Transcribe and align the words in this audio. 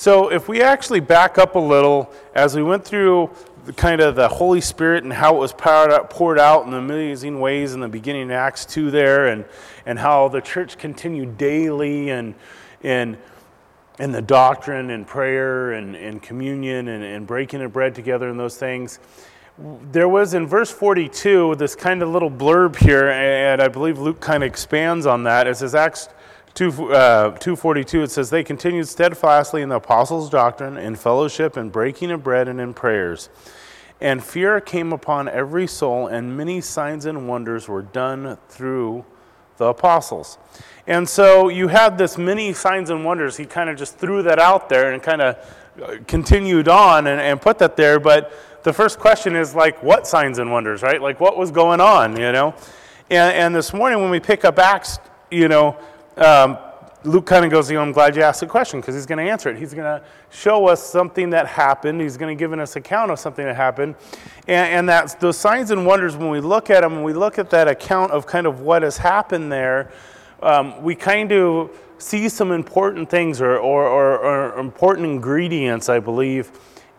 So, 0.00 0.32
if 0.32 0.48
we 0.48 0.62
actually 0.62 1.00
back 1.00 1.36
up 1.36 1.56
a 1.56 1.58
little, 1.58 2.10
as 2.34 2.56
we 2.56 2.62
went 2.62 2.86
through 2.86 3.28
the 3.66 3.74
kind 3.74 4.00
of 4.00 4.14
the 4.16 4.28
Holy 4.28 4.62
Spirit 4.62 5.04
and 5.04 5.12
how 5.12 5.36
it 5.36 5.38
was 5.38 5.52
poured 5.52 5.92
out, 5.92 6.08
poured 6.08 6.38
out 6.38 6.66
in 6.66 6.72
amazing 6.72 7.38
ways 7.38 7.74
in 7.74 7.80
the 7.80 7.88
beginning 7.88 8.22
of 8.22 8.30
Acts 8.30 8.64
2 8.64 8.90
there, 8.90 9.26
and, 9.26 9.44
and 9.84 9.98
how 9.98 10.28
the 10.28 10.40
church 10.40 10.78
continued 10.78 11.36
daily 11.36 12.08
and, 12.08 12.34
and 12.82 13.18
in 13.98 14.10
the 14.10 14.22
doctrine 14.22 14.88
and 14.88 15.06
prayer 15.06 15.72
and, 15.72 15.94
and 15.94 16.22
communion 16.22 16.88
and, 16.88 17.04
and 17.04 17.26
breaking 17.26 17.60
of 17.60 17.70
bread 17.70 17.94
together 17.94 18.30
and 18.30 18.40
those 18.40 18.56
things. 18.56 19.00
There 19.92 20.08
was 20.08 20.32
in 20.32 20.46
verse 20.46 20.70
42 20.70 21.56
this 21.56 21.76
kind 21.76 22.02
of 22.02 22.08
little 22.08 22.30
blurb 22.30 22.76
here, 22.76 23.10
and 23.10 23.60
I 23.60 23.68
believe 23.68 23.98
Luke 23.98 24.20
kind 24.20 24.42
of 24.42 24.46
expands 24.46 25.04
on 25.04 25.24
that. 25.24 25.46
It 25.46 25.58
says, 25.58 25.74
Acts 25.74 26.08
2, 26.60 26.92
uh, 26.92 27.30
242 27.38 28.02
it 28.02 28.10
says 28.10 28.28
they 28.28 28.44
continued 28.44 28.86
steadfastly 28.86 29.62
in 29.62 29.70
the 29.70 29.76
apostles' 29.76 30.28
doctrine 30.28 30.76
in 30.76 30.94
fellowship 30.94 31.56
and 31.56 31.72
breaking 31.72 32.10
of 32.10 32.22
bread 32.22 32.48
and 32.48 32.60
in 32.60 32.74
prayers. 32.74 33.30
And 33.98 34.22
fear 34.22 34.60
came 34.60 34.92
upon 34.92 35.26
every 35.26 35.66
soul 35.66 36.06
and 36.06 36.36
many 36.36 36.60
signs 36.60 37.06
and 37.06 37.26
wonders 37.26 37.66
were 37.66 37.80
done 37.80 38.36
through 38.50 39.06
the 39.56 39.68
apostles. 39.68 40.36
And 40.86 41.08
so 41.08 41.48
you 41.48 41.68
had 41.68 41.96
this 41.96 42.18
many 42.18 42.52
signs 42.52 42.90
and 42.90 43.06
wonders. 43.06 43.38
He 43.38 43.46
kind 43.46 43.70
of 43.70 43.78
just 43.78 43.96
threw 43.96 44.22
that 44.24 44.38
out 44.38 44.68
there 44.68 44.92
and 44.92 45.02
kind 45.02 45.22
of 45.22 45.56
uh, 45.82 45.96
continued 46.06 46.68
on 46.68 47.06
and, 47.06 47.22
and 47.22 47.40
put 47.40 47.58
that 47.60 47.74
there. 47.74 47.98
But 47.98 48.34
the 48.64 48.72
first 48.74 48.98
question 48.98 49.34
is 49.34 49.54
like 49.54 49.82
what 49.82 50.06
signs 50.06 50.38
and 50.38 50.52
wonders 50.52 50.82
right? 50.82 51.00
Like 51.00 51.20
what 51.20 51.38
was 51.38 51.50
going 51.50 51.80
on 51.80 52.20
you 52.20 52.32
know? 52.32 52.54
And, 53.08 53.34
and 53.34 53.54
this 53.54 53.72
morning 53.72 54.02
when 54.02 54.10
we 54.10 54.20
pick 54.20 54.44
up 54.44 54.58
acts 54.58 54.98
you 55.30 55.48
know 55.48 55.78
um, 56.20 56.58
Luke 57.02 57.24
kind 57.24 57.46
of 57.46 57.50
goes, 57.50 57.70
you 57.70 57.76
know, 57.76 57.82
I'm 57.82 57.92
glad 57.92 58.14
you 58.14 58.22
asked 58.22 58.40
the 58.40 58.46
question 58.46 58.80
because 58.80 58.94
he's 58.94 59.06
going 59.06 59.24
to 59.24 59.30
answer 59.30 59.48
it. 59.48 59.56
He's 59.56 59.72
going 59.72 59.86
to 59.86 60.04
show 60.28 60.66
us 60.66 60.84
something 60.84 61.30
that 61.30 61.46
happened. 61.46 61.98
He's 62.00 62.18
going 62.18 62.36
to 62.36 62.38
give 62.38 62.52
us 62.52 62.76
an 62.76 62.80
account 62.80 63.10
of 63.10 63.18
something 63.18 63.44
that 63.44 63.56
happened. 63.56 63.94
And, 64.46 64.70
and 64.70 64.88
that's 64.88 65.14
those 65.14 65.38
signs 65.38 65.70
and 65.70 65.86
wonders, 65.86 66.14
when 66.14 66.28
we 66.28 66.40
look 66.40 66.68
at 66.68 66.82
them, 66.82 66.96
when 66.96 67.02
we 67.02 67.14
look 67.14 67.38
at 67.38 67.48
that 67.50 67.68
account 67.68 68.12
of 68.12 68.26
kind 68.26 68.46
of 68.46 68.60
what 68.60 68.82
has 68.82 68.98
happened 68.98 69.50
there, 69.50 69.90
um, 70.42 70.82
we 70.82 70.94
kind 70.94 71.32
of 71.32 71.70
see 71.96 72.28
some 72.28 72.52
important 72.52 73.08
things 73.08 73.40
or, 73.40 73.56
or, 73.56 73.86
or, 73.86 74.18
or, 74.18 74.58
important 74.58 75.06
ingredients, 75.06 75.88
I 75.88 76.00
believe, 76.00 76.50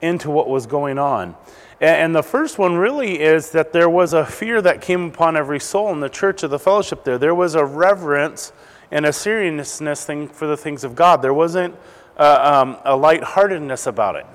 into 0.01 0.31
what 0.31 0.49
was 0.49 0.65
going 0.65 0.97
on. 0.97 1.35
And, 1.79 1.95
and 1.95 2.15
the 2.15 2.23
first 2.23 2.57
one 2.57 2.75
really 2.75 3.19
is 3.19 3.51
that 3.51 3.71
there 3.71 3.89
was 3.89 4.13
a 4.13 4.25
fear 4.25 4.63
that 4.63 4.81
came 4.81 5.05
upon 5.05 5.37
every 5.37 5.59
soul 5.59 5.91
in 5.91 5.99
the 5.99 6.09
church 6.09 6.41
of 6.41 6.49
the 6.49 6.59
fellowship 6.59 7.03
there. 7.03 7.19
There 7.19 7.35
was 7.35 7.53
a 7.53 7.65
reverence 7.65 8.51
and 8.91 9.05
a 9.05 9.13
seriousness 9.13 10.05
thing 10.05 10.27
for 10.27 10.47
the 10.47 10.57
things 10.57 10.83
of 10.83 10.95
God. 10.95 11.21
There 11.21 11.33
wasn't 11.33 11.75
uh, 12.17 12.63
um, 12.63 12.77
a 12.83 12.95
lightheartedness 12.95 13.87
about 13.87 14.15
it. 14.15 14.25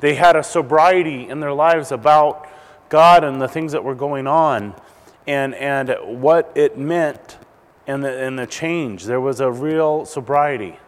They 0.00 0.14
had 0.14 0.36
a 0.36 0.42
sobriety 0.42 1.28
in 1.28 1.40
their 1.40 1.52
lives 1.52 1.92
about 1.92 2.48
God 2.88 3.24
and 3.24 3.40
the 3.40 3.48
things 3.48 3.72
that 3.72 3.84
were 3.84 3.94
going 3.94 4.26
on 4.26 4.74
and, 5.26 5.54
and 5.54 5.96
what 6.20 6.52
it 6.54 6.76
meant 6.76 7.38
and 7.86 8.04
the, 8.04 8.24
and 8.24 8.38
the 8.38 8.46
change. 8.46 9.04
There 9.04 9.20
was 9.20 9.40
a 9.40 9.50
real 9.50 10.04
sobriety 10.04 10.78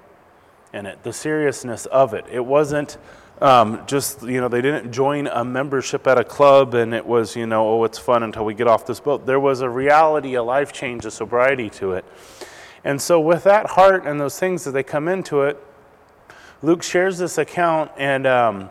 in 0.72 0.86
it, 0.86 1.02
the 1.02 1.12
seriousness 1.12 1.86
of 1.86 2.12
it. 2.12 2.26
It 2.30 2.44
wasn't 2.44 2.98
um, 3.40 3.86
just, 3.86 4.22
you 4.22 4.40
know, 4.40 4.48
they 4.48 4.62
didn't 4.62 4.92
join 4.92 5.26
a 5.26 5.44
membership 5.44 6.06
at 6.06 6.18
a 6.18 6.24
club 6.24 6.74
and 6.74 6.94
it 6.94 7.06
was, 7.06 7.36
you 7.36 7.46
know, 7.46 7.68
oh, 7.68 7.84
it's 7.84 7.98
fun 7.98 8.22
until 8.22 8.44
we 8.44 8.54
get 8.54 8.66
off 8.66 8.86
this 8.86 9.00
boat. 9.00 9.26
There 9.26 9.40
was 9.40 9.60
a 9.60 9.68
reality, 9.68 10.34
a 10.34 10.42
life 10.42 10.72
change, 10.72 11.04
a 11.04 11.10
sobriety 11.10 11.70
to 11.70 11.92
it. 11.92 12.04
And 12.86 13.02
so, 13.02 13.18
with 13.18 13.42
that 13.42 13.70
heart 13.70 14.06
and 14.06 14.20
those 14.20 14.38
things 14.38 14.64
as 14.64 14.72
they 14.72 14.84
come 14.84 15.08
into 15.08 15.42
it, 15.42 15.60
Luke 16.62 16.84
shares 16.84 17.18
this 17.18 17.36
account, 17.36 17.90
and, 17.96 18.28
um, 18.28 18.70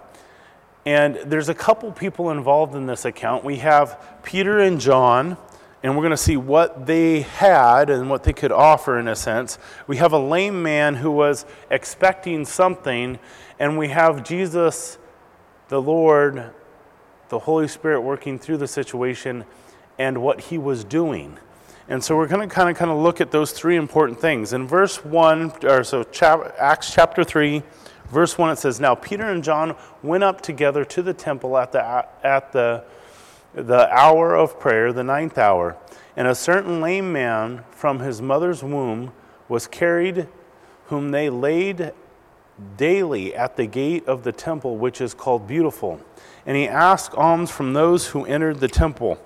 and 0.85 1.17
there's 1.25 1.49
a 1.49 1.53
couple 1.53 1.91
people 1.91 2.31
involved 2.31 2.75
in 2.75 2.85
this 2.85 3.03
account. 3.03 3.43
We 3.43 3.57
have 3.57 4.01
Peter 4.23 4.59
and 4.59 4.79
John, 4.79 5.35
and 5.83 5.97
we're 5.97 6.01
going 6.01 6.11
to 6.11 6.17
see 6.17 6.37
what 6.37 6.85
they 6.85 7.23
had 7.23 7.89
and 7.89 8.09
what 8.09 8.23
they 8.23 8.31
could 8.31 8.53
offer 8.53 8.97
in 8.97 9.09
a 9.09 9.17
sense. 9.17 9.59
We 9.85 9.97
have 9.97 10.13
a 10.13 10.17
lame 10.17 10.63
man 10.63 10.95
who 10.95 11.11
was 11.11 11.45
expecting 11.69 12.45
something, 12.45 13.19
and 13.59 13.77
we 13.77 13.89
have 13.89 14.23
Jesus, 14.23 14.97
the 15.67 15.81
Lord, 15.81 16.51
the 17.27 17.39
Holy 17.39 17.67
Spirit 17.67 17.99
working 17.99 18.39
through 18.39 18.59
the 18.59 18.67
situation 18.69 19.43
and 19.99 20.19
what 20.19 20.39
he 20.39 20.57
was 20.57 20.85
doing. 20.85 21.37
And 21.87 22.03
so 22.03 22.17
we're 22.17 22.27
going 22.27 22.47
to 22.47 22.53
kind 22.53 22.69
of 22.69 22.75
kind 22.75 22.89
of 22.89 22.97
look 22.97 23.21
at 23.21 23.29
those 23.29 23.51
three 23.51 23.75
important 23.75 24.19
things. 24.19 24.53
In 24.53 24.67
verse 24.67 25.05
1 25.05 25.65
or 25.65 25.83
so 25.83 26.03
chap, 26.03 26.55
Acts 26.57 26.93
chapter 26.93 27.23
3 27.23 27.61
verse 28.09 28.37
1 28.37 28.51
it 28.51 28.57
says 28.57 28.79
now 28.79 28.95
Peter 28.95 29.23
and 29.23 29.43
John 29.43 29.75
went 30.03 30.23
up 30.23 30.41
together 30.41 30.85
to 30.85 31.01
the 31.01 31.13
temple 31.13 31.57
at 31.57 31.71
the 31.71 32.07
at 32.23 32.51
the 32.51 32.83
the 33.53 33.89
hour 33.95 34.35
of 34.35 34.59
prayer, 34.59 34.91
the 34.91 35.03
ninth 35.03 35.37
hour, 35.37 35.77
and 36.17 36.27
a 36.27 36.35
certain 36.35 36.81
lame 36.81 37.13
man 37.13 37.63
from 37.71 37.99
his 37.99 38.21
mother's 38.21 38.63
womb 38.63 39.13
was 39.47 39.67
carried 39.67 40.27
whom 40.87 41.11
they 41.11 41.29
laid 41.29 41.93
daily 42.77 43.35
at 43.35 43.57
the 43.57 43.65
gate 43.65 44.05
of 44.07 44.23
the 44.23 44.31
temple 44.31 44.77
which 44.77 45.01
is 45.01 45.13
called 45.13 45.47
beautiful. 45.47 46.01
And 46.45 46.57
he 46.57 46.67
asked 46.67 47.13
alms 47.15 47.49
from 47.49 47.73
those 47.73 48.07
who 48.07 48.25
entered 48.25 48.59
the 48.59 48.67
temple. 48.67 49.19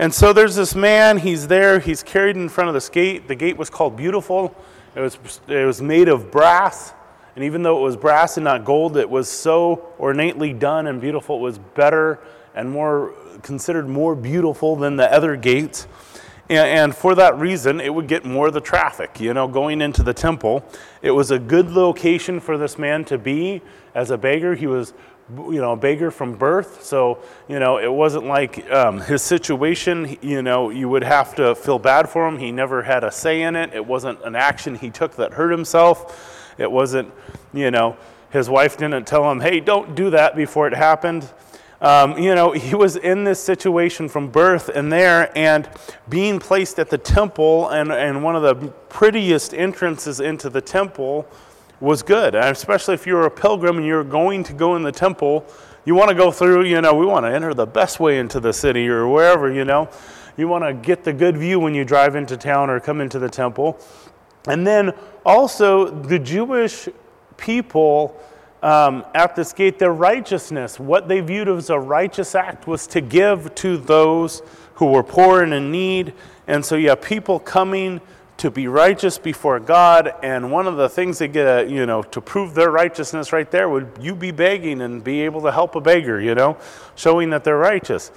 And 0.00 0.14
so 0.14 0.32
there's 0.32 0.56
this 0.56 0.74
man, 0.74 1.18
he's 1.18 1.46
there, 1.46 1.78
he's 1.78 2.02
carried 2.02 2.34
in 2.34 2.48
front 2.48 2.68
of 2.68 2.74
this 2.74 2.88
gate. 2.88 3.28
The 3.28 3.34
gate 3.34 3.58
was 3.58 3.68
called 3.68 3.98
Beautiful. 3.98 4.56
It 4.94 5.00
was, 5.00 5.18
it 5.46 5.66
was 5.66 5.82
made 5.82 6.08
of 6.08 6.30
brass. 6.30 6.94
And 7.36 7.44
even 7.44 7.62
though 7.62 7.76
it 7.76 7.82
was 7.82 7.98
brass 7.98 8.38
and 8.38 8.44
not 8.44 8.64
gold, 8.64 8.96
it 8.96 9.10
was 9.10 9.28
so 9.28 9.92
ornately 9.98 10.54
done 10.54 10.86
and 10.86 11.02
beautiful. 11.02 11.36
It 11.36 11.42
was 11.42 11.58
better 11.58 12.18
and 12.54 12.70
more 12.70 13.12
considered 13.42 13.90
more 13.90 14.14
beautiful 14.14 14.74
than 14.74 14.96
the 14.96 15.12
other 15.12 15.36
gates. 15.36 15.86
And, 16.48 16.66
and 16.66 16.96
for 16.96 17.14
that 17.16 17.36
reason, 17.38 17.78
it 17.78 17.92
would 17.92 18.08
get 18.08 18.24
more 18.24 18.46
of 18.46 18.54
the 18.54 18.60
traffic, 18.62 19.20
you 19.20 19.34
know, 19.34 19.48
going 19.48 19.82
into 19.82 20.02
the 20.02 20.14
temple. 20.14 20.64
It 21.02 21.10
was 21.10 21.30
a 21.30 21.38
good 21.38 21.70
location 21.70 22.40
for 22.40 22.56
this 22.56 22.78
man 22.78 23.04
to 23.04 23.18
be 23.18 23.60
as 23.94 24.10
a 24.10 24.16
beggar. 24.16 24.54
He 24.54 24.66
was 24.66 24.94
you 25.36 25.60
know, 25.60 25.72
a 25.72 25.76
beggar 25.76 26.10
from 26.10 26.34
birth. 26.34 26.84
So, 26.84 27.18
you 27.48 27.58
know, 27.58 27.78
it 27.78 27.92
wasn't 27.92 28.24
like 28.24 28.70
um, 28.70 29.00
his 29.00 29.22
situation, 29.22 30.18
you 30.20 30.42
know, 30.42 30.70
you 30.70 30.88
would 30.88 31.04
have 31.04 31.34
to 31.36 31.54
feel 31.54 31.78
bad 31.78 32.08
for 32.08 32.26
him. 32.26 32.38
He 32.38 32.52
never 32.52 32.82
had 32.82 33.04
a 33.04 33.10
say 33.10 33.42
in 33.42 33.56
it. 33.56 33.72
It 33.74 33.86
wasn't 33.86 34.22
an 34.24 34.34
action 34.34 34.74
he 34.74 34.90
took 34.90 35.16
that 35.16 35.32
hurt 35.32 35.50
himself. 35.50 36.54
It 36.58 36.70
wasn't, 36.70 37.12
you 37.52 37.70
know, 37.70 37.96
his 38.30 38.48
wife 38.48 38.76
didn't 38.76 39.06
tell 39.06 39.30
him, 39.30 39.40
hey, 39.40 39.60
don't 39.60 39.94
do 39.94 40.10
that 40.10 40.36
before 40.36 40.66
it 40.66 40.74
happened. 40.74 41.28
Um, 41.80 42.18
you 42.18 42.34
know, 42.34 42.52
he 42.52 42.74
was 42.74 42.96
in 42.96 43.24
this 43.24 43.42
situation 43.42 44.08
from 44.08 44.28
birth 44.28 44.68
and 44.68 44.92
there, 44.92 45.36
and 45.36 45.68
being 46.08 46.38
placed 46.38 46.78
at 46.78 46.90
the 46.90 46.98
temple 46.98 47.70
and, 47.70 47.90
and 47.90 48.22
one 48.22 48.36
of 48.36 48.42
the 48.42 48.68
prettiest 48.90 49.54
entrances 49.54 50.20
into 50.20 50.50
the 50.50 50.60
temple 50.60 51.26
was 51.80 52.02
good. 52.02 52.34
And 52.34 52.46
especially 52.46 52.94
if 52.94 53.06
you're 53.06 53.26
a 53.26 53.30
pilgrim 53.30 53.78
and 53.78 53.86
you're 53.86 54.04
going 54.04 54.44
to 54.44 54.52
go 54.52 54.76
in 54.76 54.82
the 54.82 54.92
temple, 54.92 55.46
you 55.84 55.94
want 55.94 56.10
to 56.10 56.14
go 56.14 56.30
through, 56.30 56.64
you 56.64 56.80
know, 56.80 56.94
we 56.94 57.06
want 57.06 57.24
to 57.24 57.32
enter 57.32 57.54
the 57.54 57.66
best 57.66 58.00
way 58.00 58.18
into 58.18 58.38
the 58.38 58.52
city 58.52 58.86
or 58.88 59.08
wherever, 59.08 59.50
you 59.50 59.64
know. 59.64 59.88
You 60.36 60.46
want 60.46 60.64
to 60.64 60.72
get 60.74 61.04
the 61.04 61.12
good 61.12 61.36
view 61.36 61.58
when 61.58 61.74
you 61.74 61.84
drive 61.84 62.16
into 62.16 62.36
town 62.36 62.70
or 62.70 62.80
come 62.80 63.00
into 63.00 63.18
the 63.18 63.28
temple. 63.28 63.78
And 64.46 64.66
then 64.66 64.92
also, 65.24 65.90
the 65.90 66.18
Jewish 66.18 66.88
people 67.36 68.18
um, 68.62 69.04
at 69.14 69.34
this 69.34 69.52
gate, 69.52 69.78
their 69.78 69.92
righteousness, 69.92 70.78
what 70.78 71.08
they 71.08 71.20
viewed 71.20 71.48
as 71.48 71.70
a 71.70 71.78
righteous 71.78 72.34
act 72.34 72.66
was 72.66 72.86
to 72.88 73.00
give 73.00 73.54
to 73.56 73.76
those 73.76 74.42
who 74.74 74.86
were 74.86 75.02
poor 75.02 75.42
and 75.42 75.52
in 75.52 75.70
need. 75.70 76.14
And 76.46 76.64
so 76.64 76.78
have 76.80 77.02
people 77.02 77.38
coming 77.38 78.00
to 78.40 78.50
be 78.50 78.66
righteous 78.66 79.18
before 79.18 79.60
God. 79.60 80.14
And 80.22 80.50
one 80.50 80.66
of 80.66 80.76
the 80.76 80.88
things 80.88 81.18
they 81.18 81.28
get, 81.28 81.46
a, 81.46 81.70
you 81.70 81.84
know, 81.84 82.02
to 82.02 82.20
prove 82.20 82.54
their 82.54 82.70
righteousness 82.70 83.32
right 83.32 83.50
there 83.50 83.68
would 83.68 83.90
you 84.00 84.14
be 84.14 84.30
begging 84.30 84.80
and 84.80 85.04
be 85.04 85.20
able 85.20 85.42
to 85.42 85.52
help 85.52 85.76
a 85.76 85.80
beggar, 85.80 86.18
you 86.20 86.34
know, 86.34 86.56
showing 86.96 87.30
that 87.30 87.44
they're 87.44 87.58
righteous. 87.58 88.10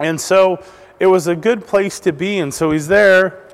And 0.00 0.20
so 0.20 0.62
it 1.00 1.06
was 1.06 1.26
a 1.26 1.34
good 1.34 1.66
place 1.66 1.98
to 2.00 2.12
be. 2.12 2.38
And 2.38 2.52
so 2.52 2.70
he's 2.70 2.88
there 2.88 3.48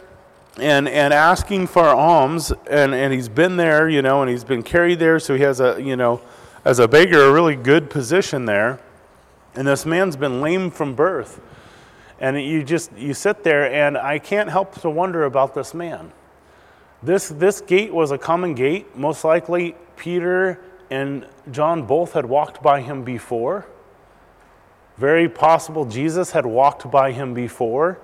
and, 0.58 0.88
and 0.88 1.14
asking 1.14 1.69
for 1.69 1.87
alms. 1.87 2.52
And, 2.69 2.93
and 2.93 3.12
he's 3.12 3.29
been 3.29 3.56
there, 3.56 3.88
you 3.88 4.02
know, 4.02 4.20
and 4.20 4.29
he's 4.29 4.44
been 4.44 4.64
carried 4.64 4.99
there. 4.99 5.20
So 5.20 5.37
he 5.37 5.43
has 5.43 5.61
a, 5.61 5.81
you 5.81 5.94
know, 5.94 6.20
as 6.64 6.81
a 6.81 6.88
beggar, 6.88 7.23
a 7.23 7.32
really 7.32 7.56
good 7.56 7.88
position 7.88 8.46
there. 8.46 8.81
And 9.55 9.69
this 9.69 9.87
man's 9.87 10.17
been 10.17 10.41
lame 10.41 10.73
from 10.73 10.96
birth. 10.96 11.41
And 12.25 12.41
you 12.41 12.65
just 12.65 12.91
you 12.97 13.12
sit 13.12 13.44
there 13.44 13.71
and 13.71 13.99
I 13.99 14.19
can't 14.19 14.49
help 14.49 14.81
to 14.81 14.88
wonder 14.88 15.25
about 15.25 15.55
this 15.55 15.75
man. 15.75 16.11
This 17.03 17.29
this 17.29 17.61
gate 17.61 17.93
was 17.93 18.12
a 18.12 18.17
common 18.17 18.55
gate. 18.55 18.97
Most 18.97 19.25
likely 19.25 19.75
Peter 19.97 20.59
and 20.91 21.26
John 21.50 21.82
both 21.82 22.15
had 22.15 22.25
walked 22.25 22.62
by 22.62 22.81
him 22.81 23.05
before. 23.05 23.67
Very 24.97 25.29
possible 25.29 25.85
Jesus 25.85 26.31
had 26.31 26.47
walked 26.47 26.91
by 26.91 27.12
him 27.12 27.35
before. 27.35 27.99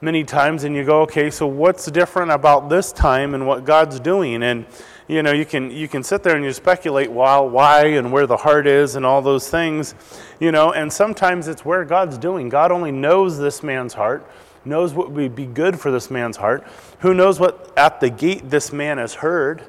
many 0.00 0.24
times 0.24 0.64
and 0.64 0.74
you 0.74 0.82
go, 0.82 1.02
okay, 1.02 1.30
so 1.30 1.46
what's 1.46 1.86
different 1.86 2.32
about 2.32 2.70
this 2.70 2.90
time 2.90 3.34
and 3.34 3.46
what 3.46 3.64
God's 3.64 4.00
doing? 4.00 4.42
And 4.42 4.66
you 5.10 5.24
know, 5.24 5.32
you 5.32 5.44
can 5.44 5.72
you 5.72 5.88
can 5.88 6.04
sit 6.04 6.22
there 6.22 6.36
and 6.36 6.44
you 6.44 6.52
speculate 6.52 7.10
why, 7.10 7.36
why 7.40 7.86
and 7.86 8.12
where 8.12 8.28
the 8.28 8.36
heart 8.36 8.68
is 8.68 8.94
and 8.94 9.04
all 9.04 9.20
those 9.20 9.48
things, 9.50 9.96
you 10.38 10.52
know, 10.52 10.72
and 10.72 10.92
sometimes 10.92 11.48
it's 11.48 11.64
where 11.64 11.84
God's 11.84 12.16
doing. 12.16 12.48
God 12.48 12.70
only 12.70 12.92
knows 12.92 13.36
this 13.36 13.64
man's 13.64 13.94
heart, 13.94 14.24
knows 14.64 14.94
what 14.94 15.10
would 15.10 15.34
be 15.34 15.46
good 15.46 15.80
for 15.80 15.90
this 15.90 16.12
man's 16.12 16.36
heart. 16.36 16.64
Who 17.00 17.12
knows 17.12 17.40
what 17.40 17.76
at 17.76 17.98
the 17.98 18.08
gate 18.08 18.50
this 18.50 18.72
man 18.72 18.98
has 18.98 19.14
heard? 19.14 19.64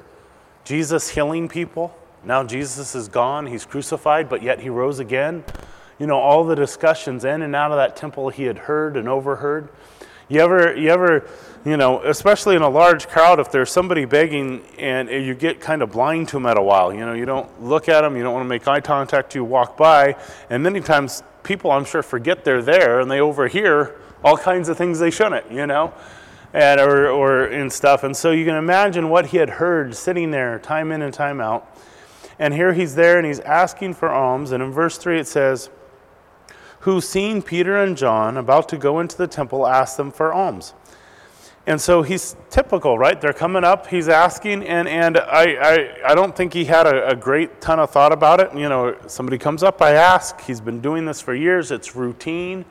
Jesus 0.64 1.08
healing 1.08 1.48
people. 1.48 1.92
Now 2.24 2.44
Jesus 2.44 2.94
is 2.94 3.08
gone, 3.08 3.48
he's 3.48 3.66
crucified, 3.66 4.28
but 4.28 4.44
yet 4.44 4.60
he 4.60 4.68
rose 4.68 5.00
again. 5.00 5.42
You 5.98 6.06
know, 6.06 6.18
all 6.18 6.44
the 6.44 6.54
discussions 6.54 7.24
in 7.24 7.42
and 7.42 7.56
out 7.56 7.72
of 7.72 7.78
that 7.78 7.96
temple 7.96 8.28
he 8.28 8.44
had 8.44 8.58
heard 8.58 8.96
and 8.96 9.08
overheard. 9.08 9.70
You 10.32 10.40
ever, 10.40 10.74
you 10.74 10.88
ever, 10.88 11.28
you 11.62 11.76
know, 11.76 12.00
especially 12.04 12.56
in 12.56 12.62
a 12.62 12.68
large 12.70 13.06
crowd, 13.06 13.38
if 13.38 13.52
there's 13.52 13.70
somebody 13.70 14.06
begging 14.06 14.64
and 14.78 15.10
you 15.10 15.34
get 15.34 15.60
kind 15.60 15.82
of 15.82 15.92
blind 15.92 16.28
to 16.28 16.36
them 16.36 16.46
at 16.46 16.56
a 16.56 16.62
while, 16.62 16.90
you 16.90 17.00
know, 17.00 17.12
you 17.12 17.26
don't 17.26 17.62
look 17.62 17.86
at 17.90 18.00
them, 18.00 18.16
you 18.16 18.22
don't 18.22 18.32
want 18.32 18.42
to 18.42 18.48
make 18.48 18.66
eye 18.66 18.80
contact, 18.80 19.34
you 19.34 19.44
walk 19.44 19.76
by, 19.76 20.16
and 20.48 20.62
many 20.62 20.80
times 20.80 21.22
people, 21.42 21.70
I'm 21.70 21.84
sure, 21.84 22.02
forget 22.02 22.46
they're 22.46 22.62
there 22.62 23.00
and 23.00 23.10
they 23.10 23.20
overhear 23.20 24.00
all 24.24 24.38
kinds 24.38 24.70
of 24.70 24.78
things 24.78 24.98
they 24.98 25.10
shouldn't, 25.10 25.52
you 25.52 25.66
know, 25.66 25.92
and 26.54 26.80
or 26.80 27.08
or 27.10 27.44
and 27.44 27.70
stuff. 27.70 28.02
And 28.02 28.16
so 28.16 28.30
you 28.30 28.46
can 28.46 28.56
imagine 28.56 29.10
what 29.10 29.26
he 29.26 29.36
had 29.36 29.50
heard 29.50 29.94
sitting 29.94 30.30
there, 30.30 30.58
time 30.58 30.92
in 30.92 31.02
and 31.02 31.12
time 31.12 31.42
out. 31.42 31.76
And 32.38 32.54
here 32.54 32.72
he's 32.72 32.94
there 32.94 33.18
and 33.18 33.26
he's 33.26 33.40
asking 33.40 33.92
for 33.92 34.08
alms. 34.08 34.52
And 34.52 34.62
in 34.62 34.72
verse 34.72 34.96
three 34.96 35.20
it 35.20 35.26
says 35.26 35.68
who, 36.82 37.00
seeing 37.00 37.42
Peter 37.42 37.76
and 37.76 37.96
John 37.96 38.36
about 38.36 38.68
to 38.70 38.76
go 38.76 38.98
into 38.98 39.16
the 39.16 39.28
temple, 39.28 39.66
asked 39.66 39.96
them 39.96 40.10
for 40.10 40.32
alms. 40.32 40.74
And 41.64 41.80
so 41.80 42.02
he's 42.02 42.34
typical, 42.50 42.98
right? 42.98 43.20
They're 43.20 43.32
coming 43.32 43.62
up, 43.62 43.86
he's 43.86 44.08
asking, 44.08 44.64
and, 44.64 44.88
and 44.88 45.16
I, 45.16 45.44
I, 45.54 46.10
I 46.10 46.14
don't 46.16 46.34
think 46.34 46.52
he 46.52 46.64
had 46.64 46.88
a, 46.88 47.10
a 47.10 47.14
great 47.14 47.60
ton 47.60 47.78
of 47.78 47.90
thought 47.90 48.10
about 48.10 48.40
it. 48.40 48.52
You 48.52 48.68
know, 48.68 48.96
somebody 49.06 49.38
comes 49.38 49.62
up, 49.62 49.80
I 49.80 49.92
ask. 49.92 50.40
He's 50.40 50.60
been 50.60 50.80
doing 50.80 51.04
this 51.04 51.20
for 51.20 51.34
years, 51.34 51.70
it's 51.70 51.94
routine. 51.94 52.64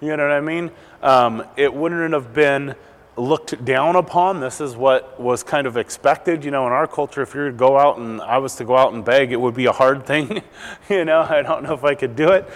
You 0.00 0.16
know 0.16 0.22
what 0.22 0.32
I 0.32 0.40
mean? 0.40 0.70
Um, 1.02 1.44
it 1.56 1.74
wouldn't 1.74 2.14
have 2.14 2.32
been 2.32 2.74
looked 3.18 3.62
down 3.66 3.96
upon. 3.96 4.40
This 4.40 4.62
is 4.62 4.76
what 4.76 5.20
was 5.20 5.42
kind 5.42 5.66
of 5.66 5.76
expected. 5.76 6.42
You 6.42 6.52
know, 6.52 6.66
in 6.66 6.72
our 6.72 6.86
culture, 6.86 7.20
if 7.20 7.34
you 7.34 7.40
were 7.40 7.50
to 7.50 7.56
go 7.56 7.78
out 7.78 7.98
and 7.98 8.22
I 8.22 8.38
was 8.38 8.54
to 8.56 8.64
go 8.64 8.78
out 8.78 8.94
and 8.94 9.04
beg, 9.04 9.32
it 9.32 9.40
would 9.40 9.54
be 9.54 9.66
a 9.66 9.72
hard 9.72 10.06
thing. 10.06 10.40
you 10.88 11.04
know, 11.04 11.20
I 11.20 11.42
don't 11.42 11.64
know 11.64 11.74
if 11.74 11.84
I 11.84 11.94
could 11.94 12.16
do 12.16 12.28
it. 12.30 12.48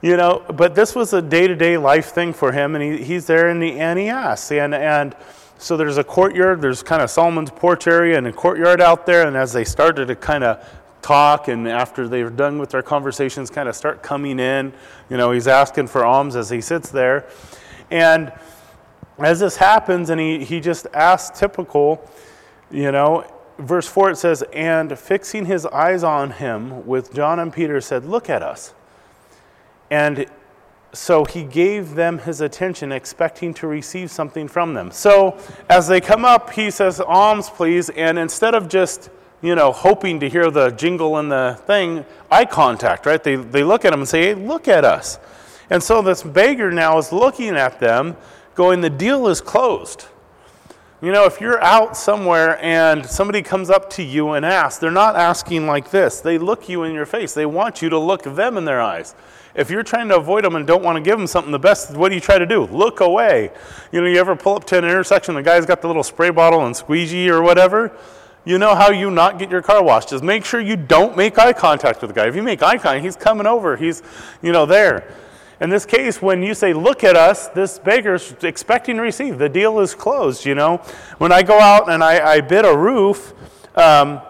You 0.00 0.16
know, 0.16 0.44
but 0.54 0.76
this 0.76 0.94
was 0.94 1.12
a 1.12 1.20
day 1.20 1.48
to 1.48 1.56
day 1.56 1.76
life 1.76 2.12
thing 2.12 2.32
for 2.32 2.52
him, 2.52 2.76
and 2.76 2.84
he, 2.84 3.02
he's 3.02 3.26
there 3.26 3.50
in 3.50 3.58
the, 3.58 3.80
asks. 3.80 4.52
And, 4.52 4.72
and 4.72 5.16
so 5.58 5.76
there's 5.76 5.98
a 5.98 6.04
courtyard, 6.04 6.60
there's 6.60 6.84
kind 6.84 7.02
of 7.02 7.10
Solomon's 7.10 7.50
porch 7.50 7.88
area 7.88 8.16
and 8.16 8.26
a 8.28 8.32
courtyard 8.32 8.80
out 8.80 9.06
there, 9.06 9.26
and 9.26 9.36
as 9.36 9.52
they 9.52 9.64
started 9.64 10.06
to 10.06 10.14
kind 10.14 10.44
of 10.44 10.64
talk, 11.02 11.48
and 11.48 11.66
after 11.66 12.06
they 12.06 12.22
were 12.22 12.30
done 12.30 12.58
with 12.58 12.70
their 12.70 12.82
conversations, 12.82 13.50
kind 13.50 13.68
of 13.68 13.74
start 13.74 14.00
coming 14.00 14.38
in, 14.38 14.72
you 15.10 15.16
know, 15.16 15.32
he's 15.32 15.48
asking 15.48 15.88
for 15.88 16.04
alms 16.04 16.36
as 16.36 16.48
he 16.48 16.60
sits 16.60 16.90
there. 16.90 17.28
And 17.90 18.32
as 19.18 19.40
this 19.40 19.56
happens, 19.56 20.10
and 20.10 20.20
he, 20.20 20.44
he 20.44 20.60
just 20.60 20.86
asks 20.94 21.40
typical, 21.40 22.08
you 22.70 22.92
know, 22.92 23.24
verse 23.58 23.88
4 23.88 24.10
it 24.10 24.16
says, 24.16 24.44
And 24.52 24.96
fixing 24.96 25.46
his 25.46 25.66
eyes 25.66 26.04
on 26.04 26.30
him 26.30 26.86
with 26.86 27.12
John 27.12 27.40
and 27.40 27.52
Peter 27.52 27.80
said, 27.80 28.04
Look 28.04 28.30
at 28.30 28.42
us. 28.42 28.74
And 29.90 30.26
so 30.92 31.24
he 31.24 31.44
gave 31.44 31.94
them 31.94 32.18
his 32.18 32.40
attention, 32.40 32.92
expecting 32.92 33.52
to 33.54 33.66
receive 33.66 34.10
something 34.10 34.48
from 34.48 34.74
them. 34.74 34.90
So 34.90 35.38
as 35.68 35.86
they 35.86 36.00
come 36.00 36.24
up, 36.24 36.50
he 36.50 36.70
says, 36.70 37.00
Alms, 37.00 37.50
please. 37.50 37.90
And 37.90 38.18
instead 38.18 38.54
of 38.54 38.68
just, 38.68 39.10
you 39.42 39.54
know, 39.54 39.72
hoping 39.72 40.20
to 40.20 40.28
hear 40.28 40.50
the 40.50 40.70
jingle 40.70 41.18
and 41.18 41.30
the 41.30 41.60
thing, 41.66 42.04
eye 42.30 42.46
contact, 42.46 43.06
right? 43.06 43.22
They, 43.22 43.36
they 43.36 43.62
look 43.62 43.84
at 43.84 43.92
him 43.92 44.00
and 44.00 44.08
say, 44.08 44.22
Hey, 44.22 44.34
look 44.34 44.66
at 44.66 44.84
us. 44.84 45.18
And 45.70 45.82
so 45.82 46.00
this 46.00 46.22
beggar 46.22 46.70
now 46.70 46.96
is 46.98 47.12
looking 47.12 47.54
at 47.54 47.80
them, 47.80 48.16
going, 48.54 48.80
The 48.80 48.90
deal 48.90 49.28
is 49.28 49.40
closed. 49.40 50.06
You 51.00 51.12
know, 51.12 51.26
if 51.26 51.40
you're 51.40 51.62
out 51.62 51.96
somewhere 51.96 52.58
and 52.60 53.06
somebody 53.06 53.40
comes 53.40 53.70
up 53.70 53.88
to 53.90 54.02
you 54.02 54.30
and 54.30 54.44
asks, 54.44 54.80
they're 54.80 54.90
not 54.90 55.14
asking 55.14 55.64
like 55.68 55.92
this. 55.92 56.20
They 56.20 56.38
look 56.38 56.68
you 56.68 56.82
in 56.82 56.92
your 56.92 57.06
face. 57.06 57.34
They 57.34 57.46
want 57.46 57.80
you 57.80 57.88
to 57.90 57.98
look 57.98 58.24
them 58.24 58.56
in 58.56 58.64
their 58.64 58.80
eyes. 58.80 59.14
If 59.58 59.70
you're 59.70 59.82
trying 59.82 60.06
to 60.10 60.16
avoid 60.16 60.44
them 60.44 60.54
and 60.54 60.64
don't 60.64 60.84
want 60.84 60.96
to 60.96 61.02
give 61.02 61.18
them 61.18 61.26
something, 61.26 61.50
the 61.50 61.58
best, 61.58 61.96
what 61.96 62.10
do 62.10 62.14
you 62.14 62.20
try 62.20 62.38
to 62.38 62.46
do? 62.46 62.66
Look 62.66 63.00
away. 63.00 63.50
You 63.90 64.00
know, 64.00 64.06
you 64.06 64.20
ever 64.20 64.36
pull 64.36 64.54
up 64.54 64.62
to 64.66 64.78
an 64.78 64.84
intersection, 64.84 65.34
the 65.34 65.42
guy's 65.42 65.66
got 65.66 65.82
the 65.82 65.88
little 65.88 66.04
spray 66.04 66.30
bottle 66.30 66.64
and 66.64 66.76
squeegee 66.76 67.28
or 67.28 67.42
whatever? 67.42 67.90
You 68.44 68.58
know 68.58 68.76
how 68.76 68.92
you 68.92 69.10
not 69.10 69.36
get 69.36 69.50
your 69.50 69.60
car 69.60 69.82
washed. 69.82 70.10
Just 70.10 70.22
make 70.22 70.44
sure 70.44 70.60
you 70.60 70.76
don't 70.76 71.16
make 71.16 71.36
eye 71.38 71.52
contact 71.52 72.00
with 72.00 72.10
the 72.10 72.14
guy. 72.14 72.28
If 72.28 72.36
you 72.36 72.42
make 72.44 72.62
eye 72.62 72.78
contact, 72.78 73.04
he's 73.04 73.16
coming 73.16 73.48
over. 73.48 73.76
He's, 73.76 74.00
you 74.42 74.52
know, 74.52 74.64
there. 74.64 75.12
In 75.60 75.70
this 75.70 75.84
case, 75.84 76.22
when 76.22 76.40
you 76.40 76.54
say, 76.54 76.72
look 76.72 77.02
at 77.02 77.16
us, 77.16 77.48
this 77.48 77.80
beggar's 77.80 78.36
expecting 78.44 78.94
to 78.94 79.02
receive. 79.02 79.38
The 79.38 79.48
deal 79.48 79.80
is 79.80 79.92
closed, 79.92 80.46
you 80.46 80.54
know. 80.54 80.76
When 81.18 81.32
I 81.32 81.42
go 81.42 81.58
out 81.58 81.90
and 81.90 82.04
I, 82.04 82.34
I 82.34 82.40
bid 82.42 82.64
a 82.64 82.78
roof, 82.78 83.34
um, 83.74 84.20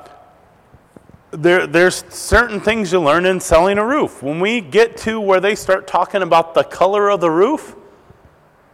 there, 1.31 1.67
there's 1.67 2.05
certain 2.09 2.61
things 2.61 2.93
you 2.93 3.01
learn 3.01 3.27
in 3.27 3.41
selling 3.41 3.79
a 3.79 3.85
roof. 3.85 4.23
When 4.23 4.41
we 4.41 4.61
get 4.61 4.97
to 4.99 5.21
where 5.21 5.41
they 5.41 5.55
start 5.55 5.87
talking 5.87 6.23
about 6.23 6.55
the 6.55 6.65
color 6.65 7.11
of 7.11 7.21
the 7.21 7.31
roof, 7.31 7.77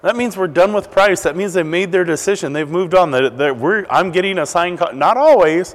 that 0.02 0.16
means 0.16 0.36
we're 0.36 0.48
done 0.48 0.72
with 0.72 0.90
price. 0.90 1.22
That 1.22 1.34
means 1.34 1.54
they've 1.54 1.66
made 1.66 1.90
their 1.90 2.04
decision. 2.04 2.52
They've 2.52 2.68
moved 2.68 2.94
on. 2.94 3.10
That, 3.10 3.38
that 3.38 3.56
we're, 3.56 3.86
I'm 3.88 4.12
getting 4.12 4.38
a 4.38 4.46
signed, 4.46 4.78
co- 4.78 4.92
not 4.92 5.16
always, 5.16 5.74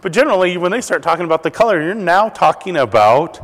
but 0.00 0.12
generally, 0.12 0.56
when 0.56 0.70
they 0.70 0.80
start 0.80 1.02
talking 1.02 1.24
about 1.24 1.42
the 1.42 1.50
color, 1.50 1.82
you're 1.82 1.94
now 1.94 2.28
talking 2.28 2.76
about 2.76 3.40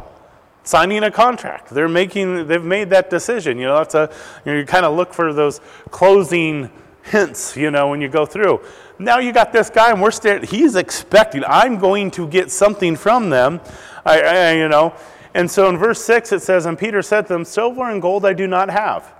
signing 0.64 1.04
a 1.04 1.10
contract. 1.10 1.70
They're 1.70 1.88
making, 1.88 2.48
they've 2.48 2.62
made 2.62 2.90
that 2.90 3.10
decision. 3.10 3.58
You 3.58 3.66
know, 3.66 3.78
that's 3.78 3.94
a, 3.94 4.10
you, 4.44 4.52
know, 4.52 4.58
you 4.58 4.66
kind 4.66 4.84
of 4.84 4.96
look 4.96 5.14
for 5.14 5.32
those 5.32 5.60
closing 5.90 6.70
hints, 7.02 7.56
you 7.56 7.70
know, 7.70 7.88
when 7.88 8.00
you 8.00 8.08
go 8.08 8.26
through. 8.26 8.60
Now 8.98 9.18
you 9.18 9.32
got 9.32 9.52
this 9.52 9.70
guy, 9.70 9.90
and 9.90 10.00
we're 10.00 10.12
staring. 10.12 10.44
He's 10.44 10.76
expecting, 10.76 11.42
I'm 11.46 11.78
going 11.78 12.10
to 12.12 12.28
get 12.28 12.50
something 12.50 12.94
from 12.94 13.30
them, 13.30 13.60
I, 14.04 14.20
I, 14.20 14.52
you 14.52 14.68
know. 14.68 14.94
And 15.34 15.50
so 15.50 15.68
in 15.68 15.76
verse 15.76 16.02
6 16.04 16.30
it 16.32 16.42
says, 16.42 16.66
And 16.66 16.78
Peter 16.78 17.02
said 17.02 17.22
to 17.22 17.32
them, 17.32 17.44
Silver 17.44 17.90
and 17.90 18.00
gold 18.00 18.24
I 18.24 18.32
do 18.32 18.46
not 18.46 18.70
have. 18.70 19.12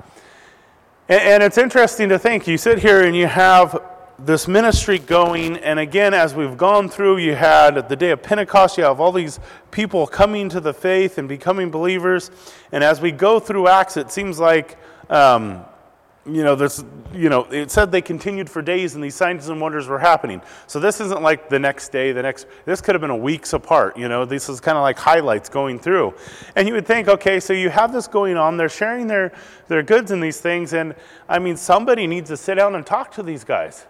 And, 1.08 1.20
and 1.20 1.42
it's 1.42 1.58
interesting 1.58 2.08
to 2.10 2.18
think, 2.18 2.46
you 2.46 2.56
sit 2.56 2.78
here 2.78 3.02
and 3.02 3.16
you 3.16 3.26
have 3.26 3.82
this 4.16 4.46
ministry 4.46 5.00
going, 5.00 5.56
and 5.56 5.80
again, 5.80 6.14
as 6.14 6.36
we've 6.36 6.56
gone 6.56 6.88
through, 6.88 7.16
you 7.16 7.34
had 7.34 7.88
the 7.88 7.96
day 7.96 8.12
of 8.12 8.22
Pentecost, 8.22 8.78
you 8.78 8.84
have 8.84 9.00
all 9.00 9.10
these 9.10 9.40
people 9.72 10.06
coming 10.06 10.48
to 10.50 10.60
the 10.60 10.72
faith 10.72 11.18
and 11.18 11.28
becoming 11.28 11.72
believers. 11.72 12.30
And 12.70 12.84
as 12.84 13.00
we 13.00 13.10
go 13.10 13.40
through 13.40 13.66
Acts, 13.68 13.96
it 13.96 14.10
seems 14.10 14.38
like. 14.38 14.78
Um, 15.10 15.64
you 16.26 16.42
know, 16.42 16.54
there's, 16.54 16.82
you 17.12 17.28
know, 17.28 17.44
it 17.50 17.70
said 17.70 17.92
they 17.92 18.00
continued 18.00 18.48
for 18.48 18.62
days 18.62 18.94
and 18.94 19.04
these 19.04 19.14
signs 19.14 19.48
and 19.48 19.60
wonders 19.60 19.86
were 19.86 19.98
happening. 19.98 20.40
So 20.66 20.80
this 20.80 21.00
isn't 21.00 21.20
like 21.22 21.50
the 21.50 21.58
next 21.58 21.90
day, 21.90 22.12
the 22.12 22.22
next, 22.22 22.46
this 22.64 22.80
could 22.80 22.94
have 22.94 23.02
been 23.02 23.10
a 23.10 23.16
weeks 23.16 23.52
apart, 23.52 23.98
you 23.98 24.08
know, 24.08 24.24
this 24.24 24.48
is 24.48 24.58
kind 24.58 24.78
of 24.78 24.82
like 24.82 24.98
highlights 24.98 25.50
going 25.50 25.78
through. 25.78 26.14
And 26.56 26.66
you 26.66 26.74
would 26.74 26.86
think, 26.86 27.08
okay, 27.08 27.40
so 27.40 27.52
you 27.52 27.68
have 27.68 27.92
this 27.92 28.06
going 28.06 28.38
on, 28.38 28.56
they're 28.56 28.70
sharing 28.70 29.06
their, 29.06 29.34
their 29.68 29.82
goods 29.82 30.10
and 30.12 30.22
these 30.22 30.40
things, 30.40 30.72
and 30.72 30.94
I 31.28 31.38
mean, 31.38 31.58
somebody 31.58 32.06
needs 32.06 32.30
to 32.30 32.38
sit 32.38 32.54
down 32.54 32.74
and 32.74 32.86
talk 32.86 33.10
to 33.12 33.22
these 33.22 33.44
guys. 33.44 33.86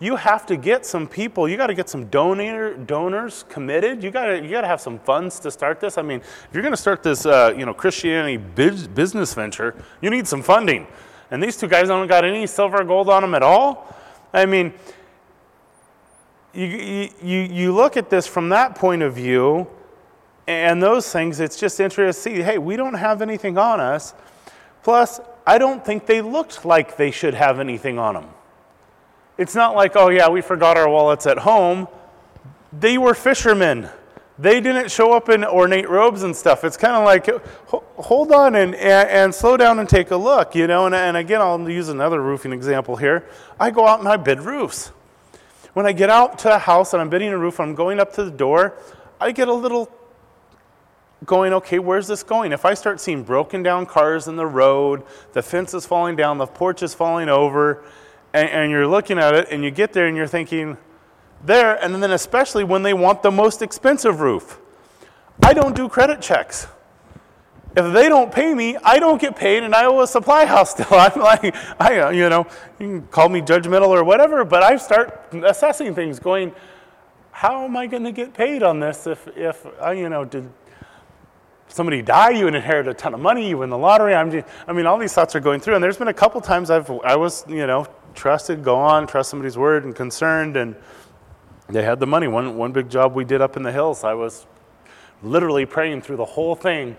You 0.00 0.14
have 0.14 0.46
to 0.46 0.56
get 0.56 0.86
some 0.86 1.08
people, 1.08 1.48
you 1.48 1.56
got 1.56 1.68
to 1.68 1.74
get 1.74 1.88
some 1.88 2.06
donor, 2.06 2.74
donors 2.74 3.44
committed. 3.48 4.04
You 4.04 4.12
got 4.12 4.26
to 4.26 4.40
you 4.40 4.48
got 4.48 4.60
to 4.60 4.68
have 4.68 4.80
some 4.80 5.00
funds 5.00 5.40
to 5.40 5.50
start 5.50 5.80
this. 5.80 5.98
I 5.98 6.02
mean, 6.02 6.20
if 6.20 6.48
you're 6.52 6.62
going 6.62 6.72
to 6.72 6.80
start 6.80 7.02
this, 7.02 7.26
uh, 7.26 7.52
you 7.56 7.66
know, 7.66 7.74
Christianity 7.74 8.36
business 8.36 9.34
venture, 9.34 9.74
you 10.00 10.10
need 10.10 10.28
some 10.28 10.40
funding. 10.40 10.86
And 11.30 11.42
these 11.42 11.56
two 11.56 11.68
guys 11.68 11.88
don't 11.88 12.06
got 12.06 12.24
any 12.24 12.46
silver 12.46 12.80
or 12.80 12.84
gold 12.84 13.08
on 13.08 13.22
them 13.22 13.34
at 13.34 13.42
all. 13.42 13.94
I 14.32 14.46
mean, 14.46 14.72
you, 16.54 17.08
you, 17.22 17.38
you 17.40 17.74
look 17.74 17.96
at 17.96 18.10
this 18.10 18.26
from 18.26 18.48
that 18.48 18.74
point 18.74 19.02
of 19.02 19.14
view, 19.14 19.66
and 20.46 20.82
those 20.82 21.10
things, 21.12 21.40
it's 21.40 21.60
just 21.60 21.78
interesting 21.78 22.34
to 22.34 22.40
see 22.40 22.42
hey, 22.42 22.58
we 22.58 22.76
don't 22.76 22.94
have 22.94 23.20
anything 23.20 23.58
on 23.58 23.80
us. 23.80 24.14
Plus, 24.82 25.20
I 25.46 25.58
don't 25.58 25.84
think 25.84 26.06
they 26.06 26.20
looked 26.20 26.64
like 26.64 26.96
they 26.96 27.10
should 27.10 27.34
have 27.34 27.60
anything 27.60 27.98
on 27.98 28.14
them. 28.14 28.28
It's 29.36 29.54
not 29.54 29.76
like, 29.76 29.92
oh, 29.94 30.08
yeah, 30.08 30.28
we 30.28 30.40
forgot 30.40 30.76
our 30.76 30.88
wallets 30.88 31.26
at 31.26 31.38
home. 31.38 31.86
They 32.72 32.98
were 32.98 33.14
fishermen 33.14 33.88
they 34.38 34.60
didn't 34.60 34.90
show 34.90 35.12
up 35.12 35.28
in 35.28 35.44
ornate 35.44 35.88
robes 35.88 36.22
and 36.22 36.34
stuff. 36.34 36.62
It's 36.62 36.76
kind 36.76 36.94
of 36.94 37.04
like, 37.04 37.28
hold 37.96 38.30
on 38.30 38.54
and, 38.54 38.74
and, 38.74 39.08
and, 39.08 39.34
slow 39.34 39.56
down 39.56 39.80
and 39.80 39.88
take 39.88 40.12
a 40.12 40.16
look, 40.16 40.54
you 40.54 40.66
know. 40.66 40.86
And, 40.86 40.94
and 40.94 41.16
again, 41.16 41.40
I'll 41.40 41.68
use 41.68 41.88
another 41.88 42.22
roofing 42.22 42.52
example 42.52 42.96
here. 42.96 43.28
I 43.58 43.70
go 43.70 43.86
out 43.86 43.98
and 43.98 44.08
I 44.08 44.16
bid 44.16 44.40
roofs. 44.40 44.92
When 45.72 45.86
I 45.86 45.92
get 45.92 46.08
out 46.08 46.38
to 46.40 46.54
a 46.54 46.58
house 46.58 46.92
and 46.92 47.02
I'm 47.02 47.10
bidding 47.10 47.30
a 47.30 47.38
roof, 47.38 47.58
I'm 47.58 47.74
going 47.74 47.98
up 47.98 48.12
to 48.14 48.24
the 48.24 48.30
door, 48.30 48.74
I 49.20 49.32
get 49.32 49.48
a 49.48 49.52
little 49.52 49.90
going, 51.24 51.52
okay, 51.52 51.80
where's 51.80 52.06
this 52.06 52.22
going? 52.22 52.52
If 52.52 52.64
I 52.64 52.74
start 52.74 53.00
seeing 53.00 53.24
broken 53.24 53.64
down 53.64 53.86
cars 53.86 54.28
in 54.28 54.36
the 54.36 54.46
road, 54.46 55.02
the 55.32 55.42
fence 55.42 55.74
is 55.74 55.84
falling 55.84 56.14
down, 56.14 56.38
the 56.38 56.46
porch 56.46 56.82
is 56.82 56.94
falling 56.94 57.28
over, 57.28 57.82
and, 58.32 58.48
and 58.48 58.70
you're 58.70 58.86
looking 58.86 59.18
at 59.18 59.34
it 59.34 59.48
and 59.50 59.64
you 59.64 59.70
get 59.70 59.92
there 59.92 60.06
and 60.06 60.16
you're 60.16 60.28
thinking, 60.28 60.76
there, 61.44 61.82
and 61.82 62.02
then 62.02 62.10
especially 62.10 62.64
when 62.64 62.82
they 62.82 62.94
want 62.94 63.22
the 63.22 63.30
most 63.30 63.62
expensive 63.62 64.20
roof. 64.20 64.58
I 65.42 65.54
don't 65.54 65.76
do 65.76 65.88
credit 65.88 66.20
checks. 66.20 66.66
If 67.76 67.92
they 67.92 68.08
don't 68.08 68.32
pay 68.32 68.54
me, 68.54 68.76
I 68.82 68.98
don't 68.98 69.20
get 69.20 69.36
paid, 69.36 69.62
and 69.62 69.74
I 69.74 69.84
owe 69.84 70.00
a 70.00 70.06
supply 70.06 70.46
house 70.46 70.70
still. 70.70 70.86
I'm 70.90 71.20
like, 71.20 71.54
I, 71.80 71.98
uh, 72.00 72.10
you 72.10 72.28
know, 72.28 72.46
you 72.78 72.86
can 72.86 73.02
call 73.08 73.28
me 73.28 73.40
judgmental 73.40 73.88
or 73.88 74.02
whatever, 74.04 74.44
but 74.44 74.62
I 74.62 74.76
start 74.76 75.32
assessing 75.44 75.94
things, 75.94 76.18
going, 76.18 76.52
how 77.30 77.64
am 77.64 77.76
I 77.76 77.86
going 77.86 78.02
to 78.04 78.12
get 78.12 78.34
paid 78.34 78.62
on 78.62 78.80
this 78.80 79.06
if, 79.06 79.28
if 79.36 79.64
uh, 79.80 79.90
you 79.90 80.08
know, 80.08 80.24
did 80.24 80.50
somebody 81.68 82.02
die, 82.02 82.30
you 82.30 82.48
inherit 82.48 82.88
a 82.88 82.94
ton 82.94 83.14
of 83.14 83.20
money, 83.20 83.48
you 83.48 83.58
win 83.58 83.70
the 83.70 83.78
lottery. 83.78 84.14
I'm 84.14 84.30
just, 84.30 84.46
I 84.66 84.72
mean, 84.72 84.86
all 84.86 84.98
these 84.98 85.12
thoughts 85.12 85.36
are 85.36 85.40
going 85.40 85.60
through, 85.60 85.74
and 85.74 85.84
there's 85.84 85.98
been 85.98 86.08
a 86.08 86.14
couple 86.14 86.40
times 86.40 86.70
I've, 86.70 86.90
I 87.04 87.14
was, 87.14 87.44
you 87.48 87.66
know, 87.66 87.86
trusted, 88.14 88.64
go 88.64 88.76
on, 88.76 89.06
trust 89.06 89.30
somebody's 89.30 89.56
word, 89.56 89.84
and 89.84 89.94
concerned, 89.94 90.56
and 90.56 90.74
they 91.68 91.82
had 91.82 92.00
the 92.00 92.06
money. 92.06 92.28
One, 92.28 92.56
one 92.56 92.72
big 92.72 92.88
job 92.88 93.14
we 93.14 93.24
did 93.24 93.40
up 93.40 93.56
in 93.56 93.62
the 93.62 93.72
hills, 93.72 94.04
I 94.04 94.14
was 94.14 94.46
literally 95.22 95.66
praying 95.66 96.02
through 96.02 96.16
the 96.16 96.24
whole 96.24 96.54
thing, 96.54 96.96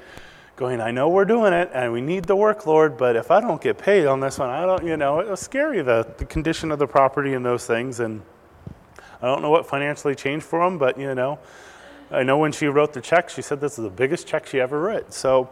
going, 0.56 0.82
I 0.82 0.92
know 0.92 1.10
we're 1.10 1.26
doing 1.26 1.54
it, 1.54 1.70
and 1.74 1.94
we 1.94 2.02
need 2.02 2.26
the 2.26 2.36
work, 2.36 2.66
Lord, 2.66 2.98
but 2.98 3.16
if 3.16 3.32
I 3.32 3.40
don't 3.40 3.62
get 3.62 3.78
paid 3.78 4.06
on 4.06 4.20
this 4.20 4.38
one, 4.38 4.50
I 4.50 4.66
don't, 4.66 4.86
you 4.86 4.98
know, 4.98 5.20
it 5.20 5.28
was 5.28 5.40
scary, 5.40 5.82
the, 5.82 6.06
the 6.18 6.26
condition 6.26 6.72
of 6.72 6.80
the 6.80 6.88
property 6.88 7.34
and 7.34 7.46
those 7.46 7.66
things, 7.66 8.02
and 8.02 8.22
I 9.22 9.28
don't 9.28 9.42
know 9.42 9.50
what 9.50 9.66
financially 9.66 10.16
changed 10.16 10.46
for 10.46 10.64
them, 10.64 10.78
but, 10.78 11.00
you 11.00 11.16
know, 11.16 11.40
I 12.12 12.24
know 12.24 12.38
when 12.38 12.52
she 12.52 12.68
wrote 12.68 12.94
the 12.94 13.02
check, 13.02 13.30
she 13.30 13.42
said 13.42 13.62
this 13.62 13.78
is 13.78 13.84
the 13.84 13.90
biggest 13.90 14.28
check 14.28 14.48
she 14.48 14.60
ever 14.60 14.80
wrote. 14.80 15.14
So, 15.14 15.50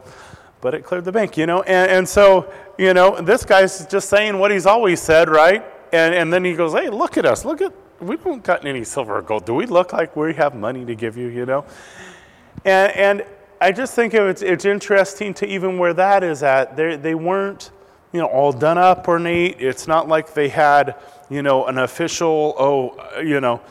but 0.59 0.73
it 0.73 0.83
cleared 0.83 1.05
the 1.05 1.11
bank, 1.11 1.37
you 1.37 1.45
know. 1.45 1.61
And, 1.61 1.91
and 1.91 2.09
so, 2.09 2.51
you 2.77 2.93
know, 2.93 3.21
this 3.21 3.45
guy's 3.45 3.85
just 3.85 4.09
saying 4.09 4.39
what 4.39 4.49
he's 4.49 4.65
always 4.65 4.99
said, 5.01 5.29
right? 5.29 5.63
And, 5.93 6.15
and 6.15 6.33
then 6.33 6.43
he 6.43 6.55
goes, 6.55 6.73
hey, 6.73 6.89
look 6.89 7.17
at 7.17 7.25
us. 7.25 7.45
Look 7.45 7.61
at, 7.61 7.73
we 7.99 8.17
don't 8.17 8.43
got 8.43 8.65
any 8.65 8.83
silver 8.83 9.17
or 9.17 9.21
gold. 9.21 9.45
Do 9.45 9.53
we 9.53 9.65
look 9.65 9.93
like 9.93 10.15
we 10.15 10.33
have 10.35 10.55
money 10.55 10.85
to 10.85 10.95
give 10.95 11.17
you, 11.17 11.27
you 11.27 11.45
know? 11.45 11.65
And, 12.65 12.91
and 12.95 13.25
I 13.59 13.71
just 13.71 13.95
think 13.95 14.13
it's, 14.13 14.41
it's 14.41 14.65
interesting 14.65 15.33
to 15.35 15.47
even 15.47 15.77
where 15.77 15.93
that 15.93 16.23
is 16.23 16.43
at. 16.43 16.75
They, 16.75 16.95
they 16.95 17.15
weren't, 17.15 17.71
you 18.11 18.19
know, 18.19 18.27
all 18.27 18.51
done 18.51 18.77
up 18.77 19.07
ornate. 19.07 19.57
It's 19.59 19.87
not 19.87 20.07
like 20.07 20.33
they 20.33 20.49
had, 20.49 20.95
you 21.29 21.41
know, 21.41 21.65
an 21.65 21.77
official, 21.79 22.55
oh, 22.57 23.21
you 23.21 23.41
know, 23.41 23.61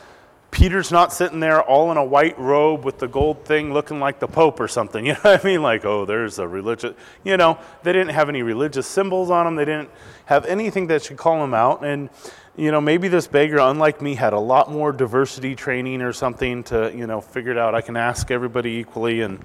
Peter's 0.51 0.91
not 0.91 1.13
sitting 1.13 1.39
there 1.39 1.61
all 1.61 1.91
in 1.91 1.97
a 1.97 2.03
white 2.03 2.37
robe 2.39 2.83
with 2.83 2.97
the 2.99 3.07
gold 3.07 3.45
thing 3.45 3.73
looking 3.73 3.99
like 3.99 4.19
the 4.19 4.27
Pope 4.27 4.59
or 4.59 4.67
something. 4.67 5.05
You 5.07 5.13
know 5.13 5.19
what 5.21 5.45
I 5.45 5.47
mean? 5.47 5.61
Like, 5.61 5.85
oh, 5.85 6.05
there's 6.05 6.39
a 6.39 6.47
religious, 6.47 6.95
you 7.23 7.37
know, 7.37 7.59
they 7.83 7.93
didn't 7.93 8.13
have 8.13 8.27
any 8.27 8.41
religious 8.41 8.87
symbols 8.87 9.29
on 9.29 9.45
them. 9.45 9.55
They 9.55 9.65
didn't 9.65 9.89
have 10.25 10.45
anything 10.45 10.87
that 10.87 11.03
should 11.03 11.17
call 11.17 11.39
them 11.39 11.53
out. 11.53 11.85
And, 11.85 12.09
you 12.57 12.71
know, 12.71 12.81
maybe 12.81 13.07
this 13.07 13.27
beggar, 13.27 13.59
unlike 13.59 14.01
me, 14.01 14.15
had 14.15 14.33
a 14.33 14.39
lot 14.39 14.71
more 14.71 14.91
diversity 14.91 15.55
training 15.55 16.01
or 16.01 16.11
something 16.11 16.63
to, 16.65 16.91
you 16.93 17.05
know, 17.05 17.21
figure 17.21 17.51
it 17.51 17.57
out. 17.57 17.75
I 17.75 17.81
can 17.81 17.95
ask 17.95 18.31
everybody 18.31 18.71
equally 18.71 19.21
and 19.21 19.39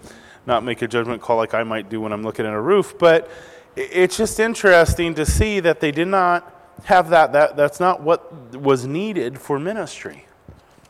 not 0.46 0.64
make 0.64 0.80
a 0.80 0.88
judgment 0.88 1.20
call 1.20 1.36
like 1.36 1.52
I 1.52 1.62
might 1.62 1.90
do 1.90 2.00
when 2.00 2.12
I'm 2.12 2.22
looking 2.22 2.46
at 2.46 2.54
a 2.54 2.60
roof. 2.60 2.98
But 2.98 3.30
it's 3.76 4.16
just 4.16 4.40
interesting 4.40 5.14
to 5.14 5.26
see 5.26 5.60
that 5.60 5.80
they 5.80 5.92
did 5.92 6.08
not 6.08 6.74
have 6.84 7.10
that. 7.10 7.34
that 7.34 7.54
that's 7.54 7.78
not 7.78 8.02
what 8.02 8.56
was 8.56 8.86
needed 8.86 9.38
for 9.38 9.58
ministry 9.58 10.26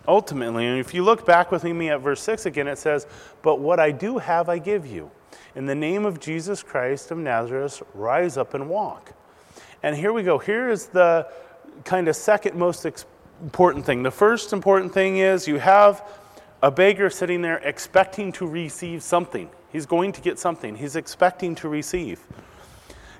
ultimately. 0.06 0.66
And 0.66 0.78
if 0.78 0.94
you 0.94 1.02
look 1.02 1.26
back 1.26 1.50
with 1.50 1.64
me 1.64 1.90
at 1.90 2.00
verse 2.00 2.20
6 2.22 2.46
again, 2.46 2.68
it 2.68 2.78
says, 2.78 3.06
But 3.42 3.58
what 3.58 3.80
I 3.80 3.90
do 3.90 4.18
have, 4.18 4.48
I 4.48 4.58
give 4.58 4.86
you. 4.86 5.10
In 5.54 5.66
the 5.66 5.74
name 5.74 6.06
of 6.06 6.20
Jesus 6.20 6.62
Christ 6.62 7.10
of 7.10 7.18
Nazareth, 7.18 7.82
rise 7.94 8.36
up 8.36 8.54
and 8.54 8.68
walk. 8.68 9.12
And 9.82 9.96
here 9.96 10.12
we 10.12 10.22
go. 10.22 10.38
Here 10.38 10.70
is 10.70 10.86
the 10.86 11.28
kind 11.84 12.08
of 12.08 12.16
second 12.16 12.56
most 12.56 12.86
important 13.42 13.84
thing. 13.84 14.02
The 14.02 14.10
first 14.10 14.52
important 14.52 14.92
thing 14.92 15.18
is 15.18 15.48
you 15.48 15.58
have 15.58 16.06
a 16.62 16.70
beggar 16.70 17.10
sitting 17.10 17.42
there 17.42 17.58
expecting 17.58 18.32
to 18.32 18.46
receive 18.46 19.02
something. 19.02 19.50
He's 19.72 19.86
going 19.86 20.12
to 20.12 20.20
get 20.20 20.38
something, 20.38 20.76
he's 20.76 20.96
expecting 20.96 21.54
to 21.56 21.68
receive. 21.68 22.20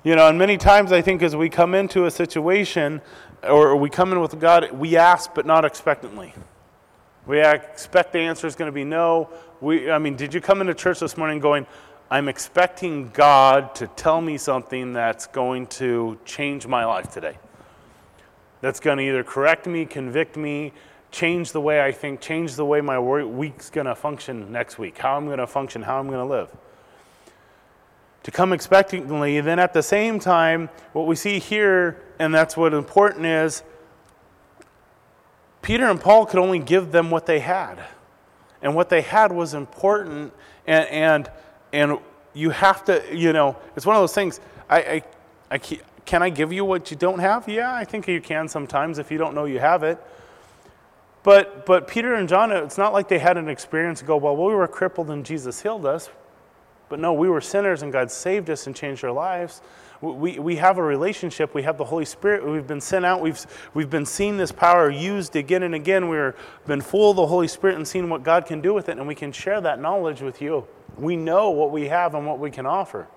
You 0.03 0.15
know, 0.15 0.27
and 0.27 0.37
many 0.37 0.57
times 0.57 0.91
I 0.91 1.01
think 1.01 1.21
as 1.21 1.35
we 1.35 1.49
come 1.49 1.73
into 1.73 2.05
a 2.05 2.11
situation 2.11 3.01
or 3.41 3.75
we 3.77 3.89
come 3.89 4.11
in 4.11 4.19
with 4.19 4.37
God, 4.39 4.71
we 4.71 4.97
ask 4.97 5.33
but 5.33 5.45
not 5.45 5.63
expectantly. 5.63 6.33
We 7.25 7.41
expect 7.41 8.11
the 8.11 8.19
answer 8.19 8.45
is 8.45 8.55
going 8.55 8.67
to 8.67 8.73
be 8.73 8.83
no. 8.83 9.29
We, 9.61 9.89
I 9.89 9.97
mean, 9.97 10.17
did 10.17 10.33
you 10.33 10.41
come 10.41 10.59
into 10.59 10.73
church 10.73 10.99
this 10.99 11.15
morning 11.15 11.39
going, 11.39 11.65
I'm 12.11 12.27
expecting 12.27 13.11
God 13.11 13.73
to 13.75 13.87
tell 13.87 14.19
me 14.19 14.37
something 14.37 14.91
that's 14.91 15.27
going 15.27 15.67
to 15.67 16.19
change 16.25 16.67
my 16.67 16.83
life 16.83 17.09
today? 17.09 17.37
That's 18.63 18.79
going 18.79 18.97
to 18.97 19.03
either 19.03 19.25
correct 19.25 19.67
me, 19.67 19.83
convict 19.83 20.37
me, 20.37 20.71
change 21.11 21.51
the 21.51 21.59
way 21.59 21.81
I 21.81 21.91
think, 21.91 22.21
change 22.21 22.55
the 22.55 22.63
way 22.63 22.79
my 22.79 22.97
week's 22.97 23.69
going 23.69 23.87
to 23.87 23.93
function 23.93 24.53
next 24.53 24.79
week, 24.79 24.97
how 24.97 25.17
I'm 25.17 25.25
going 25.25 25.39
to 25.39 25.47
function, 25.47 25.81
how 25.81 25.99
I'm 25.99 26.07
going 26.07 26.25
to 26.25 26.33
live. 26.33 26.47
To 28.23 28.31
come 28.31 28.53
expectantly, 28.53 29.41
then 29.41 29.59
at 29.59 29.73
the 29.73 29.83
same 29.83 30.17
time, 30.17 30.69
what 30.93 31.07
we 31.07 31.17
see 31.17 31.39
here, 31.39 32.01
and 32.19 32.33
that's 32.33 32.55
what 32.55 32.73
important 32.73 33.25
is, 33.25 33.63
Peter 35.61 35.89
and 35.89 35.99
Paul 35.99 36.25
could 36.25 36.39
only 36.39 36.59
give 36.59 36.93
them 36.93 37.11
what 37.11 37.25
they 37.25 37.41
had. 37.41 37.83
And 38.61 38.75
what 38.75 38.87
they 38.87 39.01
had 39.01 39.33
was 39.33 39.53
important. 39.53 40.31
And, 40.65 40.87
and, 40.87 41.31
and 41.73 41.99
you 42.33 42.51
have 42.51 42.85
to, 42.85 43.03
you 43.13 43.33
know, 43.33 43.57
it's 43.75 43.85
one 43.85 43.97
of 43.97 44.01
those 44.01 44.15
things. 44.15 44.39
I, 44.69 44.77
I, 44.79 45.03
I, 45.51 45.59
can 46.05 46.21
I 46.21 46.29
give 46.29 46.51
you 46.51 46.65
what 46.65 46.91
you 46.91 46.97
don't 46.97 47.19
have? 47.19 47.47
Yeah, 47.47 47.73
I 47.73 47.85
think 47.85 48.07
you 48.07 48.21
can 48.21 48.47
sometimes 48.47 48.99
if 48.99 49.11
you 49.11 49.17
don't 49.17 49.35
know 49.35 49.45
you 49.45 49.59
have 49.59 49.83
it. 49.83 49.97
But, 51.23 51.65
but 51.65 51.87
Peter 51.87 52.15
and 52.15 52.27
John, 52.27 52.51
it's 52.51 52.77
not 52.77 52.91
like 52.91 53.07
they 53.07 53.19
had 53.19 53.37
an 53.37 53.47
experience 53.47 53.99
to 53.99 54.05
go, 54.05 54.17
well, 54.17 54.35
we 54.35 54.53
were 54.53 54.67
crippled 54.67 55.09
and 55.09 55.25
Jesus 55.25 55.61
healed 55.61 55.85
us. 55.85 56.09
But 56.89 56.99
no, 56.99 57.13
we 57.13 57.29
were 57.29 57.39
sinners 57.39 57.81
and 57.81 57.93
God 57.93 58.11
saved 58.11 58.49
us 58.49 58.67
and 58.67 58.75
changed 58.75 59.03
our 59.05 59.11
lives 59.11 59.61
we, 60.03 60.37
we 60.37 60.57
have 60.57 60.77
a 60.77 60.83
relationship. 60.83 61.55
We 61.55 61.63
have 61.63 61.77
the 61.77 61.85
Holy 61.85 62.03
Spirit. 62.03 62.45
We've 62.45 62.67
been 62.67 62.81
sent 62.81 63.05
out. 63.05 63.21
We've, 63.21 63.39
we've 63.73 63.89
been 63.89 64.05
seeing 64.05 64.35
this 64.35 64.51
power 64.51 64.89
used 64.89 65.35
again 65.37 65.63
and 65.63 65.73
again. 65.73 66.09
We've 66.09 66.33
been 66.67 66.81
full 66.81 67.11
of 67.11 67.15
the 67.15 67.27
Holy 67.27 67.47
Spirit 67.47 67.77
and 67.77 67.87
seeing 67.87 68.09
what 68.09 68.21
God 68.21 68.45
can 68.45 68.59
do 68.59 68.73
with 68.73 68.89
it, 68.89 68.97
and 68.97 69.07
we 69.07 69.15
can 69.15 69.31
share 69.31 69.61
that 69.61 69.79
knowledge 69.79 70.21
with 70.21 70.41
you. 70.41 70.67
We 70.97 71.15
know 71.15 71.51
what 71.51 71.71
we 71.71 71.87
have 71.87 72.15
and 72.15 72.27
what 72.27 72.39
we 72.39 72.51
can 72.51 72.65
offer. 72.65 73.07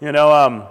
You 0.00 0.12
know, 0.12 0.32
um, 0.32 0.64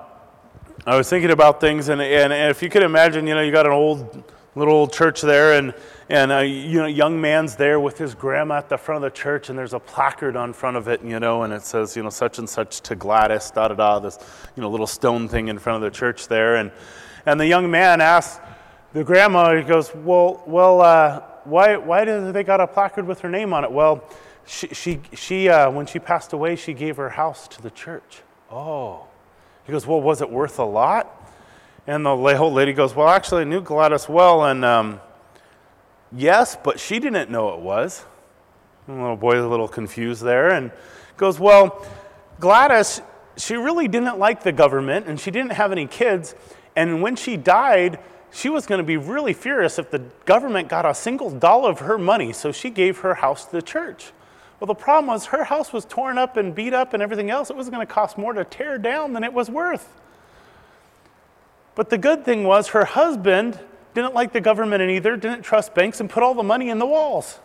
I 0.87 0.95
was 0.97 1.09
thinking 1.09 1.31
about 1.31 1.59
things, 1.59 1.89
and, 1.89 1.99
and, 1.99 2.31
and 2.31 2.51
if 2.51 2.61
you 2.61 2.69
could 2.69 2.83
imagine, 2.83 3.25
you 3.25 3.33
know, 3.33 3.41
you 3.41 3.51
got 3.51 3.65
an 3.65 3.71
old 3.71 4.23
little 4.53 4.87
church 4.87 5.21
there, 5.21 5.57
and 5.57 5.73
and 6.09 6.31
a 6.31 6.45
you 6.45 6.77
know 6.77 6.85
young 6.85 7.19
man's 7.19 7.55
there 7.55 7.79
with 7.79 7.97
his 7.97 8.13
grandma 8.13 8.57
at 8.57 8.69
the 8.69 8.77
front 8.77 9.03
of 9.03 9.11
the 9.11 9.17
church, 9.17 9.49
and 9.49 9.57
there's 9.57 9.73
a 9.73 9.79
placard 9.79 10.35
on 10.35 10.53
front 10.53 10.77
of 10.77 10.87
it, 10.87 11.01
you 11.01 11.19
know, 11.19 11.41
and 11.41 11.51
it 11.51 11.63
says 11.63 11.97
you 11.97 12.03
know 12.03 12.11
such 12.11 12.37
and 12.37 12.47
such 12.47 12.81
to 12.81 12.95
Gladys, 12.95 13.49
da 13.49 13.67
da 13.67 13.73
da, 13.73 13.97
this 13.97 14.19
you 14.55 14.61
know 14.61 14.69
little 14.69 14.85
stone 14.85 15.27
thing 15.27 15.47
in 15.47 15.57
front 15.57 15.83
of 15.83 15.91
the 15.91 15.97
church 15.97 16.27
there, 16.27 16.57
and 16.57 16.71
and 17.25 17.39
the 17.39 17.47
young 17.47 17.71
man 17.71 17.99
asks 17.99 18.39
the 18.93 19.03
grandma, 19.03 19.57
he 19.57 19.63
goes, 19.63 19.93
well, 19.93 20.43
well, 20.45 20.81
uh, 20.81 21.21
why 21.45 21.77
why 21.77 22.05
do 22.05 22.31
they 22.31 22.43
got 22.43 22.61
a 22.61 22.67
placard 22.67 23.07
with 23.07 23.21
her 23.21 23.29
name 23.29 23.53
on 23.53 23.63
it? 23.63 23.71
Well, 23.71 24.03
she 24.45 24.67
she 24.67 25.01
she 25.15 25.49
uh, 25.49 25.71
when 25.71 25.87
she 25.87 25.97
passed 25.97 26.31
away, 26.31 26.55
she 26.55 26.73
gave 26.73 26.97
her 26.97 27.09
house 27.09 27.47
to 27.49 27.61
the 27.63 27.71
church. 27.71 28.21
Oh, 28.51 29.07
he 29.65 29.71
goes, 29.71 29.87
well, 29.87 30.01
was 30.01 30.21
it 30.21 30.29
worth 30.29 30.59
a 30.59 30.63
lot? 30.63 31.15
And 31.87 32.05
the 32.05 32.09
old 32.09 32.53
lady 32.53 32.73
goes, 32.73 32.95
Well, 32.95 33.07
actually, 33.07 33.41
I 33.41 33.45
knew 33.45 33.61
Gladys 33.61 34.09
well, 34.09 34.45
and 34.45 34.65
um, 34.65 34.99
yes, 36.11 36.57
but 36.63 36.79
she 36.79 36.99
didn't 36.99 37.29
know 37.29 37.53
it 37.53 37.59
was. 37.59 38.03
And 38.87 38.97
the 38.97 39.01
little 39.01 39.17
boy's 39.17 39.43
a 39.43 39.47
little 39.47 39.67
confused 39.67 40.23
there 40.23 40.49
and 40.49 40.71
goes, 41.15 41.39
Well, 41.39 41.85
Gladys, 42.39 43.01
she 43.37 43.55
really 43.55 43.87
didn't 43.87 44.17
like 44.17 44.41
the 44.41 44.51
government, 44.51 45.05
and 45.07 45.19
she 45.19 45.29
didn't 45.29 45.51
have 45.51 45.71
any 45.71 45.85
kids. 45.85 46.33
And 46.75 47.03
when 47.03 47.15
she 47.15 47.37
died, 47.37 47.99
she 48.31 48.49
was 48.49 48.65
going 48.65 48.79
to 48.79 48.83
be 48.83 48.97
really 48.97 49.33
furious 49.33 49.77
if 49.77 49.91
the 49.91 49.99
government 50.25 50.69
got 50.69 50.85
a 50.85 50.95
single 50.95 51.29
dollar 51.29 51.69
of 51.69 51.79
her 51.79 51.99
money, 51.99 52.33
so 52.33 52.51
she 52.51 52.71
gave 52.71 52.99
her 52.99 53.13
house 53.13 53.45
to 53.45 53.51
the 53.51 53.61
church. 53.61 54.11
Well, 54.59 54.67
the 54.67 54.75
problem 54.75 55.07
was 55.07 55.25
her 55.27 55.43
house 55.43 55.73
was 55.73 55.85
torn 55.85 56.17
up 56.17 56.37
and 56.37 56.55
beat 56.55 56.73
up 56.73 56.93
and 56.93 57.03
everything 57.03 57.29
else. 57.29 57.49
It 57.49 57.55
was 57.55 57.69
going 57.69 57.85
to 57.85 57.91
cost 57.91 58.17
more 58.17 58.33
to 58.33 58.45
tear 58.45 58.77
down 58.77 59.13
than 59.13 59.23
it 59.23 59.33
was 59.33 59.49
worth. 59.49 59.93
But 61.75 61.89
the 61.89 61.97
good 61.97 62.23
thing 62.23 62.45
was 62.45 62.69
her 62.69 62.85
husband 62.85 63.59
didn't 63.93 64.13
like 64.13 64.33
the 64.33 64.41
government 64.41 64.81
and 64.81 64.91
either, 64.91 65.17
didn't 65.17 65.41
trust 65.41 65.73
banks, 65.73 65.99
and 65.99 66.09
put 66.09 66.23
all 66.23 66.33
the 66.33 66.43
money 66.43 66.69
in 66.69 66.79
the 66.79 66.85
walls. 66.85 67.39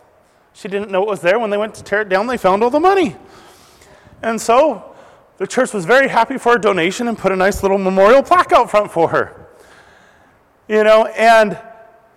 She 0.53 0.67
didn't 0.67 0.91
know 0.91 1.01
it 1.01 1.07
was 1.07 1.21
there. 1.21 1.39
When 1.39 1.49
they 1.49 1.57
went 1.57 1.75
to 1.75 1.83
tear 1.83 2.01
it 2.01 2.09
down, 2.09 2.27
they 2.27 2.37
found 2.37 2.63
all 2.63 2.69
the 2.69 2.79
money. 2.79 3.15
And 4.21 4.39
so 4.39 4.95
the 5.37 5.47
church 5.47 5.73
was 5.73 5.85
very 5.85 6.07
happy 6.07 6.37
for 6.37 6.55
a 6.55 6.61
donation 6.61 7.07
and 7.07 7.17
put 7.17 7.31
a 7.31 7.35
nice 7.35 7.63
little 7.63 7.77
memorial 7.77 8.21
plaque 8.21 8.51
out 8.51 8.69
front 8.69 8.91
for 8.91 9.09
her. 9.09 9.47
You 10.67 10.83
know, 10.83 11.05
and 11.07 11.59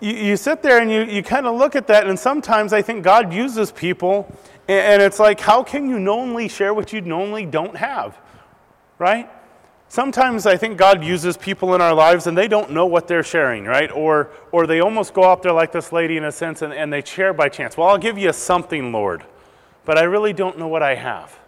you, 0.00 0.12
you 0.12 0.36
sit 0.36 0.62
there 0.62 0.80
and 0.80 0.90
you, 0.90 1.04
you 1.04 1.22
kind 1.22 1.46
of 1.46 1.56
look 1.56 1.74
at 1.74 1.86
that, 1.86 2.06
and 2.06 2.18
sometimes 2.18 2.72
I 2.72 2.82
think 2.82 3.02
God 3.02 3.32
uses 3.32 3.72
people 3.72 4.32
And 4.66 5.02
it's 5.02 5.18
like, 5.18 5.40
how 5.40 5.62
can 5.62 5.88
you 5.88 5.99
knowingly 5.99 6.49
share 6.49 6.73
what 6.73 6.92
you 6.92 7.00
knowingly 7.00 7.44
don't 7.44 7.76
have? 7.76 8.18
Right? 8.99 9.28
Sometimes 9.88 10.47
I 10.47 10.56
think 10.56 10.78
God 10.78 11.04
uses 11.04 11.37
people 11.37 11.75
in 11.75 11.80
our 11.80 11.94
lives 11.94 12.26
and 12.26 12.37
they 12.37 12.49
don't 12.49 12.71
know 12.73 12.87
what 12.87 13.06
they're 13.06 13.23
sharing, 13.23 13.64
right? 13.64 13.92
Or, 13.92 14.30
or 14.50 14.66
they 14.66 14.80
almost 14.80 15.14
go 15.14 15.25
out 15.25 15.42
there 15.42 15.52
like 15.52 15.71
this 15.71 15.92
lady 15.92 16.16
in 16.16 16.25
a 16.25 16.33
sense 16.33 16.62
and, 16.62 16.73
and 16.73 16.92
they 16.92 17.02
share 17.04 17.33
by 17.33 17.49
chance. 17.49 17.76
Well, 17.76 17.88
I'll 17.88 17.99
give 17.99 18.18
you 18.18 18.33
something, 18.33 18.90
Lord, 18.90 19.23
but 19.85 19.99
I 19.99 20.02
really 20.04 20.33
don't 20.33 20.59
know 20.59 20.66
what 20.66 20.83
I 20.83 20.94
have. 20.94 21.38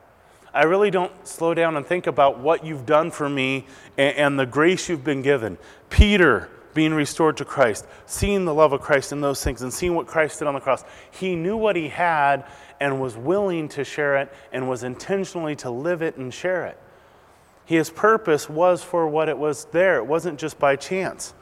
I 0.55 0.63
really 0.65 0.91
don't 0.91 1.13
slow 1.27 1.55
down 1.55 1.77
and 1.77 1.85
think 1.85 2.07
about 2.07 2.39
what 2.39 2.65
you've 2.65 2.87
done 2.87 3.11
for 3.11 3.29
me 3.29 3.67
and, 3.99 4.17
and 4.17 4.39
the 4.39 4.47
grace 4.47 4.89
you've 4.89 5.05
been 5.05 5.23
given. 5.23 5.59
Peter 5.91 6.49
being 6.73 6.95
restored 6.95 7.39
to 7.39 7.45
Christ, 7.45 7.87
seeing 8.05 8.45
the 8.45 8.55
love 8.55 8.73
of 8.73 8.81
Christ 8.81 9.11
in 9.11 9.21
those 9.21 9.43
things, 9.43 9.63
and 9.63 9.73
seeing 9.73 9.95
what 9.95 10.07
Christ 10.07 10.39
did 10.39 10.47
on 10.47 10.55
the 10.55 10.61
cross. 10.61 10.85
He 11.11 11.35
knew 11.35 11.57
what 11.57 11.75
he 11.75 11.89
had 11.89 12.45
and 12.81 13.01
was 13.01 13.17
willing 13.17 13.69
to 13.71 13.85
share 13.85 14.17
it 14.17 14.33
and 14.53 14.69
was 14.69 14.83
intentionally 14.83 15.57
to 15.57 15.71
live 15.71 16.03
it 16.03 16.17
and 16.17 16.33
share 16.33 16.67
it. 16.67 16.79
His 17.65 17.91
purpose 17.91 18.49
was 18.49 18.83
for 18.83 19.09
what 19.09 19.29
it 19.29 19.39
was 19.39 19.67
there, 19.67 19.97
it 19.97 20.07
wasn't 20.07 20.39
just 20.39 20.59
by 20.59 20.77
chance. 20.77 21.35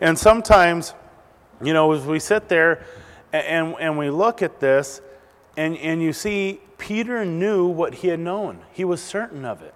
And 0.00 0.18
sometimes, 0.18 0.94
you 1.62 1.72
know, 1.72 1.92
as 1.92 2.04
we 2.04 2.18
sit 2.18 2.48
there 2.48 2.84
and, 3.32 3.74
and 3.80 3.98
we 3.98 4.10
look 4.10 4.42
at 4.42 4.60
this, 4.60 5.00
and, 5.56 5.76
and 5.78 6.02
you 6.02 6.12
see, 6.12 6.60
Peter 6.78 7.24
knew 7.24 7.66
what 7.66 7.94
he 7.96 8.08
had 8.08 8.20
known, 8.20 8.60
he 8.72 8.84
was 8.84 9.00
certain 9.00 9.44
of 9.44 9.62
it. 9.62 9.74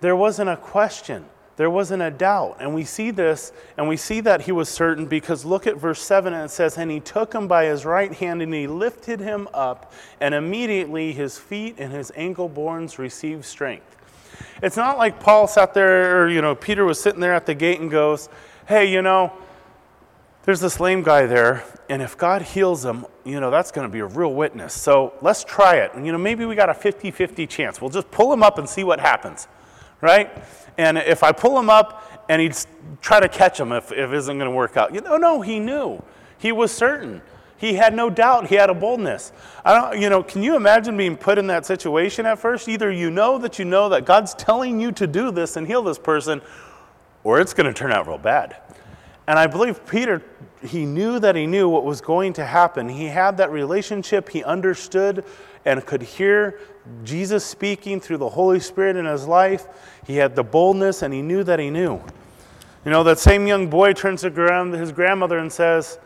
There 0.00 0.16
wasn't 0.16 0.50
a 0.50 0.56
question. 0.56 1.24
There 1.56 1.70
wasn't 1.70 2.02
a 2.02 2.10
doubt. 2.10 2.56
And 2.60 2.74
we 2.74 2.84
see 2.84 3.10
this, 3.10 3.52
and 3.76 3.88
we 3.88 3.96
see 3.96 4.20
that 4.20 4.42
he 4.42 4.52
was 4.52 4.68
certain 4.68 5.06
because 5.06 5.44
look 5.44 5.66
at 5.66 5.76
verse 5.76 6.00
7, 6.00 6.32
and 6.32 6.44
it 6.44 6.50
says, 6.50 6.78
And 6.78 6.90
he 6.90 7.00
took 7.00 7.34
him 7.34 7.46
by 7.46 7.66
his 7.66 7.84
right 7.84 8.12
hand, 8.12 8.40
and 8.42 8.52
he 8.52 8.66
lifted 8.66 9.20
him 9.20 9.48
up, 9.52 9.92
and 10.20 10.34
immediately 10.34 11.12
his 11.12 11.38
feet 11.38 11.76
and 11.78 11.92
his 11.92 12.10
ankle 12.16 12.48
bones 12.48 12.98
received 12.98 13.44
strength. 13.44 13.96
It's 14.62 14.76
not 14.76 14.96
like 14.96 15.20
Paul 15.20 15.46
sat 15.46 15.74
there, 15.74 16.22
or, 16.22 16.28
you 16.28 16.40
know, 16.40 16.54
Peter 16.54 16.84
was 16.84 17.00
sitting 17.00 17.20
there 17.20 17.34
at 17.34 17.46
the 17.46 17.54
gate 17.54 17.80
and 17.80 17.90
goes, 17.90 18.28
Hey, 18.66 18.90
you 18.90 19.02
know, 19.02 19.32
there's 20.44 20.60
this 20.60 20.80
lame 20.80 21.02
guy 21.02 21.26
there, 21.26 21.64
and 21.88 22.00
if 22.00 22.16
God 22.16 22.42
heals 22.42 22.84
him, 22.84 23.06
you 23.24 23.38
know, 23.38 23.50
that's 23.50 23.70
going 23.70 23.86
to 23.86 23.92
be 23.92 24.00
a 24.00 24.06
real 24.06 24.32
witness. 24.32 24.72
So 24.72 25.12
let's 25.20 25.44
try 25.44 25.76
it. 25.76 25.92
And, 25.94 26.06
you 26.06 26.12
know, 26.12 26.18
maybe 26.18 26.44
we 26.44 26.54
got 26.54 26.68
a 26.68 26.74
50 26.74 27.10
50 27.10 27.46
chance. 27.46 27.80
We'll 27.80 27.90
just 27.90 28.10
pull 28.10 28.32
him 28.32 28.42
up 28.42 28.58
and 28.58 28.68
see 28.68 28.82
what 28.82 28.98
happens, 28.98 29.46
right? 30.00 30.30
And 30.78 30.98
if 30.98 31.22
I 31.22 31.32
pull 31.32 31.58
him 31.58 31.70
up 31.70 32.26
and 32.28 32.40
he'd 32.40 32.56
try 33.00 33.20
to 33.20 33.28
catch 33.28 33.58
him 33.58 33.72
if, 33.72 33.92
if 33.92 34.10
it 34.10 34.14
isn't 34.14 34.38
going 34.38 34.50
to 34.50 34.54
work 34.56 34.76
out, 34.76 34.94
you 34.94 35.00
know, 35.00 35.16
no, 35.16 35.40
he 35.40 35.58
knew. 35.58 36.02
He 36.38 36.52
was 36.52 36.72
certain. 36.72 37.22
He 37.56 37.74
had 37.74 37.94
no 37.94 38.10
doubt. 38.10 38.48
He 38.48 38.56
had 38.56 38.70
a 38.70 38.74
boldness. 38.74 39.32
I 39.64 39.74
don't, 39.74 40.00
you 40.00 40.10
know, 40.10 40.22
can 40.22 40.42
you 40.42 40.56
imagine 40.56 40.96
being 40.96 41.16
put 41.16 41.38
in 41.38 41.46
that 41.46 41.64
situation 41.64 42.26
at 42.26 42.38
first? 42.40 42.68
Either 42.68 42.90
you 42.90 43.10
know 43.10 43.38
that 43.38 43.58
you 43.58 43.64
know 43.64 43.88
that 43.90 44.04
God's 44.04 44.34
telling 44.34 44.80
you 44.80 44.90
to 44.92 45.06
do 45.06 45.30
this 45.30 45.56
and 45.56 45.66
heal 45.66 45.82
this 45.82 45.98
person, 45.98 46.42
or 47.22 47.40
it's 47.40 47.54
going 47.54 47.66
to 47.66 47.72
turn 47.72 47.92
out 47.92 48.08
real 48.08 48.18
bad. 48.18 48.56
And 49.32 49.38
I 49.38 49.46
believe 49.46 49.86
Peter, 49.86 50.20
he 50.60 50.84
knew 50.84 51.18
that 51.18 51.34
he 51.36 51.46
knew 51.46 51.66
what 51.66 51.84
was 51.84 52.02
going 52.02 52.34
to 52.34 52.44
happen. 52.44 52.86
He 52.86 53.06
had 53.06 53.38
that 53.38 53.50
relationship. 53.50 54.28
He 54.28 54.44
understood 54.44 55.24
and 55.64 55.86
could 55.86 56.02
hear 56.02 56.60
Jesus 57.02 57.42
speaking 57.42 57.98
through 57.98 58.18
the 58.18 58.28
Holy 58.28 58.60
Spirit 58.60 58.94
in 58.94 59.06
his 59.06 59.26
life. 59.26 59.68
He 60.06 60.16
had 60.16 60.36
the 60.36 60.42
boldness 60.42 61.00
and 61.00 61.14
he 61.14 61.22
knew 61.22 61.44
that 61.44 61.58
he 61.58 61.70
knew. 61.70 62.02
You 62.84 62.90
know, 62.90 63.02
that 63.04 63.18
same 63.18 63.46
young 63.46 63.70
boy 63.70 63.94
turns 63.94 64.20
to 64.20 64.28
his 64.76 64.92
grandmother 64.92 65.38
and 65.38 65.50
says, 65.50 65.98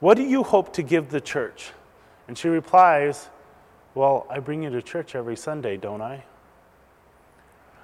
what 0.00 0.16
do 0.16 0.24
you 0.24 0.42
hope 0.42 0.72
to 0.72 0.82
give 0.82 1.10
the 1.10 1.20
church? 1.20 1.70
And 2.26 2.36
she 2.36 2.48
replies, 2.48 3.28
Well, 3.94 4.26
I 4.28 4.40
bring 4.40 4.64
you 4.64 4.70
to 4.70 4.82
church 4.82 5.14
every 5.14 5.36
Sunday, 5.36 5.76
don't 5.76 6.02
I? 6.02 6.24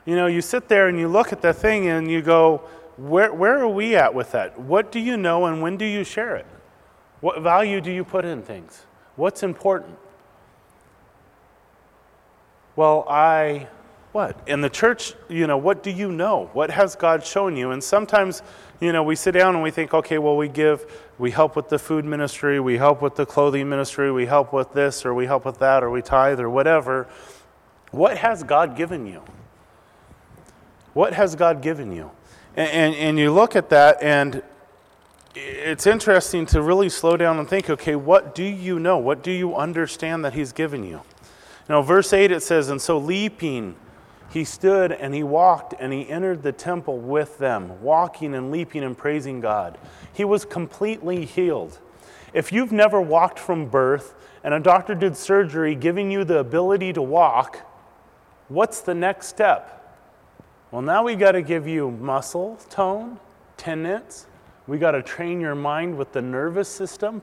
You 0.04 0.16
know, 0.16 0.26
you 0.26 0.42
sit 0.42 0.66
there 0.66 0.88
and 0.88 0.98
you 0.98 1.06
look 1.06 1.32
at 1.32 1.42
the 1.42 1.52
thing 1.52 1.86
and 1.86 2.10
you 2.10 2.22
go, 2.22 2.62
where, 3.00 3.32
where 3.32 3.58
are 3.58 3.68
we 3.68 3.96
at 3.96 4.14
with 4.14 4.32
that? 4.32 4.60
What 4.60 4.92
do 4.92 5.00
you 5.00 5.16
know 5.16 5.46
and 5.46 5.62
when 5.62 5.78
do 5.78 5.86
you 5.86 6.04
share 6.04 6.36
it? 6.36 6.46
What 7.20 7.40
value 7.40 7.80
do 7.80 7.90
you 7.90 8.04
put 8.04 8.26
in 8.26 8.42
things? 8.42 8.84
What's 9.16 9.42
important? 9.42 9.96
Well, 12.76 13.06
I, 13.08 13.68
what? 14.12 14.38
In 14.46 14.60
the 14.60 14.68
church, 14.68 15.14
you 15.30 15.46
know, 15.46 15.56
what 15.56 15.82
do 15.82 15.90
you 15.90 16.12
know? 16.12 16.50
What 16.52 16.70
has 16.70 16.94
God 16.94 17.24
shown 17.24 17.56
you? 17.56 17.70
And 17.70 17.82
sometimes, 17.82 18.42
you 18.80 18.92
know, 18.92 19.02
we 19.02 19.16
sit 19.16 19.32
down 19.32 19.54
and 19.54 19.62
we 19.62 19.70
think, 19.70 19.94
okay, 19.94 20.18
well, 20.18 20.36
we 20.36 20.48
give, 20.48 20.84
we 21.18 21.30
help 21.30 21.56
with 21.56 21.70
the 21.70 21.78
food 21.78 22.04
ministry, 22.04 22.60
we 22.60 22.76
help 22.76 23.00
with 23.00 23.16
the 23.16 23.24
clothing 23.24 23.68
ministry, 23.68 24.12
we 24.12 24.26
help 24.26 24.52
with 24.52 24.74
this, 24.74 25.06
or 25.06 25.14
we 25.14 25.24
help 25.24 25.46
with 25.46 25.58
that, 25.58 25.82
or 25.82 25.90
we 25.90 26.02
tithe, 26.02 26.38
or 26.38 26.50
whatever. 26.50 27.08
What 27.92 28.18
has 28.18 28.42
God 28.42 28.76
given 28.76 29.06
you? 29.06 29.22
What 30.92 31.14
has 31.14 31.34
God 31.34 31.62
given 31.62 31.92
you? 31.92 32.10
And, 32.60 32.94
and, 32.94 33.18
you 33.18 33.32
look 33.32 33.56
at 33.56 33.70
that, 33.70 34.02
and 34.02 34.42
it's 35.34 35.86
interesting 35.86 36.44
to 36.46 36.60
really 36.60 36.90
slow 36.90 37.16
down 37.16 37.38
and 37.38 37.48
think 37.48 37.70
okay, 37.70 37.96
what 37.96 38.34
do 38.34 38.44
you 38.44 38.78
know? 38.78 38.98
What 38.98 39.22
do 39.22 39.30
you 39.30 39.56
understand 39.56 40.26
that 40.26 40.34
He's 40.34 40.52
given 40.52 40.84
you? 40.84 41.00
Now, 41.70 41.80
verse 41.80 42.12
8 42.12 42.30
it 42.30 42.42
says, 42.42 42.68
And 42.68 42.78
so 42.78 42.98
leaping, 42.98 43.76
he 44.30 44.44
stood 44.44 44.92
and 44.92 45.14
he 45.14 45.22
walked 45.22 45.72
and 45.80 45.90
he 45.90 46.06
entered 46.06 46.42
the 46.42 46.52
temple 46.52 46.98
with 46.98 47.38
them, 47.38 47.80
walking 47.80 48.34
and 48.34 48.50
leaping 48.50 48.84
and 48.84 48.96
praising 48.96 49.40
God. 49.40 49.78
He 50.12 50.26
was 50.26 50.44
completely 50.44 51.24
healed. 51.24 51.78
If 52.34 52.52
you've 52.52 52.72
never 52.72 53.00
walked 53.00 53.38
from 53.38 53.70
birth 53.70 54.14
and 54.44 54.52
a 54.52 54.60
doctor 54.60 54.94
did 54.94 55.16
surgery 55.16 55.74
giving 55.74 56.10
you 56.10 56.24
the 56.24 56.40
ability 56.40 56.92
to 56.92 57.00
walk, 57.00 57.66
what's 58.48 58.82
the 58.82 58.94
next 58.94 59.28
step? 59.28 59.79
Well, 60.70 60.82
now 60.82 61.02
we 61.02 61.16
got 61.16 61.32
to 61.32 61.42
give 61.42 61.66
you 61.66 61.90
muscle 61.90 62.56
tone, 62.68 63.18
tendons. 63.56 64.26
We 64.68 64.78
got 64.78 64.92
to 64.92 65.02
train 65.02 65.40
your 65.40 65.56
mind 65.56 65.98
with 65.98 66.12
the 66.12 66.22
nervous 66.22 66.68
system. 66.68 67.22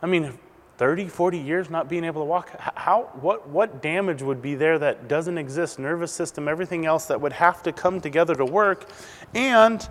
I 0.00 0.06
mean, 0.06 0.38
30, 0.78 1.08
40 1.08 1.38
years 1.38 1.70
not 1.70 1.88
being 1.88 2.04
able 2.04 2.20
to 2.20 2.26
walk, 2.26 2.50
how, 2.60 3.10
what, 3.20 3.48
what 3.48 3.82
damage 3.82 4.22
would 4.22 4.40
be 4.40 4.54
there 4.54 4.78
that 4.78 5.08
doesn't 5.08 5.38
exist? 5.38 5.80
Nervous 5.80 6.12
system, 6.12 6.46
everything 6.46 6.86
else 6.86 7.06
that 7.06 7.20
would 7.20 7.32
have 7.32 7.64
to 7.64 7.72
come 7.72 8.00
together 8.00 8.34
to 8.36 8.44
work. 8.44 8.88
And 9.34 9.86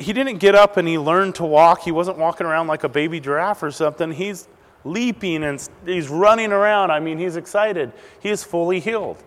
he 0.00 0.12
didn't 0.12 0.38
get 0.38 0.56
up 0.56 0.76
and 0.76 0.88
he 0.88 0.98
learned 0.98 1.36
to 1.36 1.44
walk. 1.44 1.82
He 1.82 1.92
wasn't 1.92 2.18
walking 2.18 2.46
around 2.46 2.66
like 2.66 2.82
a 2.82 2.88
baby 2.88 3.20
giraffe 3.20 3.62
or 3.62 3.70
something. 3.70 4.10
He's 4.10 4.48
leaping 4.84 5.44
and 5.44 5.68
he's 5.84 6.08
running 6.08 6.50
around. 6.50 6.90
I 6.90 6.98
mean, 6.98 7.18
he's 7.18 7.36
excited. 7.36 7.92
He 8.20 8.30
is 8.30 8.42
fully 8.42 8.80
healed. 8.80 9.22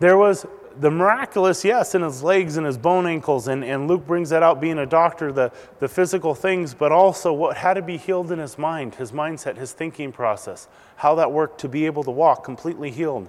There 0.00 0.18
was 0.18 0.44
the 0.80 0.90
miraculous, 0.90 1.64
yes, 1.64 1.94
in 1.94 2.02
his 2.02 2.22
legs 2.22 2.56
and 2.56 2.64
his 2.64 2.78
bone 2.78 3.06
ankles, 3.06 3.48
and, 3.48 3.64
and 3.64 3.88
Luke 3.88 4.06
brings 4.06 4.30
that 4.30 4.42
out 4.42 4.60
being 4.60 4.78
a 4.78 4.86
doctor, 4.86 5.32
the, 5.32 5.52
the 5.80 5.88
physical 5.88 6.34
things, 6.34 6.72
but 6.72 6.92
also 6.92 7.32
what 7.32 7.56
had 7.56 7.74
to 7.74 7.82
be 7.82 7.96
healed 7.96 8.30
in 8.30 8.38
his 8.38 8.56
mind, 8.56 8.94
his 8.94 9.10
mindset, 9.10 9.56
his 9.56 9.72
thinking 9.72 10.12
process, 10.12 10.68
how 10.96 11.16
that 11.16 11.32
worked 11.32 11.60
to 11.60 11.68
be 11.68 11.86
able 11.86 12.04
to 12.04 12.10
walk 12.10 12.44
completely 12.44 12.90
healed. 12.90 13.28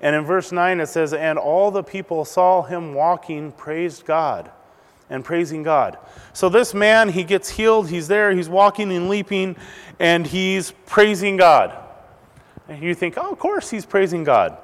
And 0.00 0.14
in 0.14 0.24
verse 0.24 0.52
9 0.52 0.80
it 0.80 0.86
says, 0.86 1.14
And 1.14 1.38
all 1.38 1.70
the 1.70 1.82
people 1.82 2.24
saw 2.24 2.62
him 2.62 2.92
walking, 2.92 3.52
praised 3.52 4.04
God, 4.04 4.50
and 5.08 5.24
praising 5.24 5.62
God. 5.62 5.96
So 6.34 6.48
this 6.48 6.74
man, 6.74 7.08
he 7.08 7.24
gets 7.24 7.48
healed, 7.48 7.88
he's 7.88 8.08
there, 8.08 8.32
he's 8.32 8.48
walking 8.48 8.92
and 8.92 9.08
leaping, 9.08 9.56
and 9.98 10.26
he's 10.26 10.72
praising 10.86 11.36
God. 11.36 11.78
And 12.68 12.82
you 12.82 12.94
think, 12.94 13.14
oh, 13.16 13.32
of 13.32 13.38
course 13.38 13.70
he's 13.70 13.86
praising 13.86 14.24
God 14.24 14.58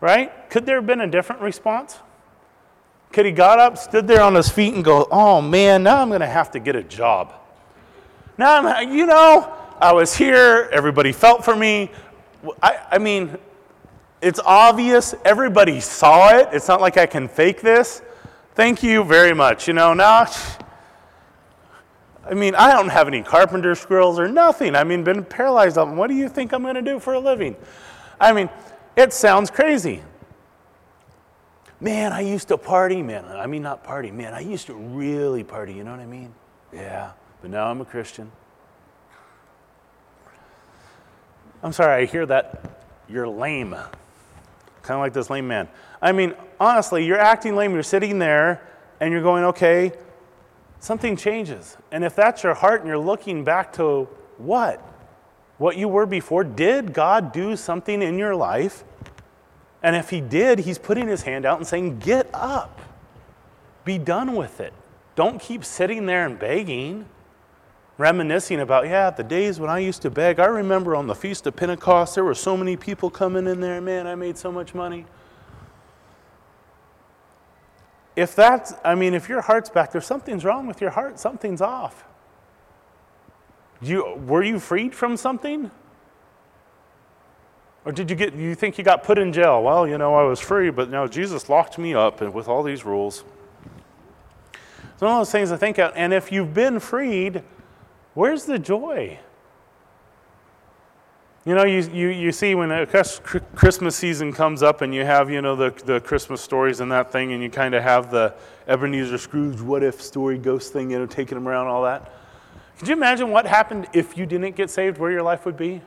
right? 0.00 0.50
Could 0.50 0.66
there 0.66 0.76
have 0.76 0.86
been 0.86 1.00
a 1.00 1.06
different 1.06 1.42
response? 1.42 1.98
Could 3.12 3.26
he 3.26 3.32
got 3.32 3.58
up, 3.58 3.76
stood 3.76 4.06
there 4.06 4.22
on 4.22 4.34
his 4.34 4.48
feet, 4.48 4.74
and 4.74 4.84
go, 4.84 5.06
"Oh 5.10 5.40
man, 5.40 5.82
now 5.82 6.00
I'm 6.00 6.08
going 6.08 6.20
to 6.20 6.26
have 6.26 6.50
to 6.52 6.60
get 6.60 6.76
a 6.76 6.82
job." 6.82 7.34
Now 8.38 8.56
I'm, 8.56 8.92
you 8.92 9.06
know, 9.06 9.52
I 9.80 9.92
was 9.92 10.16
here. 10.16 10.68
Everybody 10.72 11.12
felt 11.12 11.44
for 11.44 11.56
me. 11.56 11.90
I, 12.62 12.78
I 12.92 12.98
mean, 12.98 13.36
it's 14.22 14.40
obvious. 14.44 15.14
Everybody 15.24 15.80
saw 15.80 16.36
it. 16.36 16.48
It's 16.52 16.68
not 16.68 16.80
like 16.80 16.96
I 16.96 17.06
can 17.06 17.28
fake 17.28 17.60
this. 17.60 18.00
Thank 18.54 18.82
you 18.82 19.04
very 19.04 19.34
much. 19.34 19.66
You 19.66 19.74
know, 19.74 19.92
now. 19.92 20.26
I 22.28 22.34
mean, 22.34 22.54
I 22.54 22.72
don't 22.72 22.90
have 22.90 23.08
any 23.08 23.22
carpenter 23.22 23.74
skills 23.74 24.20
or 24.20 24.28
nothing. 24.28 24.76
I 24.76 24.84
mean, 24.84 25.02
been 25.02 25.24
paralyzed. 25.24 25.76
What 25.78 26.06
do 26.06 26.14
you 26.14 26.28
think 26.28 26.52
I'm 26.52 26.62
going 26.62 26.76
to 26.76 26.82
do 26.82 27.00
for 27.00 27.14
a 27.14 27.18
living? 27.18 27.56
I 28.20 28.32
mean, 28.32 28.48
it 29.00 29.12
sounds 29.12 29.50
crazy. 29.50 30.02
Man, 31.80 32.12
I 32.12 32.20
used 32.20 32.48
to 32.48 32.58
party, 32.58 33.02
man. 33.02 33.24
I 33.24 33.46
mean, 33.46 33.62
not 33.62 33.82
party, 33.82 34.10
man. 34.10 34.34
I 34.34 34.40
used 34.40 34.66
to 34.66 34.74
really 34.74 35.42
party, 35.42 35.72
you 35.72 35.84
know 35.84 35.92
what 35.92 36.00
I 36.00 36.06
mean? 36.06 36.34
Yeah, 36.72 37.12
but 37.40 37.50
now 37.50 37.66
I'm 37.66 37.80
a 37.80 37.84
Christian. 37.84 38.30
I'm 41.62 41.72
sorry, 41.72 42.02
I 42.02 42.06
hear 42.06 42.26
that 42.26 42.84
you're 43.08 43.28
lame. 43.28 43.70
Kind 43.72 44.96
of 44.96 45.00
like 45.00 45.12
this 45.12 45.30
lame 45.30 45.48
man. 45.48 45.68
I 46.00 46.12
mean, 46.12 46.34
honestly, 46.58 47.04
you're 47.04 47.18
acting 47.18 47.56
lame. 47.56 47.72
You're 47.72 47.82
sitting 47.82 48.18
there 48.18 48.62
and 49.00 49.12
you're 49.12 49.22
going, 49.22 49.44
okay, 49.44 49.92
something 50.78 51.16
changes. 51.16 51.76
And 51.90 52.04
if 52.04 52.14
that's 52.14 52.42
your 52.42 52.54
heart 52.54 52.80
and 52.80 52.88
you're 52.88 52.98
looking 52.98 53.44
back 53.44 53.72
to 53.74 54.08
what? 54.38 54.86
what 55.60 55.76
you 55.76 55.88
were 55.88 56.06
before? 56.06 56.42
Did 56.42 56.94
God 56.94 57.32
do 57.32 57.54
something 57.54 58.00
in 58.00 58.18
your 58.18 58.34
life? 58.34 58.82
And 59.82 59.96
if 59.96 60.10
He 60.10 60.20
did, 60.20 60.60
He's 60.60 60.78
putting 60.78 61.08
His 61.08 61.22
hand 61.22 61.44
out 61.46 61.58
and 61.58 61.66
saying, 61.66 61.98
Get 61.98 62.28
up, 62.32 62.80
be 63.84 63.98
done 63.98 64.34
with 64.34 64.60
it. 64.60 64.72
Don't 65.14 65.40
keep 65.40 65.64
sitting 65.64 66.06
there 66.06 66.26
and 66.26 66.38
begging, 66.38 67.06
reminiscing 67.98 68.60
about, 68.60 68.86
yeah, 68.86 69.10
the 69.10 69.22
days 69.22 69.60
when 69.60 69.68
I 69.68 69.80
used 69.80 70.02
to 70.02 70.10
beg. 70.10 70.40
I 70.40 70.46
remember 70.46 70.96
on 70.96 71.06
the 71.06 71.14
Feast 71.14 71.46
of 71.46 71.56
Pentecost, 71.56 72.14
there 72.14 72.24
were 72.24 72.34
so 72.34 72.56
many 72.56 72.76
people 72.76 73.10
coming 73.10 73.46
in 73.46 73.60
there. 73.60 73.80
Man, 73.80 74.06
I 74.06 74.14
made 74.14 74.38
so 74.38 74.50
much 74.50 74.74
money. 74.74 75.06
If 78.16 78.34
that's, 78.34 78.74
I 78.84 78.94
mean, 78.94 79.14
if 79.14 79.28
your 79.28 79.40
heart's 79.40 79.70
back 79.70 79.92
there, 79.92 80.00
something's 80.00 80.44
wrong 80.44 80.66
with 80.66 80.80
your 80.80 80.90
heart, 80.90 81.18
something's 81.18 81.60
off. 81.60 82.04
You, 83.80 84.14
were 84.26 84.42
you 84.42 84.58
freed 84.58 84.94
from 84.94 85.16
something? 85.16 85.70
Or 87.84 87.92
did 87.92 88.10
you 88.10 88.16
get, 88.16 88.34
you 88.34 88.54
think 88.54 88.76
you 88.76 88.84
got 88.84 89.02
put 89.02 89.18
in 89.18 89.32
jail? 89.32 89.62
Well, 89.62 89.88
you 89.88 89.96
know, 89.96 90.14
I 90.14 90.22
was 90.24 90.38
free, 90.38 90.70
but 90.70 90.90
now 90.90 91.06
Jesus 91.06 91.48
locked 91.48 91.78
me 91.78 91.94
up 91.94 92.20
with 92.20 92.46
all 92.46 92.62
these 92.62 92.84
rules. 92.84 93.24
It's 94.92 95.00
one 95.00 95.12
of 95.12 95.18
those 95.18 95.32
things 95.32 95.48
to 95.48 95.56
think 95.56 95.78
out. 95.78 95.94
And 95.96 96.12
if 96.12 96.30
you've 96.30 96.52
been 96.52 96.78
freed, 96.78 97.42
where's 98.12 98.44
the 98.44 98.58
joy? 98.58 99.18
You 101.46 101.54
know, 101.54 101.64
you, 101.64 101.80
you, 101.90 102.08
you 102.08 102.32
see 102.32 102.54
when 102.54 102.68
the 102.68 103.40
Christmas 103.54 103.96
season 103.96 104.30
comes 104.30 104.62
up 104.62 104.82
and 104.82 104.94
you 104.94 105.06
have, 105.06 105.30
you 105.30 105.40
know, 105.40 105.56
the, 105.56 105.70
the 105.86 106.00
Christmas 106.00 106.42
stories 106.42 106.80
and 106.80 106.92
that 106.92 107.10
thing, 107.10 107.32
and 107.32 107.42
you 107.42 107.48
kind 107.48 107.74
of 107.74 107.82
have 107.82 108.10
the 108.10 108.34
Ebenezer 108.68 109.16
Scrooge 109.16 109.58
what 109.58 109.82
if 109.82 110.02
story 110.02 110.36
ghost 110.36 110.74
thing, 110.74 110.90
you 110.90 110.98
know, 110.98 111.06
taking 111.06 111.36
them 111.36 111.48
around, 111.48 111.68
all 111.68 111.82
that. 111.84 112.12
Could 112.78 112.88
you 112.88 112.94
imagine 112.94 113.30
what 113.30 113.46
happened 113.46 113.88
if 113.94 114.18
you 114.18 114.26
didn't 114.26 114.54
get 114.54 114.68
saved, 114.68 114.98
where 114.98 115.10
your 115.10 115.22
life 115.22 115.46
would 115.46 115.56
be? 115.56 115.80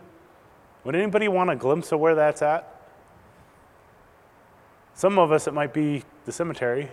Would 0.84 0.96
anybody 0.96 1.28
want 1.28 1.50
a 1.50 1.56
glimpse 1.56 1.92
of 1.92 2.00
where 2.00 2.16
that's 2.16 2.42
at? 2.42 2.70
Some 4.96 5.18
of 5.18 5.32
us, 5.32 5.48
it 5.48 5.54
might 5.54 5.74
be 5.74 6.04
the 6.26 6.32
cemetery. 6.32 6.90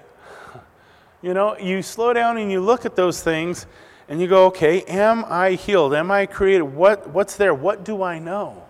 you 1.23 1.35
know, 1.35 1.57
you 1.59 1.83
slow 1.83 2.13
down 2.13 2.39
and 2.39 2.51
you 2.51 2.61
look 2.61 2.87
at 2.87 2.97
those 2.97 3.23
things 3.23 3.67
and 4.09 4.21
you 4.21 4.27
go, 4.27 4.47
okay, 4.47 4.83
am 4.83 5.25
I 5.27 5.53
healed? 5.53 5.95
Am 5.95 6.11
I 6.11 6.27
created? 6.27 6.63
What, 6.63 7.11
what's 7.11 7.37
there? 7.37 7.55
What 7.55 7.85
do 7.85 8.03
I 8.03 8.19
know? 8.19 8.65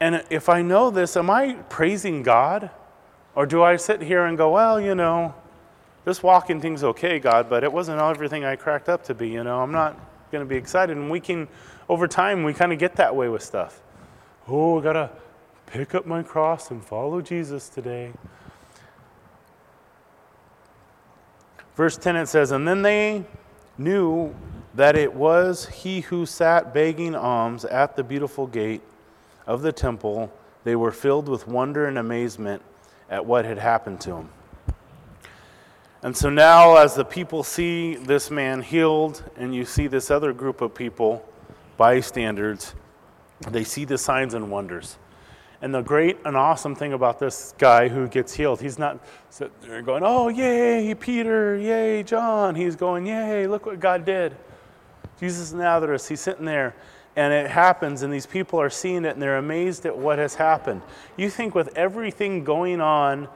And 0.00 0.24
if 0.28 0.48
I 0.48 0.62
know 0.62 0.90
this, 0.90 1.16
am 1.16 1.30
I 1.30 1.54
praising 1.68 2.22
God? 2.22 2.70
Or 3.34 3.46
do 3.46 3.62
I 3.62 3.76
sit 3.76 4.02
here 4.02 4.26
and 4.26 4.36
go, 4.36 4.52
well, 4.52 4.80
you 4.80 4.94
know, 4.94 5.34
this 6.04 6.22
walking 6.22 6.60
thing's 6.60 6.84
okay, 6.84 7.18
God, 7.18 7.48
but 7.48 7.64
it 7.64 7.72
wasn't 7.72 8.00
everything 8.00 8.44
I 8.44 8.56
cracked 8.56 8.88
up 8.88 9.04
to 9.04 9.14
be, 9.14 9.28
you 9.28 9.44
know. 9.44 9.60
I'm 9.60 9.72
not 9.72 9.98
going 10.36 10.46
to 10.46 10.52
be 10.52 10.56
excited. 10.58 10.96
And 10.96 11.10
we 11.10 11.20
can, 11.20 11.48
over 11.88 12.06
time, 12.06 12.44
we 12.44 12.52
kind 12.52 12.72
of 12.72 12.78
get 12.78 12.96
that 12.96 13.16
way 13.16 13.28
with 13.28 13.42
stuff. 13.42 13.80
Oh, 14.46 14.78
I 14.78 14.82
got 14.82 14.92
to 14.92 15.10
pick 15.66 15.94
up 15.94 16.06
my 16.06 16.22
cross 16.22 16.70
and 16.70 16.84
follow 16.84 17.20
Jesus 17.20 17.68
today. 17.68 18.12
Verse 21.74 21.96
10 21.96 22.16
it 22.16 22.26
says, 22.26 22.50
And 22.52 22.66
then 22.66 22.82
they 22.82 23.24
knew 23.78 24.34
that 24.74 24.96
it 24.96 25.14
was 25.14 25.66
he 25.68 26.02
who 26.02 26.26
sat 26.26 26.74
begging 26.74 27.14
alms 27.14 27.64
at 27.64 27.96
the 27.96 28.04
beautiful 28.04 28.46
gate 28.46 28.82
of 29.46 29.62
the 29.62 29.72
temple. 29.72 30.32
They 30.64 30.76
were 30.76 30.92
filled 30.92 31.28
with 31.28 31.48
wonder 31.48 31.86
and 31.86 31.98
amazement 31.98 32.62
at 33.08 33.24
what 33.24 33.44
had 33.44 33.58
happened 33.58 34.00
to 34.02 34.16
him. 34.16 34.28
And 36.06 36.16
so 36.16 36.30
now, 36.30 36.76
as 36.76 36.94
the 36.94 37.04
people 37.04 37.42
see 37.42 37.96
this 37.96 38.30
man 38.30 38.62
healed, 38.62 39.24
and 39.36 39.52
you 39.52 39.64
see 39.64 39.88
this 39.88 40.08
other 40.08 40.32
group 40.32 40.60
of 40.60 40.72
people, 40.72 41.28
bystanders, 41.76 42.76
they 43.50 43.64
see 43.64 43.84
the 43.84 43.98
signs 43.98 44.32
and 44.32 44.48
wonders. 44.48 44.98
And 45.60 45.74
the 45.74 45.82
great 45.82 46.18
and 46.24 46.36
awesome 46.36 46.76
thing 46.76 46.92
about 46.92 47.18
this 47.18 47.54
guy 47.58 47.88
who 47.88 48.06
gets 48.06 48.32
healed, 48.34 48.60
he's 48.60 48.78
not 48.78 49.00
sitting 49.30 49.52
there 49.62 49.82
going, 49.82 50.04
Oh, 50.06 50.28
yay, 50.28 50.94
Peter, 50.94 51.56
yay, 51.56 52.04
John. 52.04 52.54
He's 52.54 52.76
going, 52.76 53.04
Yay, 53.04 53.48
look 53.48 53.66
what 53.66 53.80
God 53.80 54.04
did. 54.04 54.36
Jesus 55.18 55.52
Nazareth, 55.52 56.08
he's 56.08 56.20
sitting 56.20 56.44
there, 56.44 56.76
and 57.16 57.32
it 57.32 57.50
happens, 57.50 58.02
and 58.02 58.12
these 58.12 58.26
people 58.26 58.60
are 58.60 58.70
seeing 58.70 59.04
it, 59.04 59.14
and 59.14 59.20
they're 59.20 59.38
amazed 59.38 59.84
at 59.86 59.98
what 59.98 60.20
has 60.20 60.36
happened. 60.36 60.82
You 61.16 61.30
think 61.30 61.56
with 61.56 61.76
everything 61.76 62.44
going 62.44 62.80
on, 62.80 63.26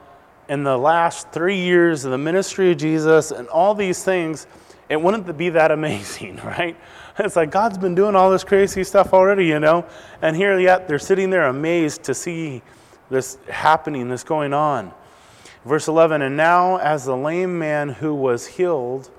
in 0.51 0.63
the 0.63 0.77
last 0.77 1.31
three 1.31 1.61
years 1.61 2.03
of 2.03 2.11
the 2.11 2.17
ministry 2.17 2.73
of 2.73 2.77
Jesus 2.77 3.31
and 3.31 3.47
all 3.47 3.73
these 3.73 4.03
things, 4.03 4.47
it 4.89 5.01
wouldn't 5.01 5.37
be 5.37 5.47
that 5.47 5.71
amazing, 5.71 6.35
right? 6.43 6.75
It's 7.17 7.37
like 7.37 7.51
God's 7.51 7.77
been 7.77 7.95
doing 7.95 8.17
all 8.17 8.29
this 8.29 8.43
crazy 8.43 8.83
stuff 8.83 9.13
already, 9.13 9.45
you 9.45 9.61
know? 9.61 9.85
And 10.21 10.35
here 10.35 10.59
yet 10.59 10.89
they're 10.89 10.99
sitting 10.99 11.29
there 11.29 11.47
amazed 11.47 12.03
to 12.03 12.13
see 12.13 12.61
this 13.09 13.37
happening, 13.49 14.09
this 14.09 14.25
going 14.25 14.53
on. 14.53 14.91
Verse 15.63 15.87
11 15.87 16.21
And 16.21 16.35
now, 16.35 16.75
as 16.79 17.05
the 17.05 17.15
lame 17.15 17.57
man 17.57 17.87
who 17.87 18.13
was 18.13 18.45
healed 18.45 19.09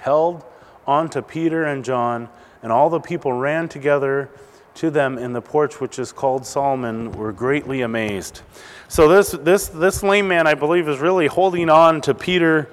held 0.00 0.44
on 0.88 1.08
to 1.10 1.22
Peter 1.22 1.66
and 1.66 1.84
John, 1.84 2.28
and 2.64 2.72
all 2.72 2.90
the 2.90 2.98
people 2.98 3.32
ran 3.32 3.68
together 3.68 4.28
to 4.78 4.90
them 4.90 5.18
in 5.18 5.32
the 5.32 5.40
porch 5.40 5.80
which 5.80 5.98
is 5.98 6.12
called 6.12 6.46
Solomon, 6.46 7.10
were 7.12 7.32
greatly 7.32 7.82
amazed. 7.82 8.42
So 8.86 9.08
this, 9.08 9.32
this, 9.32 9.68
this 9.68 10.02
lame 10.02 10.28
man, 10.28 10.46
I 10.46 10.54
believe, 10.54 10.88
is 10.88 10.98
really 10.98 11.26
holding 11.26 11.68
on 11.68 12.00
to 12.02 12.14
Peter 12.14 12.70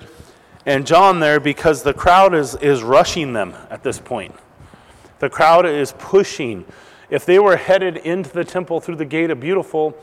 and 0.68 0.86
John 0.86 1.20
there 1.20 1.40
because 1.40 1.82
the 1.82 1.94
crowd 1.94 2.36
is, 2.36 2.56
is 2.56 2.84
rushing 2.84 3.34
them 3.34 3.56
at 3.70 3.84
this 3.84 4.00
point. 4.00 4.36
The 5.20 5.30
crowd 5.30 5.66
is 5.66 5.94
pushing. 5.98 6.66
If 7.10 7.26
they 7.26 7.40
were 7.40 7.58
headed 7.58 7.98
into 7.98 8.32
the 8.32 8.44
temple 8.44 8.82
through 8.82 8.98
the 8.98 9.06
gate 9.06 9.32
of 9.32 9.40
Beautiful, 9.40 9.98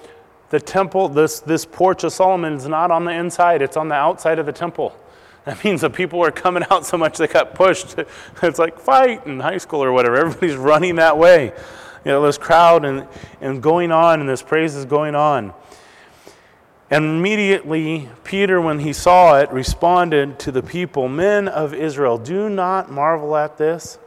the 0.50 0.58
temple, 0.58 1.08
this, 1.08 1.38
this 1.38 1.64
porch 1.64 2.02
of 2.02 2.12
Solomon 2.12 2.54
is 2.54 2.66
not 2.66 2.90
on 2.90 3.04
the 3.04 3.12
inside, 3.12 3.62
it's 3.62 3.76
on 3.76 3.88
the 3.88 3.94
outside 3.94 4.38
of 4.40 4.46
the 4.46 4.52
temple. 4.52 4.96
That 5.44 5.62
means 5.64 5.80
that 5.80 5.92
people 5.92 6.20
are 6.24 6.30
coming 6.30 6.64
out 6.70 6.84
so 6.84 6.96
much 6.96 7.18
they 7.18 7.26
got 7.26 7.54
pushed. 7.54 7.96
It's 8.42 8.58
like 8.58 8.78
fight 8.78 9.26
in 9.26 9.40
high 9.40 9.58
school 9.58 9.82
or 9.82 9.92
whatever. 9.92 10.16
Everybody's 10.16 10.56
running 10.56 10.96
that 10.96 11.16
way. 11.16 11.52
You 12.04 12.10
know, 12.12 12.22
this 12.26 12.38
crowd 12.38 12.84
and, 12.84 13.06
and 13.40 13.62
going 13.62 13.92
on, 13.92 14.20
and 14.20 14.28
this 14.28 14.42
praise 14.42 14.74
is 14.74 14.84
going 14.84 15.14
on. 15.14 15.54
And 16.90 17.04
immediately, 17.04 18.10
Peter, 18.22 18.60
when 18.60 18.80
he 18.80 18.92
saw 18.92 19.38
it, 19.38 19.50
responded 19.50 20.38
to 20.40 20.52
the 20.52 20.62
people 20.62 21.08
Men 21.08 21.48
of 21.48 21.72
Israel, 21.72 22.18
do 22.18 22.50
not 22.50 22.90
marvel 22.90 23.34
at 23.36 23.56
this, 23.56 23.98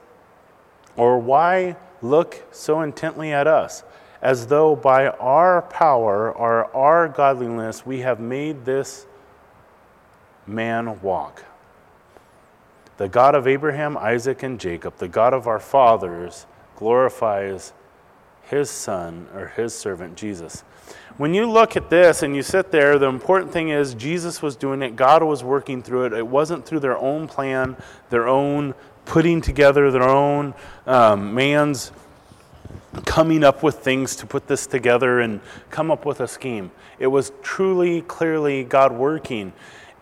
or 0.95 1.17
why 1.17 1.77
look 2.01 2.43
so 2.51 2.81
intently 2.81 3.33
at 3.33 3.47
us, 3.47 3.83
as 4.21 4.47
though 4.47 4.75
by 4.75 5.07
our 5.07 5.63
power 5.63 6.31
or 6.31 6.65
our 6.75 7.07
godliness 7.07 7.85
we 7.85 8.01
have 8.01 8.19
made 8.19 8.65
this 8.65 9.07
man 10.45 11.01
walk. 11.01 11.43
The 12.97 13.09
God 13.09 13.35
of 13.35 13.47
Abraham, 13.47 13.97
Isaac, 13.97 14.43
and 14.43 14.59
Jacob, 14.59 14.97
the 14.97 15.07
God 15.07 15.33
of 15.33 15.47
our 15.47 15.59
fathers, 15.59 16.45
glorifies 16.75 17.73
his 18.49 18.69
son 18.69 19.27
or 19.33 19.47
his 19.47 19.73
servant 19.73 20.15
Jesus. 20.15 20.61
When 21.17 21.33
you 21.33 21.49
look 21.49 21.77
at 21.77 21.89
this 21.89 22.23
and 22.23 22.35
you 22.35 22.43
sit 22.43 22.71
there, 22.71 22.99
the 22.99 23.07
important 23.07 23.51
thing 23.51 23.69
is 23.69 23.93
Jesus 23.93 24.41
was 24.41 24.55
doing 24.55 24.81
it, 24.81 24.95
God 24.95 25.23
was 25.23 25.43
working 25.43 25.81
through 25.81 26.05
it. 26.05 26.13
It 26.13 26.27
wasn't 26.27 26.65
through 26.65 26.81
their 26.81 26.97
own 26.97 27.27
plan, 27.27 27.77
their 28.09 28.27
own 28.27 28.73
putting 29.05 29.41
together, 29.41 29.91
their 29.91 30.03
own 30.03 30.53
um, 30.85 31.33
man's 31.33 31.91
coming 33.05 33.43
up 33.43 33.63
with 33.63 33.79
things 33.79 34.15
to 34.17 34.25
put 34.25 34.47
this 34.47 34.67
together 34.67 35.19
and 35.19 35.39
come 35.69 35.89
up 35.89 36.05
with 36.05 36.19
a 36.19 36.27
scheme. 36.27 36.71
It 36.99 37.07
was 37.07 37.31
truly, 37.41 38.01
clearly 38.01 38.63
God 38.63 38.91
working. 38.91 39.53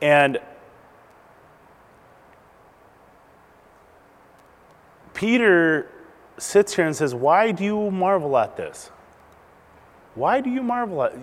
And 0.01 0.39
Peter 5.13 5.92
sits 6.37 6.75
here 6.75 6.85
and 6.85 6.95
says, 6.95 7.13
Why 7.13 7.51
do 7.51 7.63
you 7.63 7.91
marvel 7.91 8.37
at 8.37 8.57
this? 8.57 8.91
Why 10.15 10.41
do 10.41 10.49
you 10.49 10.61
marvel 10.61 11.03
at 11.03 11.13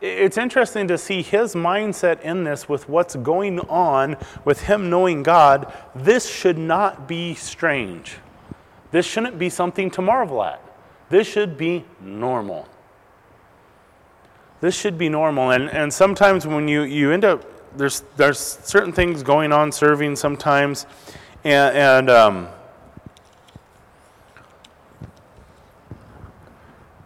it's 0.00 0.36
interesting 0.36 0.88
to 0.88 0.98
see 0.98 1.22
his 1.22 1.54
mindset 1.54 2.20
in 2.20 2.44
this 2.44 2.68
with 2.68 2.88
what's 2.88 3.16
going 3.16 3.60
on 3.60 4.16
with 4.44 4.62
him 4.62 4.90
knowing 4.90 5.22
God. 5.22 5.72
This 5.94 6.28
should 6.28 6.58
not 6.58 7.08
be 7.08 7.34
strange. 7.34 8.16
This 8.90 9.06
shouldn't 9.06 9.38
be 9.38 9.48
something 9.48 9.90
to 9.92 10.02
marvel 10.02 10.42
at. 10.42 10.60
This 11.08 11.26
should 11.26 11.56
be 11.56 11.84
normal. 12.00 12.68
This 14.60 14.78
should 14.78 14.98
be 14.98 15.08
normal. 15.08 15.50
And, 15.50 15.70
and 15.70 15.92
sometimes 15.92 16.46
when 16.46 16.68
you, 16.68 16.82
you 16.82 17.12
end 17.12 17.24
up, 17.24 17.44
there's, 17.76 18.02
there's 18.16 18.38
certain 18.38 18.92
things 18.92 19.22
going 19.22 19.52
on 19.52 19.72
serving 19.72 20.16
sometimes, 20.16 20.86
and, 21.44 21.76
and 21.76 22.10
um, 22.10 22.48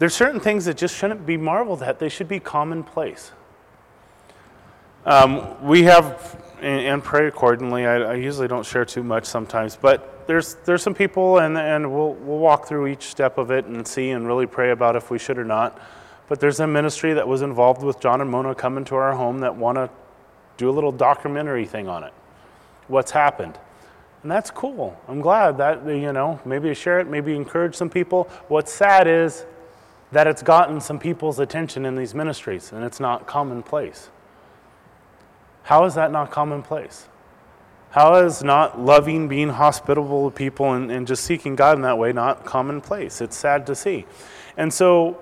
There's 0.01 0.15
certain 0.15 0.39
things 0.39 0.65
that 0.65 0.77
just 0.77 0.95
shouldn't 0.95 1.27
be 1.27 1.37
marveled 1.37 1.83
at, 1.83 1.99
they 1.99 2.09
should 2.09 2.27
be 2.27 2.39
commonplace. 2.39 3.33
Um, 5.05 5.63
we 5.63 5.83
have, 5.83 6.43
and, 6.59 6.81
and 6.81 7.03
pray 7.03 7.27
accordingly. 7.27 7.85
I, 7.85 7.97
I, 7.97 8.13
usually 8.15 8.47
don't 8.47 8.65
share 8.65 8.83
too 8.83 9.03
much 9.03 9.25
sometimes, 9.25 9.75
but 9.75 10.25
there's 10.25 10.55
there's 10.65 10.81
some 10.81 10.95
people, 10.95 11.37
and, 11.37 11.55
and 11.55 11.93
we'll, 11.93 12.13
we'll 12.15 12.39
walk 12.39 12.67
through 12.67 12.87
each 12.87 13.03
step 13.03 13.37
of 13.37 13.51
it 13.51 13.65
and 13.65 13.87
see 13.87 14.09
and 14.09 14.25
really 14.25 14.47
pray 14.47 14.71
about 14.71 14.95
if 14.95 15.11
we 15.11 15.19
should 15.19 15.37
or 15.37 15.45
not. 15.45 15.79
But 16.27 16.39
there's 16.39 16.59
a 16.61 16.65
ministry 16.65 17.13
that 17.13 17.27
was 17.27 17.43
involved 17.43 17.83
with 17.83 17.99
John 17.99 18.21
and 18.21 18.29
Mona 18.31 18.55
coming 18.55 18.83
to 18.85 18.95
our 18.95 19.13
home 19.13 19.41
that 19.41 19.55
want 19.55 19.75
to 19.75 19.87
do 20.57 20.67
a 20.67 20.73
little 20.73 20.91
documentary 20.91 21.67
thing 21.67 21.87
on 21.87 22.03
it. 22.03 22.13
What's 22.87 23.11
happened? 23.11 23.59
And 24.23 24.31
that's 24.31 24.49
cool. 24.49 24.99
I'm 25.07 25.21
glad 25.21 25.59
that, 25.59 25.85
you 25.85 26.11
know, 26.11 26.39
maybe 26.43 26.73
share 26.73 26.99
it, 26.99 27.07
maybe 27.07 27.35
encourage 27.35 27.75
some 27.75 27.91
people. 27.91 28.23
What's 28.47 28.73
sad 28.73 29.07
is 29.07 29.45
that 30.11 30.27
it's 30.27 30.43
gotten 30.43 30.81
some 30.81 30.99
people's 30.99 31.39
attention 31.39 31.85
in 31.85 31.95
these 31.95 32.13
ministries 32.13 32.71
and 32.71 32.83
it's 32.83 32.99
not 32.99 33.27
commonplace. 33.27 34.09
How 35.63 35.85
is 35.85 35.95
that 35.95 36.11
not 36.11 36.31
commonplace? 36.31 37.07
How 37.91 38.15
is 38.15 38.41
not 38.41 38.79
loving, 38.79 39.27
being 39.27 39.49
hospitable 39.49 40.29
to 40.29 40.35
people, 40.35 40.73
and, 40.73 40.89
and 40.89 41.05
just 41.05 41.25
seeking 41.25 41.55
God 41.55 41.75
in 41.75 41.81
that 41.81 41.97
way 41.97 42.13
not 42.13 42.45
commonplace? 42.45 43.19
It's 43.19 43.35
sad 43.35 43.67
to 43.67 43.75
see. 43.75 44.05
And 44.55 44.73
so 44.73 45.19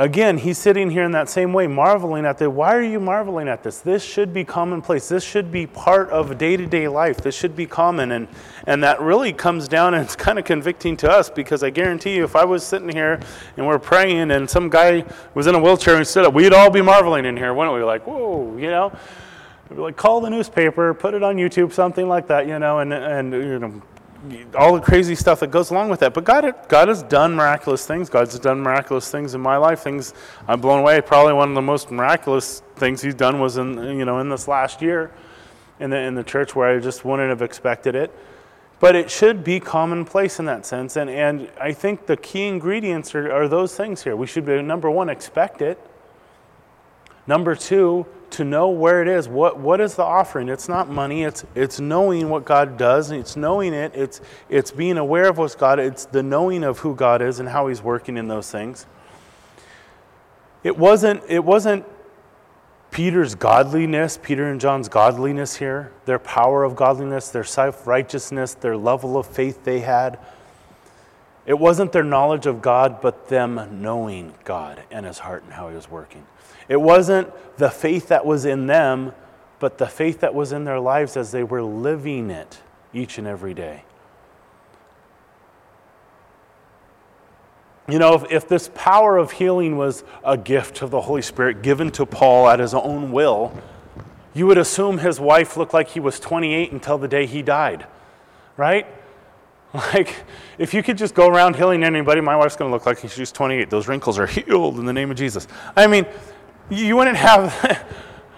Again, 0.00 0.38
he's 0.38 0.56
sitting 0.56 0.88
here 0.88 1.04
in 1.04 1.12
that 1.12 1.28
same 1.28 1.52
way, 1.52 1.66
marveling 1.66 2.24
at 2.24 2.38
this. 2.38 2.48
Why 2.48 2.74
are 2.74 2.82
you 2.82 2.98
marveling 2.98 3.48
at 3.48 3.62
this? 3.62 3.80
This 3.80 4.02
should 4.02 4.32
be 4.32 4.46
commonplace. 4.46 5.10
This 5.10 5.22
should 5.22 5.52
be 5.52 5.66
part 5.66 6.08
of 6.08 6.38
day 6.38 6.56
to 6.56 6.64
day 6.64 6.88
life. 6.88 7.18
This 7.18 7.34
should 7.34 7.54
be 7.54 7.66
common. 7.66 8.12
And, 8.12 8.26
and 8.66 8.82
that 8.82 8.98
really 9.02 9.34
comes 9.34 9.68
down 9.68 9.92
and 9.92 10.02
it's 10.02 10.16
kind 10.16 10.38
of 10.38 10.46
convicting 10.46 10.96
to 10.96 11.10
us 11.10 11.28
because 11.28 11.62
I 11.62 11.68
guarantee 11.68 12.16
you, 12.16 12.24
if 12.24 12.34
I 12.34 12.46
was 12.46 12.64
sitting 12.64 12.88
here 12.88 13.20
and 13.58 13.66
we're 13.66 13.78
praying 13.78 14.30
and 14.30 14.48
some 14.48 14.70
guy 14.70 15.04
was 15.34 15.46
in 15.46 15.54
a 15.54 15.60
wheelchair 15.60 15.96
and 15.96 16.06
stood 16.06 16.24
up, 16.24 16.32
we'd 16.32 16.54
all 16.54 16.70
be 16.70 16.80
marveling 16.80 17.26
in 17.26 17.36
here, 17.36 17.52
wouldn't 17.52 17.76
we? 17.76 17.82
Like, 17.82 18.06
whoa, 18.06 18.56
you 18.56 18.70
know? 18.70 18.96
Like, 19.68 19.98
call 19.98 20.22
the 20.22 20.30
newspaper, 20.30 20.94
put 20.94 21.12
it 21.12 21.22
on 21.22 21.36
YouTube, 21.36 21.74
something 21.74 22.08
like 22.08 22.26
that, 22.28 22.48
you 22.48 22.58
know, 22.58 22.78
and, 22.78 22.94
and 22.94 23.34
you 23.34 23.58
know, 23.58 23.82
all 24.54 24.74
the 24.74 24.80
crazy 24.80 25.14
stuff 25.14 25.40
that 25.40 25.50
goes 25.50 25.70
along 25.70 25.88
with 25.88 26.00
that. 26.00 26.12
But 26.12 26.24
God, 26.24 26.54
God 26.68 26.88
has 26.88 27.02
done 27.02 27.34
miraculous 27.34 27.86
things. 27.86 28.10
God's 28.10 28.38
done 28.38 28.60
miraculous 28.60 29.10
things 29.10 29.34
in 29.34 29.40
my 29.40 29.56
life. 29.56 29.80
Things 29.80 30.12
I'm 30.46 30.60
blown 30.60 30.80
away. 30.80 31.00
Probably 31.00 31.32
one 31.32 31.48
of 31.48 31.54
the 31.54 31.62
most 31.62 31.90
miraculous 31.90 32.62
things 32.76 33.00
He's 33.00 33.14
done 33.14 33.40
was 33.40 33.56
in 33.56 33.74
you 33.98 34.04
know 34.04 34.18
in 34.18 34.28
this 34.28 34.46
last 34.46 34.82
year, 34.82 35.10
in 35.78 35.90
the 35.90 35.98
in 35.98 36.14
the 36.14 36.24
church 36.24 36.54
where 36.54 36.76
I 36.76 36.80
just 36.80 37.04
wouldn't 37.04 37.30
have 37.30 37.42
expected 37.42 37.94
it. 37.94 38.14
But 38.78 38.96
it 38.96 39.10
should 39.10 39.44
be 39.44 39.60
commonplace 39.60 40.38
in 40.38 40.44
that 40.46 40.66
sense. 40.66 40.96
And 40.96 41.08
and 41.08 41.50
I 41.60 41.72
think 41.72 42.06
the 42.06 42.16
key 42.16 42.46
ingredients 42.46 43.14
are, 43.14 43.32
are 43.32 43.48
those 43.48 43.74
things 43.74 44.02
here. 44.02 44.16
We 44.16 44.26
should 44.26 44.44
be 44.44 44.60
number 44.60 44.90
one, 44.90 45.08
expect 45.08 45.62
it. 45.62 45.78
Number 47.26 47.54
two, 47.54 48.06
to 48.32 48.44
know 48.44 48.68
where 48.70 49.02
it 49.02 49.08
is. 49.08 49.28
What, 49.28 49.58
what 49.58 49.80
is 49.80 49.94
the 49.94 50.02
offering? 50.02 50.48
It's 50.48 50.68
not 50.68 50.88
money, 50.88 51.24
it's, 51.24 51.44
it's 51.54 51.80
knowing 51.80 52.28
what 52.28 52.44
God 52.44 52.76
does, 52.76 53.10
it's 53.10 53.36
knowing 53.36 53.74
it, 53.74 53.92
it's, 53.94 54.20
it's 54.48 54.70
being 54.70 54.98
aware 54.98 55.28
of 55.28 55.38
what's 55.38 55.54
God, 55.54 55.78
it's 55.78 56.04
the 56.06 56.22
knowing 56.22 56.64
of 56.64 56.78
who 56.78 56.94
God 56.94 57.22
is 57.22 57.40
and 57.40 57.48
how 57.48 57.66
He's 57.68 57.82
working 57.82 58.16
in 58.16 58.28
those 58.28 58.50
things. 58.50 58.86
It 60.62 60.76
wasn't, 60.76 61.22
it 61.28 61.44
wasn't 61.44 61.86
Peter's 62.90 63.34
godliness, 63.34 64.18
Peter 64.20 64.46
and 64.50 64.60
John's 64.60 64.88
godliness 64.88 65.56
here, 65.56 65.92
their 66.06 66.18
power 66.18 66.64
of 66.64 66.74
godliness, 66.74 67.28
their 67.28 67.44
self 67.44 67.86
righteousness, 67.86 68.54
their 68.54 68.76
level 68.76 69.16
of 69.16 69.26
faith 69.26 69.64
they 69.64 69.80
had. 69.80 70.18
It 71.46 71.58
wasn't 71.58 71.92
their 71.92 72.04
knowledge 72.04 72.46
of 72.46 72.60
God, 72.60 73.00
but 73.00 73.28
them 73.28 73.80
knowing 73.80 74.34
God 74.44 74.82
and 74.90 75.06
His 75.06 75.18
heart 75.18 75.44
and 75.44 75.52
how 75.52 75.68
He 75.68 75.74
was 75.74 75.90
working. 75.90 76.26
It 76.70 76.80
wasn't 76.80 77.28
the 77.58 77.68
faith 77.68 78.08
that 78.08 78.24
was 78.24 78.44
in 78.44 78.68
them, 78.68 79.12
but 79.58 79.76
the 79.76 79.88
faith 79.88 80.20
that 80.20 80.34
was 80.34 80.52
in 80.52 80.64
their 80.64 80.78
lives 80.78 81.16
as 81.16 81.32
they 81.32 81.42
were 81.42 81.62
living 81.62 82.30
it 82.30 82.60
each 82.94 83.18
and 83.18 83.26
every 83.26 83.54
day. 83.54 83.82
You 87.88 87.98
know, 87.98 88.14
if, 88.14 88.30
if 88.30 88.48
this 88.48 88.70
power 88.72 89.18
of 89.18 89.32
healing 89.32 89.76
was 89.76 90.04
a 90.24 90.38
gift 90.38 90.80
of 90.80 90.92
the 90.92 91.00
Holy 91.00 91.22
Spirit 91.22 91.60
given 91.60 91.90
to 91.90 92.06
Paul 92.06 92.48
at 92.48 92.60
his 92.60 92.72
own 92.72 93.10
will, 93.10 93.52
you 94.32 94.46
would 94.46 94.58
assume 94.58 94.98
his 94.98 95.18
wife 95.18 95.56
looked 95.56 95.74
like 95.74 95.88
he 95.88 95.98
was 95.98 96.20
28 96.20 96.70
until 96.70 96.98
the 96.98 97.08
day 97.08 97.26
he 97.26 97.42
died, 97.42 97.84
right? 98.56 98.86
Like, 99.72 100.16
if 100.58 100.74
you 100.74 100.82
could 100.82 100.98
just 100.98 101.14
go 101.14 101.28
around 101.28 101.54
healing 101.54 101.84
anybody, 101.84 102.20
my 102.20 102.34
wife's 102.34 102.56
going 102.56 102.68
to 102.68 102.74
look 102.74 102.86
like 102.86 102.98
she's 103.08 103.30
28. 103.30 103.70
Those 103.70 103.86
wrinkles 103.86 104.18
are 104.18 104.26
healed 104.46 104.80
in 104.80 104.84
the 104.84 104.92
name 104.92 105.12
of 105.12 105.16
Jesus. 105.16 105.46
I 105.76 105.86
mean, 105.86 106.06
you 106.70 106.96
wouldn't 106.96 107.16
have, 107.16 107.86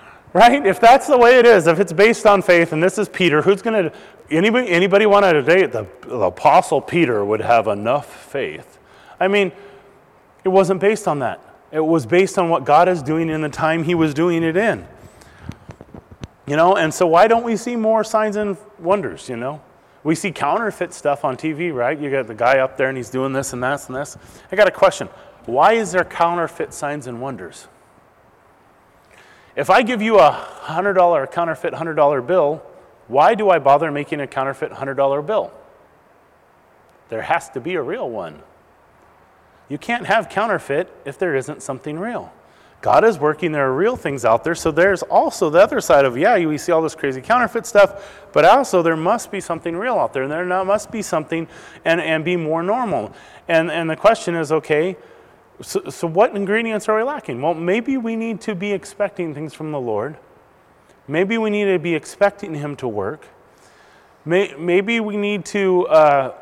right? 0.33 0.65
If 0.67 0.81
that's 0.81 1.07
the 1.07 1.19
way 1.19 1.39
it 1.39 1.47
is, 1.47 1.67
if 1.67 1.79
it's 1.79 1.93
based 1.93 2.27
on 2.27 2.43
faith, 2.43 2.73
and 2.73 2.83
this 2.83 2.99
is 2.99 3.09
Peter, 3.09 3.43
who's 3.43 3.63
going 3.63 3.91
to, 3.91 3.93
anybody, 4.31 4.69
anybody 4.69 5.07
want 5.07 5.25
to 5.25 5.43
date 5.43 5.73
the, 5.73 5.87
the 6.03 6.21
Apostle 6.21 6.81
Peter 6.81 7.25
would 7.25 7.41
have 7.41 7.69
enough 7.69 8.31
faith. 8.31 8.79
I 9.21 9.29
mean, 9.29 9.53
it 10.45 10.49
wasn't 10.49 10.81
based 10.81 11.07
on 11.07 11.21
that. 11.21 11.41
It 11.71 11.81
was 11.81 12.05
based 12.07 12.39
on 12.39 12.49
what 12.49 12.65
God 12.65 12.89
is 12.89 13.03
doing 13.03 13.31
in 13.31 13.41
the 13.41 13.49
time 13.49 13.85
he 13.85 13.95
was 13.95 14.13
doing 14.13 14.43
it 14.43 14.57
in. 14.57 14.87
You 16.47 16.57
know, 16.57 16.77
and 16.77 16.93
so 16.93 17.07
why 17.07 17.29
don't 17.29 17.45
we 17.45 17.57
see 17.57 17.77
more 17.77 18.03
signs 18.03 18.37
and 18.37 18.57
wonders, 18.79 19.29
you 19.29 19.37
know? 19.37 19.63
We 20.05 20.17
see 20.17 20.33
counterfeit 20.33 20.93
stuff 20.93 21.25
on 21.25 21.37
TV, 21.37 21.73
right? 21.73 21.99
You 21.99 22.11
got 22.11 22.27
the 22.27 22.35
guy 22.35 22.59
up 22.59 22.77
there 22.77 22.89
and 22.89 22.97
he's 22.97 23.09
doing 23.09 23.33
this 23.33 23.53
and 23.53 23.63
that 23.63 23.87
and 23.87 23.97
this. 23.97 24.17
I 24.51 24.57
got 24.57 24.67
a 24.67 24.73
question. 24.73 25.09
Why 25.47 25.75
is 25.75 25.93
there 25.93 26.05
counterfeit 26.05 26.75
signs 26.75 27.07
and 27.07 27.21
wonders? 27.21 27.69
If 29.55 29.69
I 29.69 29.83
give 29.83 30.01
you 30.01 30.19
a 30.19 30.49
$100 30.63 31.31
counterfeit 31.31 31.75
$100 31.75 32.27
bill, 32.27 32.63
why 33.09 33.35
do 33.35 33.51
I 33.51 33.59
bother 33.59 33.91
making 33.91 34.21
a 34.21 34.27
counterfeit 34.27 34.73
$100 34.73 35.27
bill? 35.27 35.53
There 37.11 37.23
has 37.23 37.51
to 37.51 37.61
be 37.61 37.75
a 37.75 37.83
real 37.83 38.09
one. 38.09 38.43
You 39.69 39.77
can't 39.77 40.07
have 40.07 40.29
counterfeit 40.29 40.91
if 41.05 41.19
there 41.19 41.37
isn't 41.37 41.63
something 41.63 41.99
real. 41.99 42.33
God 42.81 43.05
is 43.05 43.17
working, 43.19 43.53
there 43.53 43.69
are 43.69 43.75
real 43.75 43.95
things 43.95 44.25
out 44.25 44.43
there. 44.43 44.57
So 44.57 44.73
there's 44.73 45.03
also 45.05 45.51
the 45.51 45.61
other 45.61 45.81
side 45.81 46.05
of, 46.05 46.19
yeah, 46.19 46.45
we 46.45 46.59
see 46.59 46.73
all 46.73 46.83
this 46.83 46.97
crazy 46.97 47.21
counterfeit 47.21 47.65
stuff, 47.65 48.27
but 48.33 48.45
also 48.45 48.83
there 48.83 48.97
must 48.97 49.31
be 49.31 49.41
something 49.41 49.77
real 49.77 49.95
out 49.95 50.13
there. 50.13 50.25
And 50.25 50.33
there 50.33 50.65
must 50.65 50.91
be 50.91 51.01
something 51.01 51.47
and, 51.85 52.01
and 52.01 52.25
be 52.25 52.37
more 52.37 52.63
normal. 52.63 53.13
And, 53.47 53.71
and 53.71 53.89
the 53.89 53.95
question 53.95 54.35
is, 54.35 54.51
okay, 54.51 54.97
so, 55.63 55.89
so, 55.89 56.07
what 56.09 56.35
ingredients 56.35 56.89
are 56.89 56.97
we 56.97 57.03
lacking? 57.03 57.41
Well, 57.41 57.55
maybe 57.55 57.97
we 57.97 58.17
need 58.17 58.41
to 58.43 58.55
be 58.55 58.73
expecting 58.73 59.33
things 59.33 59.55
from 59.55 59.71
the 59.71 59.81
Lord. 59.81 60.17
Maybe 61.07 61.39
we 61.39 61.51
need 61.51 61.65
to 61.67 61.79
be 61.79 61.95
expecting 61.95 62.55
Him 62.55 62.77
to 62.77 62.89
work. 62.89 63.27
May, 64.25 64.55
maybe 64.59 65.01
we 65.01 65.17
need 65.17 65.45
to 65.47 65.87
uh, 65.87 66.35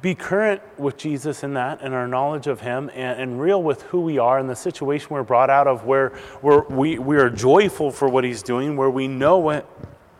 be 0.00 0.14
current 0.14 0.62
with 0.78 0.96
Jesus 0.96 1.42
in 1.42 1.54
that 1.54 1.80
and 1.80 1.94
our 1.94 2.08
knowledge 2.08 2.46
of 2.46 2.60
Him 2.60 2.90
and, 2.94 3.20
and 3.20 3.40
real 3.40 3.62
with 3.62 3.82
who 3.82 4.00
we 4.00 4.18
are 4.18 4.38
and 4.38 4.50
the 4.50 4.56
situation 4.56 5.08
we're 5.10 5.22
brought 5.22 5.50
out 5.50 5.66
of 5.66 5.84
where, 5.84 6.10
where 6.40 6.60
we, 6.62 6.98
we 6.98 7.16
are 7.16 7.30
joyful 7.30 7.90
for 7.90 8.08
what 8.08 8.24
He's 8.24 8.42
doing, 8.42 8.76
where 8.76 8.90
we 8.90 9.06
know 9.06 9.50
it, 9.50 9.66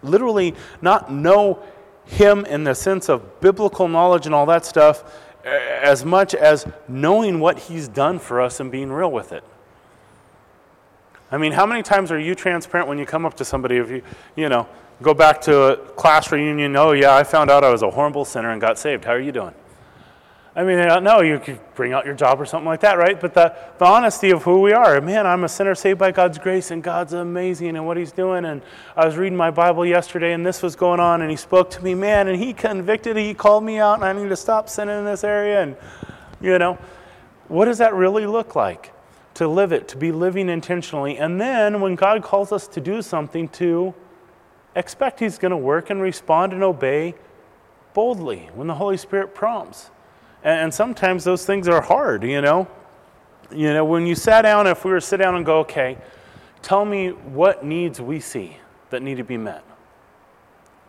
literally 0.03 0.55
not 0.81 1.13
know 1.13 1.63
Him 2.05 2.45
in 2.45 2.65
the 2.65 2.75
sense 2.75 3.09
of 3.09 3.41
biblical 3.41 3.89
knowledge 3.89 4.27
and 4.27 4.35
all 4.35 4.47
that 4.47 4.65
stuff 4.65 5.05
as 5.45 6.05
much 6.05 6.35
as 6.35 6.67
knowing 6.89 7.41
what 7.41 7.59
He's 7.59 7.89
done 7.89 8.19
for 8.19 8.41
us 8.41 8.61
and 8.61 8.71
being 8.71 8.91
real 8.91 9.11
with 9.11 9.33
it. 9.33 9.45
I 11.31 11.39
mean, 11.39 11.53
how 11.53 11.67
many 11.67 11.83
times 11.83 12.11
are 12.13 12.19
you 12.19 12.35
transparent 12.35 12.89
when 12.89 12.99
you 12.99 13.07
come 13.07 13.27
up 13.27 13.35
to 13.39 13.45
somebody? 13.45 13.77
If 13.77 13.91
you, 13.91 14.03
you 14.37 14.49
know, 14.49 14.69
go 15.03 15.15
back 15.15 15.41
to 15.43 15.73
a 15.73 15.77
class 15.77 16.31
reunion, 16.31 16.77
oh, 16.77 16.93
yeah, 16.93 17.15
I 17.15 17.25
found 17.25 17.51
out 17.51 17.65
I 17.65 17.71
was 17.71 17.83
a 17.83 17.91
horrible 17.91 18.25
sinner 18.25 18.51
and 18.51 18.61
got 18.61 18.79
saved. 18.79 19.05
How 19.05 19.13
are 19.13 19.21
you 19.21 19.33
doing? 19.33 19.55
I 20.57 20.63
mean, 20.63 20.79
uh, 20.79 20.83
I 20.83 20.87
don't 20.87 21.05
know, 21.05 21.21
you 21.21 21.41
could 21.41 21.59
bring 21.75 21.93
out 21.93 22.05
your 22.05 22.15
job 22.15 22.41
or 22.41 22.47
something 22.47 22.67
like 22.67 22.81
that, 22.81 22.97
right? 22.97 23.21
But 23.21 23.35
the, 23.35 23.57
the 23.79 23.85
honesty 23.85 24.31
of 24.31 24.45
who 24.45 24.61
we 24.61 24.73
are. 24.73 25.01
Man, 25.01 25.27
I'm 25.27 25.43
a 25.43 25.49
sinner 25.49 25.75
saved 25.75 25.99
by 25.99 26.13
God's 26.13 26.39
grace, 26.39 26.71
and 26.71 26.81
God's 26.81 27.13
amazing 27.13 27.77
and 27.77 27.85
what 27.85 27.97
He's 27.97 28.13
doing. 28.13 28.45
And 28.45 28.63
I 28.97 29.05
was 29.05 29.17
reading 29.17 29.37
my 29.37 29.51
Bible 29.51 29.85
yesterday, 29.85 30.33
and 30.33 30.47
this 30.47 30.63
was 30.63 30.77
going 30.77 31.01
on, 31.01 31.23
and 31.23 31.31
He 31.31 31.37
spoke 31.37 31.71
to 31.71 31.83
me, 31.83 31.95
man, 31.97 32.29
and 32.29 32.41
He 32.41 32.53
convicted, 32.53 33.17
He 33.17 33.35
called 33.35 33.65
me 33.65 33.79
out, 33.79 33.95
and 33.95 34.05
I 34.05 34.13
need 34.13 34.29
to 34.29 34.37
stop 34.37 34.69
sinning 34.69 34.97
in 34.97 35.05
this 35.05 35.25
area. 35.25 35.61
And, 35.61 35.77
you 36.41 36.57
know, 36.57 36.79
what 37.49 37.65
does 37.65 37.79
that 37.79 37.93
really 37.95 38.27
look 38.27 38.55
like? 38.55 38.93
To 39.35 39.49
live 39.49 39.73
it, 39.73 39.89
to 39.89 39.97
be 39.97 40.13
living 40.13 40.49
intentionally. 40.49 41.19
And 41.19 41.41
then 41.41 41.81
when 41.81 41.97
God 41.97 42.23
calls 42.23 42.53
us 42.53 42.69
to 42.69 42.81
do 42.81 43.03
something, 43.03 43.49
to 43.49 43.93
expect 44.77 45.19
He's 45.19 45.37
going 45.37 45.51
to 45.51 45.57
work 45.57 45.91
and 45.91 46.01
respond 46.01 46.53
and 46.53 46.63
obey 46.63 47.17
boldly 47.93 48.51
when 48.55 48.69
the 48.69 48.75
Holy 48.75 48.97
Spirit 48.97 49.35
prompts. 49.35 49.91
And 50.45 50.73
sometimes 50.73 51.25
those 51.25 51.47
things 51.47 51.67
are 51.69 51.81
hard, 51.81 52.23
you 52.23 52.43
know. 52.43 52.69
You 53.51 53.73
know, 53.73 53.85
when 53.85 54.07
you 54.07 54.15
sat 54.15 54.43
down, 54.43 54.67
if 54.67 54.85
we 54.85 54.91
were 54.91 55.01
to 55.01 55.07
sit 55.07 55.17
down 55.17 55.35
and 55.35 55.45
go, 55.45 55.61
okay, 55.61 55.97
tell 56.61 56.85
me 56.85 57.09
what 57.09 57.65
needs 57.65 58.01
we 58.01 58.21
see 58.21 58.59
that 58.91 59.03
need 59.03 59.17
to 59.17 59.25
be 59.25 59.39
met. 59.39 59.65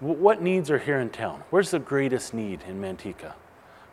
What 0.02 0.42
needs 0.42 0.70
are 0.70 0.78
here 0.78 1.00
in 1.00 1.10
town? 1.10 1.42
Where's 1.50 1.72
the 1.72 1.80
greatest 1.80 2.34
need 2.34 2.62
in 2.68 2.82
Manteca? 2.82 3.34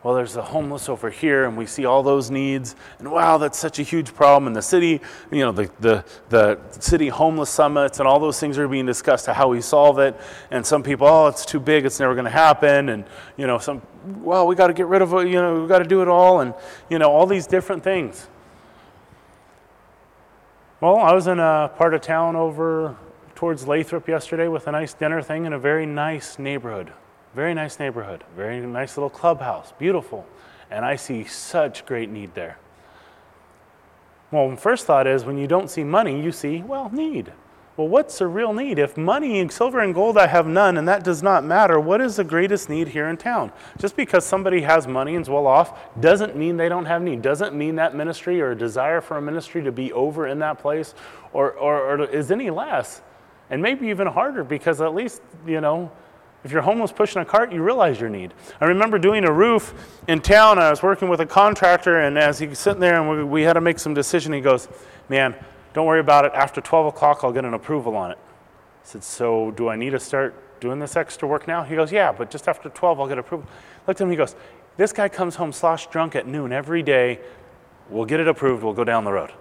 Well, 0.02 0.14
there's 0.14 0.34
the 0.34 0.42
homeless 0.42 0.88
over 0.88 1.10
here, 1.10 1.44
and 1.44 1.56
we 1.56 1.64
see 1.64 1.84
all 1.84 2.02
those 2.02 2.28
needs, 2.28 2.74
and 2.98 3.10
wow, 3.10 3.38
that's 3.38 3.56
such 3.56 3.78
a 3.78 3.84
huge 3.84 4.12
problem. 4.12 4.48
And 4.48 4.56
the 4.56 4.62
city, 4.62 5.00
you 5.30 5.40
know, 5.40 5.52
the, 5.52 5.70
the, 5.78 6.04
the 6.28 6.58
city 6.80 7.08
homeless 7.08 7.50
summits 7.50 8.00
and 8.00 8.08
all 8.08 8.18
those 8.18 8.40
things 8.40 8.58
are 8.58 8.66
being 8.66 8.86
discussed 8.86 9.26
to 9.26 9.32
how 9.32 9.48
we 9.48 9.60
solve 9.60 10.00
it. 10.00 10.20
And 10.50 10.66
some 10.66 10.82
people, 10.82 11.06
oh, 11.06 11.28
it's 11.28 11.46
too 11.46 11.60
big, 11.60 11.86
it's 11.86 12.00
never 12.00 12.14
going 12.14 12.24
to 12.24 12.32
happen. 12.32 12.88
And, 12.88 13.04
you 13.36 13.46
know, 13.46 13.58
some, 13.58 13.80
well, 14.04 14.48
we 14.48 14.56
got 14.56 14.66
to 14.66 14.72
get 14.72 14.86
rid 14.86 15.02
of 15.02 15.12
it, 15.14 15.28
you 15.28 15.40
know, 15.40 15.62
we 15.62 15.68
got 15.68 15.78
to 15.78 15.88
do 15.88 16.02
it 16.02 16.08
all, 16.08 16.40
and, 16.40 16.52
you 16.90 16.98
know, 16.98 17.08
all 17.08 17.26
these 17.26 17.46
different 17.46 17.84
things. 17.84 18.28
Well, 20.80 20.96
I 20.96 21.12
was 21.12 21.28
in 21.28 21.38
a 21.38 21.70
part 21.76 21.94
of 21.94 22.00
town 22.00 22.34
over 22.34 22.96
towards 23.36 23.68
Lathrop 23.68 24.08
yesterday 24.08 24.48
with 24.48 24.66
a 24.66 24.72
nice 24.72 24.94
dinner 24.94 25.22
thing 25.22 25.44
in 25.44 25.52
a 25.52 25.58
very 25.60 25.86
nice 25.86 26.40
neighborhood. 26.40 26.92
Very 27.34 27.54
nice 27.54 27.78
neighborhood, 27.78 28.24
very 28.36 28.60
nice 28.60 28.96
little 28.96 29.10
clubhouse, 29.10 29.72
beautiful. 29.78 30.26
And 30.70 30.84
I 30.84 30.96
see 30.96 31.24
such 31.24 31.86
great 31.86 32.10
need 32.10 32.34
there. 32.34 32.58
Well, 34.30 34.56
first 34.56 34.86
thought 34.86 35.06
is 35.06 35.24
when 35.24 35.38
you 35.38 35.46
don't 35.46 35.70
see 35.70 35.84
money, 35.84 36.22
you 36.22 36.32
see, 36.32 36.62
well, 36.62 36.90
need. 36.90 37.32
Well, 37.76 37.88
what's 37.88 38.18
the 38.18 38.26
real 38.26 38.52
need? 38.52 38.78
If 38.78 38.98
money 38.98 39.40
and 39.40 39.50
silver 39.50 39.80
and 39.80 39.94
gold 39.94 40.18
I 40.18 40.26
have 40.26 40.46
none, 40.46 40.76
and 40.76 40.86
that 40.88 41.04
does 41.04 41.22
not 41.22 41.42
matter, 41.42 41.80
what 41.80 42.02
is 42.02 42.16
the 42.16 42.24
greatest 42.24 42.68
need 42.68 42.88
here 42.88 43.08
in 43.08 43.16
town? 43.16 43.50
Just 43.78 43.96
because 43.96 44.26
somebody 44.26 44.60
has 44.60 44.86
money 44.86 45.14
and 45.14 45.22
is 45.22 45.30
well 45.30 45.46
off 45.46 45.78
doesn't 46.00 46.36
mean 46.36 46.58
they 46.58 46.68
don't 46.68 46.84
have 46.84 47.00
need. 47.00 47.22
Doesn't 47.22 47.54
mean 47.54 47.76
that 47.76 47.94
ministry 47.94 48.42
or 48.42 48.50
a 48.50 48.56
desire 48.56 49.00
for 49.00 49.16
a 49.16 49.22
ministry 49.22 49.62
to 49.62 49.72
be 49.72 49.90
over 49.92 50.26
in 50.26 50.38
that 50.40 50.58
place 50.58 50.94
or, 51.32 51.52
or, 51.52 51.80
or 51.80 52.04
is 52.04 52.30
any 52.30 52.50
less. 52.50 53.00
And 53.48 53.62
maybe 53.62 53.88
even 53.88 54.06
harder 54.06 54.44
because 54.44 54.82
at 54.82 54.94
least, 54.94 55.22
you 55.46 55.62
know, 55.62 55.90
if 56.44 56.50
you're 56.50 56.62
homeless 56.62 56.90
pushing 56.90 57.22
a 57.22 57.24
cart, 57.24 57.52
you 57.52 57.62
realize 57.62 58.00
your 58.00 58.10
need. 58.10 58.34
I 58.60 58.64
remember 58.64 58.98
doing 58.98 59.24
a 59.24 59.32
roof 59.32 59.74
in 60.08 60.20
town. 60.20 60.58
I 60.58 60.70
was 60.70 60.82
working 60.82 61.08
with 61.08 61.20
a 61.20 61.26
contractor, 61.26 62.00
and 62.00 62.18
as 62.18 62.38
he's 62.38 62.58
sitting 62.58 62.80
there 62.80 63.00
and 63.00 63.08
we, 63.08 63.24
we 63.24 63.42
had 63.42 63.52
to 63.52 63.60
make 63.60 63.78
some 63.78 63.94
decision, 63.94 64.32
he 64.32 64.40
goes, 64.40 64.68
Man, 65.08 65.34
don't 65.72 65.86
worry 65.86 66.00
about 66.00 66.24
it. 66.24 66.32
After 66.34 66.60
12 66.60 66.86
o'clock, 66.86 67.20
I'll 67.22 67.32
get 67.32 67.44
an 67.44 67.54
approval 67.54 67.94
on 67.96 68.10
it. 68.10 68.18
I 68.18 68.86
said, 68.86 69.04
So 69.04 69.52
do 69.52 69.68
I 69.68 69.76
need 69.76 69.90
to 69.90 70.00
start 70.00 70.60
doing 70.60 70.80
this 70.80 70.96
extra 70.96 71.28
work 71.28 71.46
now? 71.46 71.62
He 71.62 71.76
goes, 71.76 71.92
Yeah, 71.92 72.10
but 72.10 72.30
just 72.30 72.48
after 72.48 72.68
12, 72.68 72.98
I'll 72.98 73.08
get 73.08 73.18
approval. 73.18 73.48
Looked 73.86 74.00
at 74.00 74.04
him, 74.04 74.10
he 74.10 74.16
goes, 74.16 74.34
This 74.76 74.92
guy 74.92 75.08
comes 75.08 75.36
home 75.36 75.52
slosh 75.52 75.86
drunk 75.88 76.16
at 76.16 76.26
noon 76.26 76.52
every 76.52 76.82
day. 76.82 77.20
We'll 77.88 78.04
get 78.04 78.18
it 78.18 78.26
approved, 78.26 78.64
we'll 78.64 78.72
go 78.72 78.84
down 78.84 79.04
the 79.04 79.12
road. 79.12 79.32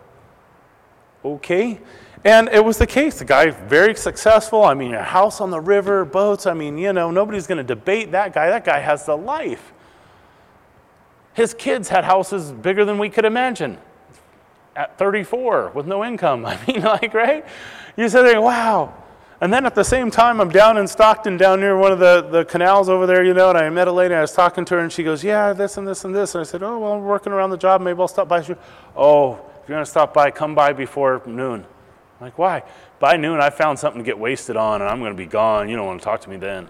Okay. 1.23 1.79
And 2.23 2.49
it 2.49 2.63
was 2.63 2.77
the 2.77 2.87
case. 2.87 3.19
The 3.19 3.25
guy, 3.25 3.49
very 3.49 3.95
successful. 3.95 4.63
I 4.63 4.73
mean, 4.73 4.93
a 4.93 5.03
house 5.03 5.41
on 5.41 5.49
the 5.49 5.59
river, 5.59 6.05
boats. 6.05 6.45
I 6.45 6.53
mean, 6.53 6.77
you 6.77 6.93
know, 6.93 7.09
nobody's 7.09 7.47
going 7.47 7.57
to 7.57 7.63
debate 7.63 8.11
that 8.11 8.33
guy. 8.33 8.49
That 8.49 8.63
guy 8.63 8.79
has 8.79 9.05
the 9.05 9.17
life. 9.17 9.73
His 11.33 11.53
kids 11.53 11.89
had 11.89 12.03
houses 12.03 12.51
bigger 12.51 12.85
than 12.85 12.97
we 12.97 13.09
could 13.09 13.25
imagine 13.25 13.77
at 14.75 14.97
34 14.97 15.71
with 15.73 15.87
no 15.87 16.05
income. 16.05 16.45
I 16.45 16.59
mean, 16.67 16.81
like, 16.81 17.13
right? 17.13 17.45
You 17.97 18.09
there, 18.09 18.41
wow. 18.41 18.93
And 19.41 19.51
then 19.51 19.65
at 19.65 19.73
the 19.73 19.83
same 19.83 20.11
time, 20.11 20.39
I'm 20.39 20.49
down 20.49 20.77
in 20.77 20.87
Stockton, 20.87 21.35
down 21.35 21.59
near 21.59 21.75
one 21.75 21.91
of 21.91 21.97
the, 21.97 22.27
the 22.29 22.45
canals 22.45 22.89
over 22.89 23.07
there, 23.07 23.23
you 23.23 23.33
know, 23.33 23.49
and 23.49 23.57
I 23.57 23.67
met 23.69 23.87
a 23.87 23.91
lady, 23.91 24.13
I 24.13 24.21
was 24.21 24.33
talking 24.33 24.65
to 24.65 24.75
her, 24.75 24.81
and 24.81 24.91
she 24.91 25.01
goes, 25.01 25.23
Yeah, 25.23 25.51
this 25.51 25.77
and 25.77 25.87
this 25.87 26.05
and 26.05 26.13
this. 26.13 26.35
And 26.35 26.41
I 26.41 26.43
said, 26.43 26.61
Oh, 26.61 26.77
well, 26.77 26.93
I'm 26.93 27.01
working 27.01 27.33
around 27.33 27.49
the 27.49 27.57
job. 27.57 27.81
Maybe 27.81 27.99
I'll 27.99 28.07
stop 28.07 28.27
by. 28.27 28.41
She, 28.41 28.53
goes, 28.53 28.63
oh, 28.95 29.33
if 29.33 29.67
you're 29.67 29.75
going 29.75 29.83
to 29.83 29.89
stop 29.89 30.13
by, 30.13 30.29
come 30.29 30.53
by 30.53 30.73
before 30.73 31.23
noon. 31.25 31.65
I'm 32.21 32.27
like, 32.27 32.37
why? 32.37 32.61
By 32.99 33.17
noon, 33.17 33.41
I 33.41 33.49
found 33.49 33.79
something 33.79 33.99
to 33.99 34.05
get 34.05 34.19
wasted 34.19 34.55
on, 34.55 34.79
and 34.81 34.89
I'm 34.89 34.99
going 34.99 35.11
to 35.11 35.17
be 35.17 35.25
gone. 35.25 35.67
You 35.67 35.75
don't 35.75 35.87
want 35.87 36.01
to 36.01 36.05
talk 36.05 36.21
to 36.21 36.29
me 36.29 36.37
then. 36.37 36.69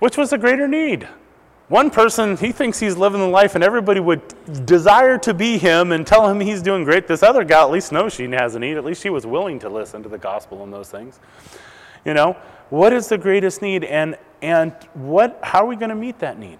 Which 0.00 0.16
was 0.16 0.30
the 0.30 0.38
greater 0.38 0.66
need? 0.66 1.08
One 1.68 1.88
person, 1.88 2.36
he 2.36 2.50
thinks 2.50 2.80
he's 2.80 2.96
living 2.96 3.20
the 3.20 3.28
life, 3.28 3.54
and 3.54 3.62
everybody 3.62 4.00
would 4.00 4.66
desire 4.66 5.18
to 5.18 5.32
be 5.32 5.56
him 5.56 5.92
and 5.92 6.04
tell 6.04 6.28
him 6.28 6.40
he's 6.40 6.62
doing 6.62 6.82
great. 6.82 7.06
This 7.06 7.22
other 7.22 7.44
gal 7.44 7.68
at 7.68 7.72
least 7.72 7.92
knows 7.92 8.12
she 8.12 8.28
has 8.32 8.56
a 8.56 8.58
need. 8.58 8.76
At 8.76 8.84
least 8.84 9.02
she 9.02 9.08
was 9.08 9.24
willing 9.24 9.60
to 9.60 9.68
listen 9.68 10.02
to 10.02 10.08
the 10.08 10.18
gospel 10.18 10.64
and 10.64 10.72
those 10.72 10.90
things. 10.90 11.20
You 12.04 12.12
know, 12.12 12.36
what 12.70 12.92
is 12.92 13.06
the 13.06 13.16
greatest 13.16 13.62
need, 13.62 13.84
and 13.84 14.18
and 14.42 14.72
what? 14.94 15.38
How 15.44 15.62
are 15.62 15.66
we 15.66 15.76
going 15.76 15.90
to 15.90 15.94
meet 15.94 16.18
that 16.18 16.40
need? 16.40 16.58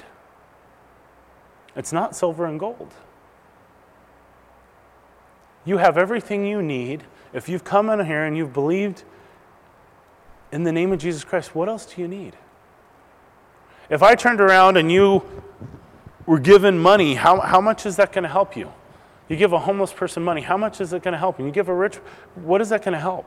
It's 1.74 1.92
not 1.92 2.14
silver 2.14 2.46
and 2.46 2.58
gold. 2.58 2.94
You 5.64 5.78
have 5.78 5.98
everything 5.98 6.46
you 6.46 6.62
need 6.62 7.02
if 7.34 7.48
you've 7.48 7.64
come 7.64 7.90
in 7.90 8.06
here 8.06 8.24
and 8.24 8.36
you've 8.36 8.54
believed 8.54 9.02
in 10.52 10.62
the 10.62 10.72
name 10.72 10.92
of 10.92 11.00
Jesus 11.00 11.24
Christ, 11.24 11.54
what 11.54 11.68
else 11.68 11.84
do 11.84 12.00
you 12.00 12.08
need? 12.08 12.36
If 13.90 14.02
I 14.02 14.14
turned 14.14 14.40
around 14.40 14.76
and 14.76 14.90
you 14.90 15.22
were 16.26 16.38
given 16.38 16.78
money, 16.78 17.14
how, 17.14 17.40
how 17.40 17.60
much 17.60 17.84
is 17.84 17.96
that 17.96 18.12
going 18.12 18.22
to 18.22 18.30
help 18.30 18.56
you? 18.56 18.72
You 19.28 19.36
give 19.36 19.52
a 19.52 19.58
homeless 19.58 19.92
person 19.92 20.22
money, 20.22 20.42
how 20.42 20.56
much 20.56 20.80
is 20.80 20.92
it 20.92 21.02
going 21.02 21.12
to 21.12 21.18
help 21.18 21.38
you? 21.38 21.46
You 21.46 21.50
give 21.50 21.68
a 21.68 21.74
rich, 21.74 21.96
what 22.36 22.60
is 22.60 22.68
that 22.68 22.84
going 22.84 22.94
to 22.94 23.00
help? 23.00 23.26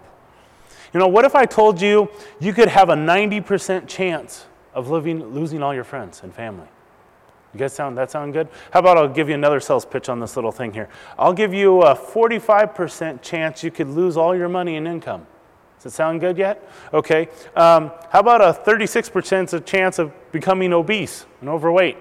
You 0.94 1.02
know, 1.02 1.08
what 1.08 1.26
if 1.26 1.36
I 1.36 1.46
told 1.46 1.82
you 1.82 2.10
you 2.40 2.54
could 2.54 2.70
have 2.70 2.90
a 2.90 2.96
90% 2.96 3.88
chance 3.88 4.46
of 4.74 4.90
living, 4.90 5.34
losing 5.34 5.62
all 5.62 5.74
your 5.74 5.84
friends 5.84 6.22
and 6.24 6.34
family? 6.34 6.68
You 7.58 7.64
guys 7.64 7.74
sound 7.74 7.98
that 7.98 8.12
sound 8.12 8.34
good? 8.34 8.50
How 8.70 8.82
about 8.82 8.98
I'll 8.98 9.08
give 9.08 9.30
you 9.30 9.34
another 9.34 9.60
sales 9.60 9.84
pitch 9.84 10.10
on 10.10 10.20
this 10.20 10.36
little 10.36 10.52
thing 10.52 10.74
here. 10.74 10.90
I'll 11.18 11.34
give 11.34 11.56
you 11.56 11.82
a 11.82 11.96
45% 11.96 13.24
chance 13.24 13.64
you 13.64 13.72
could 13.72 13.88
lose 13.88 14.16
all 14.16 14.36
your 14.36 14.48
money 14.48 14.76
and 14.76 14.88
income. 14.88 15.26
Does 15.78 15.92
it 15.92 15.96
sound 15.96 16.20
good 16.22 16.38
yet? 16.38 16.70
Okay. 16.94 17.30
Um, 17.56 17.90
how 18.12 18.20
about 18.20 18.42
a 18.42 18.54
36% 18.54 19.66
chance 19.66 19.98
of 19.98 20.32
becoming 20.32 20.72
obese 20.72 21.26
and 21.42 21.50
overweight? 21.50 21.98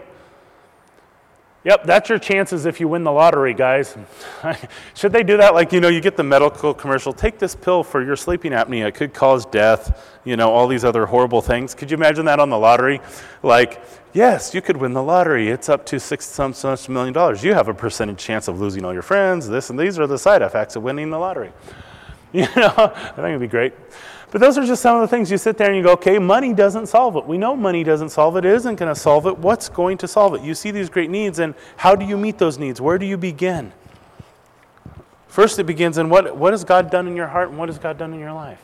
Yep, 1.67 1.85
that's 1.85 2.09
your 2.09 2.21
chances 2.21 2.65
if 2.65 2.79
you 2.79 2.87
win 2.87 3.03
the 3.03 3.11
lottery, 3.11 3.53
guys. 3.53 3.97
Should 4.95 5.11
they 5.11 5.25
do 5.25 5.39
that? 5.39 5.53
Like, 5.53 5.73
you 5.73 5.81
know, 5.81 5.89
you 5.89 6.01
get 6.01 6.17
the 6.17 6.23
medical 6.23 6.73
commercial, 6.73 7.13
take 7.13 7.41
this 7.41 7.57
pill 7.57 7.83
for 7.83 8.05
your 8.05 8.15
sleeping 8.15 8.53
apnea. 8.53 8.87
It 8.87 8.95
could 8.95 9.13
cause 9.13 9.45
death, 9.47 10.17
you 10.25 10.37
know, 10.37 10.49
all 10.49 10.69
these 10.69 10.85
other 10.85 11.07
horrible 11.07 11.43
things. 11.43 11.75
Could 11.75 11.91
you 11.91 11.97
imagine 11.97 12.27
that 12.27 12.39
on 12.39 12.51
the 12.51 12.59
lottery? 12.59 13.01
Like, 13.43 13.83
yes, 14.17 14.55
you 14.55 14.63
could 14.63 14.79
win 14.79 14.95
the 14.95 15.03
lottery. 15.03 15.49
It's 15.49 15.69
up 15.69 15.85
to 15.87 16.01
six 16.01 16.25
some 16.25 16.53
such 16.55 16.89
million 16.89 17.13
dollars. 17.13 17.45
You 17.45 17.55
have 17.55 17.69
a 17.69 17.75
percentage 17.75 18.19
chance 18.19 18.49
of 18.49 18.59
losing 18.61 18.85
all 18.85 18.93
your 18.93 19.03
friends, 19.03 19.49
this 19.49 19.71
and 19.71 19.79
these 19.79 19.99
are 19.99 20.07
the 20.07 20.19
side 20.19 20.43
effects 20.43 20.75
of 20.75 20.83
winning 20.83 21.11
the 21.11 21.19
lottery. 21.19 21.53
You 22.33 22.43
know, 22.57 22.75
I 22.77 23.13
think 23.15 23.29
it'd 23.29 23.41
be 23.41 23.47
great. 23.47 23.73
But 24.31 24.41
those 24.43 24.59
are 24.59 24.67
just 24.67 24.83
some 24.83 24.97
of 24.97 25.01
the 25.01 25.09
things 25.09 25.31
you 25.31 25.39
sit 25.39 25.57
there 25.57 25.69
and 25.69 25.77
you 25.77 25.83
go, 25.83 25.93
okay, 25.93 26.19
money 26.19 26.53
doesn't 26.53 26.87
solve 26.87 27.17
it. 27.17 27.25
We 27.25 27.39
know 27.39 27.57
money 27.57 27.83
doesn't 27.83 28.11
solve 28.11 28.37
it. 28.37 28.45
It 28.45 28.53
isn't 28.53 28.75
going 28.75 28.93
to 28.93 29.01
solve 29.01 29.27
it. 29.27 29.39
What's 29.39 29.71
going 29.71 29.97
to 29.99 30.09
solve 30.09 30.35
it? 30.35 30.43
You 30.43 30.53
see 30.55 30.71
these 30.71 30.91
great 30.91 31.09
needs, 31.09 31.39
and 31.39 31.55
how 31.77 31.95
do 31.95 32.05
you 32.05 32.19
meet 32.19 32.37
those 32.37 32.59
needs? 32.59 32.79
Where 32.79 32.99
do 32.99 33.07
you 33.07 33.17
begin? 33.17 33.73
First, 35.29 35.59
it 35.59 35.65
begins 35.65 35.97
in 35.97 36.11
what, 36.11 36.37
what 36.37 36.53
has 36.53 36.65
God 36.65 36.91
done 36.91 37.07
in 37.07 37.17
your 37.17 37.29
heart 37.29 37.49
and 37.49 37.59
what 37.59 37.71
has 37.71 37.79
God 37.79 37.97
done 37.97 38.13
in 38.13 38.19
your 38.19 38.33
life? 38.33 38.63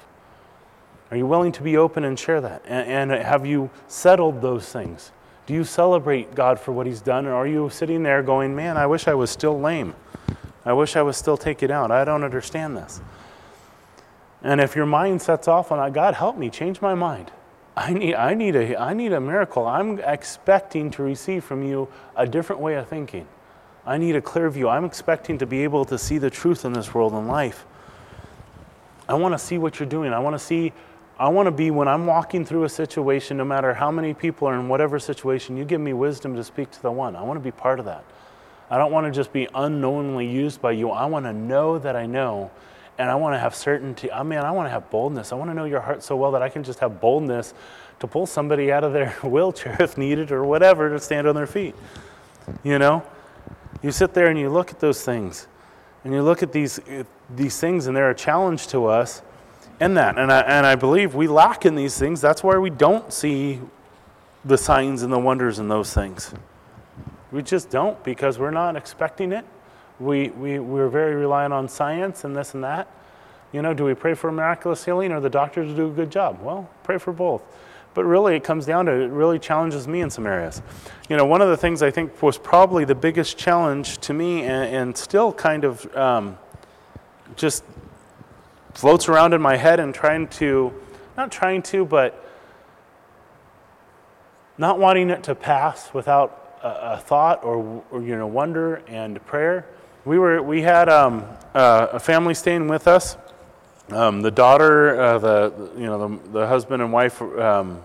Are 1.11 1.17
you 1.17 1.27
willing 1.27 1.53
to 1.53 1.62
be 1.62 1.79
open 1.79 2.05
and 2.05 2.19
share 2.19 2.41
that? 2.41 2.62
And, 2.67 3.12
and 3.12 3.23
have 3.23 3.47
you 3.47 3.71
settled 3.87 4.43
those 4.43 4.69
things? 4.71 5.12
Do 5.46 5.55
you 5.55 5.64
celebrate 5.64 6.35
God 6.35 6.61
for 6.61 6.72
what 6.72 6.87
He's 6.87 7.00
done, 7.00 7.26
or 7.26 7.35
are 7.35 7.46
you 7.46 7.68
sitting 7.70 8.02
there 8.02 8.22
going, 8.22 8.55
man, 8.55 8.76
I 8.76 8.87
wish 8.87 9.09
I 9.09 9.14
was 9.14 9.31
still 9.31 9.59
lame? 9.59 9.94
I 10.64 10.72
wish 10.72 10.94
I 10.94 11.02
was 11.02 11.16
still 11.16 11.37
taken 11.37 11.70
out. 11.70 11.90
I 11.90 12.05
don't 12.05 12.22
understand 12.22 12.76
this. 12.76 13.00
And 14.42 14.61
if 14.61 14.76
your 14.76 14.87
mind 14.87 15.22
sets 15.22 15.48
off 15.48 15.72
on 15.72 15.92
God 15.92 16.14
help 16.14 16.37
me, 16.37 16.50
change 16.50 16.81
my 16.81 16.94
mind. 16.94 17.31
I 17.76 17.92
need, 17.92 18.14
I, 18.14 18.35
need 18.35 18.55
a, 18.55 18.81
I 18.81 18.92
need 18.92 19.12
a 19.12 19.20
miracle. 19.20 19.66
I'm 19.66 19.98
expecting 20.00 20.90
to 20.92 21.02
receive 21.02 21.42
from 21.42 21.62
you 21.62 21.88
a 22.16 22.26
different 22.26 22.61
way 22.61 22.74
of 22.74 22.88
thinking. 22.88 23.26
I 23.87 23.98
need 23.98 24.14
a 24.14 24.20
clear 24.20 24.50
view. 24.50 24.68
I'm 24.68 24.85
expecting 24.85 25.38
to 25.38 25.46
be 25.46 25.64
able 25.64 25.85
to 25.87 25.98
see 25.98 26.18
the 26.18 26.31
truth 26.31 26.64
in 26.64 26.72
this 26.72 26.92
world 26.92 27.12
and 27.14 27.26
life. 27.28 27.64
I 29.09 29.14
want 29.14 29.35
to 29.35 29.38
see 29.38 29.59
what 29.59 29.81
you're 29.81 29.88
doing. 29.88 30.12
I 30.12 30.18
want 30.18 30.35
to 30.35 30.38
see, 30.38 30.72
I 31.18 31.29
want 31.29 31.46
to 31.46 31.51
be, 31.51 31.70
when 31.70 31.88
I'm 31.88 32.07
walking 32.07 32.44
through 32.44 32.64
a 32.64 32.68
situation, 32.68 33.37
no 33.37 33.44
matter 33.44 33.75
how 33.75 33.90
many 33.90 34.14
people 34.14 34.48
are 34.48 34.55
in 34.55 34.68
whatever 34.68 34.98
situation, 34.98 35.57
you 35.57 35.64
give 35.64 35.81
me 35.81 35.92
wisdom 35.92 36.35
to 36.37 36.44
speak 36.44 36.70
to 36.72 36.83
the 36.83 36.90
one. 36.90 37.16
I 37.16 37.22
want 37.22 37.38
to 37.38 37.42
be 37.42 37.51
part 37.51 37.79
of 37.79 37.85
that. 37.85 38.05
I 38.70 38.79
don't 38.79 38.90
want 38.90 39.07
to 39.07 39.12
just 39.12 39.33
be 39.33 39.46
unknowingly 39.55 40.27
used 40.27 40.62
by 40.62 40.72
you. 40.72 40.90
I 40.90 41.05
want 41.05 41.27
to 41.27 41.33
know 41.33 41.79
that 41.79 41.94
I 41.94 42.07
know 42.07 42.51
and 42.98 43.11
I 43.11 43.14
want 43.14 43.35
to 43.35 43.38
have 43.38 43.55
certainty. 43.55 44.11
I 44.11 44.22
mean, 44.22 44.38
I 44.38 44.51
want 44.51 44.66
to 44.66 44.70
have 44.70 44.90
boldness. 44.90 45.33
I 45.33 45.37
want 45.37 45.51
to 45.51 45.55
know 45.55 45.64
your 45.64 45.81
heart 45.81 46.03
so 46.03 46.16
well 46.16 46.33
that 46.33 46.42
I 46.42 46.48
can 46.48 46.62
just 46.62 46.79
have 46.79 47.01
boldness 47.01 47.55
to 48.01 48.07
pull 48.07 48.27
somebody 48.27 48.70
out 48.70 48.85
of 48.85 48.92
their 48.92 49.11
wheelchair 49.22 49.77
if 49.81 49.98
needed 49.98 50.33
or 50.33 50.44
whatever 50.44 50.88
to 50.90 50.98
stand 50.98 51.27
on 51.27 51.35
their 51.35 51.46
feet. 51.46 51.75
You 52.62 52.79
know? 52.79 53.03
You 53.83 53.90
sit 53.90 54.14
there 54.14 54.29
and 54.29 54.38
you 54.38 54.48
look 54.48 54.70
at 54.70 54.81
those 54.81 55.05
things 55.05 55.48
and 56.05 56.12
you 56.12 56.22
look 56.22 56.42
at 56.42 56.53
these, 56.53 56.81
eh, 56.88 57.05
these 57.35 57.59
things 57.59 57.87
and 57.87 57.96
they're 57.96 58.11
a 58.11 58.14
challenge 58.14 58.68
to 58.68 58.87
us 58.87 59.22
in 59.83 59.95
that. 59.95 60.18
And 60.18 60.33
I, 60.33 60.40
and 60.40 60.66
I 60.66 60.75
believe 60.75 61.14
we 61.14 61.29
lack 61.29 61.66
in 61.66 61.75
these 61.75 61.99
things. 61.99 62.21
That's 62.21 62.42
why 62.42 62.57
we 62.59 62.71
don't 62.71 63.12
see 63.12 63.61
the 64.45 64.59
signs 64.59 65.03
and 65.03 65.12
the 65.12 65.18
wonders 65.18 65.59
in 65.59 65.68
those 65.68 65.93
things. 65.93 66.33
We 67.30 67.43
just 67.43 67.70
don't 67.70 68.03
because 68.05 68.39
we're 68.39 68.51
not 68.51 68.76
expecting 68.76 69.33
it 69.33 69.45
we, 70.03 70.30
we, 70.30 70.59
we're 70.59 70.89
very 70.89 71.14
reliant 71.14 71.53
on 71.53 71.68
science 71.68 72.24
and 72.24 72.35
this 72.35 72.55
and 72.55 72.64
that. 72.64 72.89
You 73.53 73.62
know, 73.62 73.74
do 73.74 73.85
we 73.85 73.95
pray 73.95 74.14
for 74.14 74.33
miraculous 74.33 74.85
healing 74.85 75.12
or 75.12 75.20
the 75.20 75.30
doctors 75.30 75.74
do 75.74 75.87
a 75.87 75.91
good 75.91 76.11
job? 76.11 76.41
Well, 76.43 76.68
pray 76.83 76.99
for 76.99 77.12
both. 77.12 77.43
But 77.95 78.05
really, 78.05 78.35
it 78.35 78.43
comes 78.43 78.64
down 78.64 78.87
to 78.87 78.93
it 78.93 79.11
really 79.11 79.39
challenges 79.39 79.87
me 79.87 80.01
in 80.01 80.09
some 80.09 80.26
areas. 80.26 80.62
You 81.11 81.16
know, 81.18 81.26
one 81.26 81.43
of 81.43 81.49
the 81.49 81.59
things 81.59 81.83
I 81.83 81.91
think 81.91 82.22
was 82.22 82.39
probably 82.39 82.87
the 82.87 82.95
biggest 82.95 83.37
challenge 83.37 83.99
to 83.99 84.14
me 84.14 84.43
and, 84.43 84.74
and 84.74 84.97
still 84.97 85.33
kind 85.33 85.64
of 85.64 85.95
um, 85.95 86.39
just 87.37 87.64
floats 88.75 89.09
around 89.09 89.35
in 89.35 89.43
my 89.43 89.57
head 89.57 89.81
and 89.81 89.95
trying 89.95 90.29
to, 90.29 90.73
not 91.16 91.31
trying 91.31 91.62
to, 91.62 91.85
but 91.85 92.25
not 94.59 94.79
wanting 94.79 95.11
it 95.11 95.23
to 95.25 95.35
pass 95.35 95.93
without 95.95 96.59
a, 96.62 96.95
a 96.95 96.97
thought 96.99 97.45
or, 97.45 97.83
or, 97.91 98.03
you 98.03 98.16
know, 98.16 98.27
wonder 98.27 98.83
and 98.87 99.25
prayer. 99.27 99.66
We, 100.05 100.18
were, 100.18 100.43
we 100.43 100.62
had 100.62 100.89
um, 100.89 101.25
uh, 101.55 101.89
a 101.93 102.01
family 102.01 102.35
staying 102.35 102.68
with 102.68 102.89
us 102.89 103.16
um, 103.91 104.23
the 104.23 104.31
daughter, 104.31 105.01
uh, 105.01 105.18
the 105.18 105.70
you 105.77 105.87
know 105.87 106.09
the, 106.09 106.31
the 106.31 106.47
husband 106.47 106.83
and 106.83 106.93
wife, 106.93 107.20
um, 107.20 107.83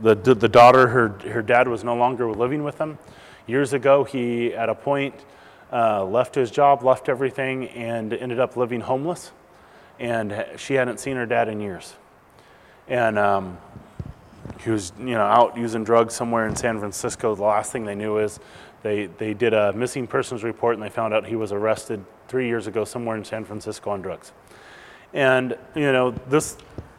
the 0.00 0.14
the 0.14 0.48
daughter, 0.48 0.88
her 0.88 1.08
her 1.30 1.42
dad 1.42 1.68
was 1.68 1.84
no 1.84 1.94
longer 1.94 2.30
living 2.32 2.64
with 2.64 2.78
them. 2.78 2.98
Years 3.46 3.72
ago, 3.72 4.04
he 4.04 4.54
at 4.54 4.68
a 4.68 4.74
point 4.74 5.14
uh, 5.72 6.04
left 6.04 6.34
his 6.34 6.50
job, 6.50 6.82
left 6.82 7.08
everything, 7.08 7.68
and 7.68 8.12
ended 8.12 8.40
up 8.40 8.56
living 8.56 8.80
homeless. 8.80 9.30
And 9.98 10.46
she 10.56 10.74
hadn't 10.74 11.00
seen 11.00 11.16
her 11.16 11.26
dad 11.26 11.48
in 11.48 11.60
years. 11.60 11.94
And 12.86 13.18
um, 13.18 13.58
he 14.60 14.70
was 14.70 14.92
you 14.98 15.06
know 15.06 15.22
out 15.22 15.56
using 15.56 15.84
drugs 15.84 16.14
somewhere 16.14 16.46
in 16.46 16.56
San 16.56 16.78
Francisco. 16.78 17.34
The 17.34 17.42
last 17.42 17.72
thing 17.72 17.84
they 17.84 17.94
knew 17.94 18.18
is 18.18 18.40
they 18.82 19.06
they 19.06 19.34
did 19.34 19.54
a 19.54 19.72
missing 19.72 20.06
persons 20.06 20.44
report 20.44 20.74
and 20.74 20.82
they 20.82 20.88
found 20.88 21.12
out 21.12 21.26
he 21.26 21.36
was 21.36 21.52
arrested 21.52 22.04
three 22.28 22.46
years 22.46 22.66
ago 22.66 22.84
somewhere 22.84 23.16
in 23.16 23.24
San 23.24 23.44
Francisco 23.44 23.90
on 23.90 24.02
drugs. 24.02 24.32
And, 25.12 25.56
you 25.74 25.90
know, 25.90 26.10
this, 26.28 26.56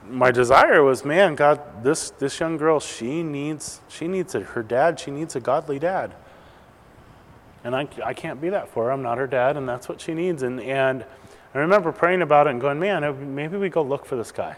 my 0.08 0.32
desire 0.32 0.84
was, 0.84 1.06
man, 1.06 1.36
God, 1.36 1.84
this, 1.84 2.10
this 2.12 2.39
young 2.39 2.58
girl, 2.58 2.80
she 2.80 3.22
needs, 3.22 3.82
she 3.88 4.08
needs 4.08 4.34
a, 4.34 4.41
her 4.41 4.64
dad, 4.64 5.00
she 5.00 5.12
needs 5.12 5.36
a 5.36 5.39
godly 5.39 5.78
dad. 5.78 6.16
And 7.64 7.76
I, 7.76 7.88
I 8.04 8.14
can't 8.14 8.41
be 8.41 8.50
that 8.50 8.70
for 8.70 8.86
her. 8.86 8.91
I'm 8.91 9.04
not 9.04 9.18
her 9.18 9.28
dad, 9.28 9.58
and 9.58 9.68
that's 9.68 9.88
what 9.88 10.02
she 10.02 10.14
needs. 10.14 10.43
And, 10.43 10.60
and 10.62 11.06
I 11.54 11.60
remember 11.60 11.91
praying 11.91 12.22
about 12.22 12.47
it 12.47 12.52
and 12.52 12.62
going, 12.62 12.80
man, 12.80 13.36
maybe 13.36 13.58
we 13.58 13.70
go 13.70 13.82
look 13.82 14.06
for 14.06 14.16
this 14.16 14.32
guy. 14.32 14.56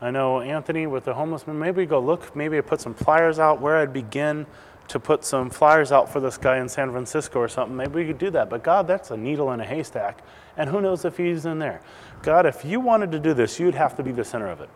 I 0.00 0.10
know 0.10 0.40
Anthony 0.40 0.86
with 0.86 1.04
the 1.04 1.14
homeless 1.14 1.46
man, 1.46 1.58
maybe 1.58 1.78
we 1.78 1.86
go 1.86 1.98
look, 1.98 2.36
maybe 2.36 2.58
I 2.58 2.60
put 2.60 2.80
some 2.80 2.92
flyers 2.92 3.38
out 3.38 3.60
where 3.60 3.78
I'd 3.78 3.94
begin 3.94 4.46
to 4.88 5.00
put 5.00 5.24
some 5.24 5.50
flyers 5.50 5.90
out 5.90 6.12
for 6.12 6.20
this 6.20 6.36
guy 6.36 6.58
in 6.58 6.68
San 6.68 6.90
Francisco 6.92 7.40
or 7.40 7.48
something. 7.48 7.76
Maybe 7.76 7.94
we 7.94 8.06
could 8.06 8.18
do 8.18 8.30
that. 8.30 8.50
But 8.50 8.62
God, 8.62 8.86
that's 8.86 9.10
a 9.10 9.16
needle 9.16 9.50
in 9.52 9.60
a 9.60 9.64
haystack. 9.64 10.22
And 10.56 10.70
who 10.70 10.80
knows 10.80 11.04
if 11.04 11.16
he's 11.16 11.46
in 11.46 11.58
there. 11.58 11.80
God, 12.22 12.46
if 12.46 12.64
you 12.64 12.80
wanted 12.80 13.12
to 13.12 13.18
do 13.18 13.34
this, 13.34 13.58
you'd 13.58 13.74
have 13.74 13.96
to 13.96 14.02
be 14.02 14.12
the 14.12 14.24
center 14.24 14.46
of 14.46 14.60
it. 14.60 14.68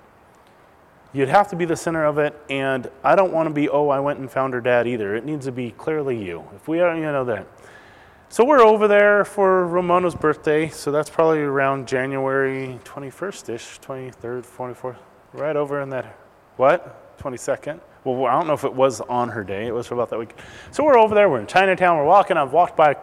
You'd 1.12 1.28
have 1.28 1.48
to 1.48 1.56
be 1.56 1.64
the 1.64 1.76
center 1.76 2.04
of 2.04 2.18
it, 2.18 2.40
and 2.48 2.88
I 3.02 3.16
don't 3.16 3.32
want 3.32 3.48
to 3.48 3.52
be, 3.52 3.68
oh, 3.68 3.88
I 3.88 3.98
went 3.98 4.20
and 4.20 4.30
found 4.30 4.54
her 4.54 4.60
dad 4.60 4.86
either. 4.86 5.16
It 5.16 5.24
needs 5.24 5.46
to 5.46 5.52
be 5.52 5.72
clearly 5.72 6.22
you. 6.22 6.44
If 6.54 6.68
we 6.68 6.80
are, 6.80 6.94
you 6.94 7.02
know, 7.02 7.24
that. 7.24 7.46
So 8.32 8.44
we're 8.44 8.62
over 8.62 8.86
there 8.86 9.24
for 9.24 9.66
Ramona's 9.66 10.14
birthday, 10.14 10.68
so 10.68 10.92
that's 10.92 11.10
probably 11.10 11.40
around 11.40 11.88
January 11.88 12.78
21st 12.84 13.48
ish, 13.48 13.80
23rd, 13.80 14.46
24th, 14.46 14.96
right 15.32 15.56
over 15.56 15.80
in 15.80 15.90
that, 15.90 16.16
what? 16.56 17.18
22nd? 17.18 17.80
Well, 18.04 18.26
I 18.26 18.38
don't 18.38 18.46
know 18.46 18.52
if 18.52 18.62
it 18.62 18.72
was 18.72 19.00
on 19.00 19.30
her 19.30 19.42
day, 19.42 19.66
it 19.66 19.74
was 19.74 19.88
for 19.88 19.94
about 19.94 20.10
that 20.10 20.18
week. 20.20 20.36
So 20.70 20.84
we're 20.84 20.96
over 20.96 21.12
there, 21.12 21.28
we're 21.28 21.40
in 21.40 21.48
Chinatown, 21.48 21.96
we're 21.96 22.04
walking, 22.04 22.36
I've 22.36 22.52
walked 22.52 22.76
by 22.76 22.94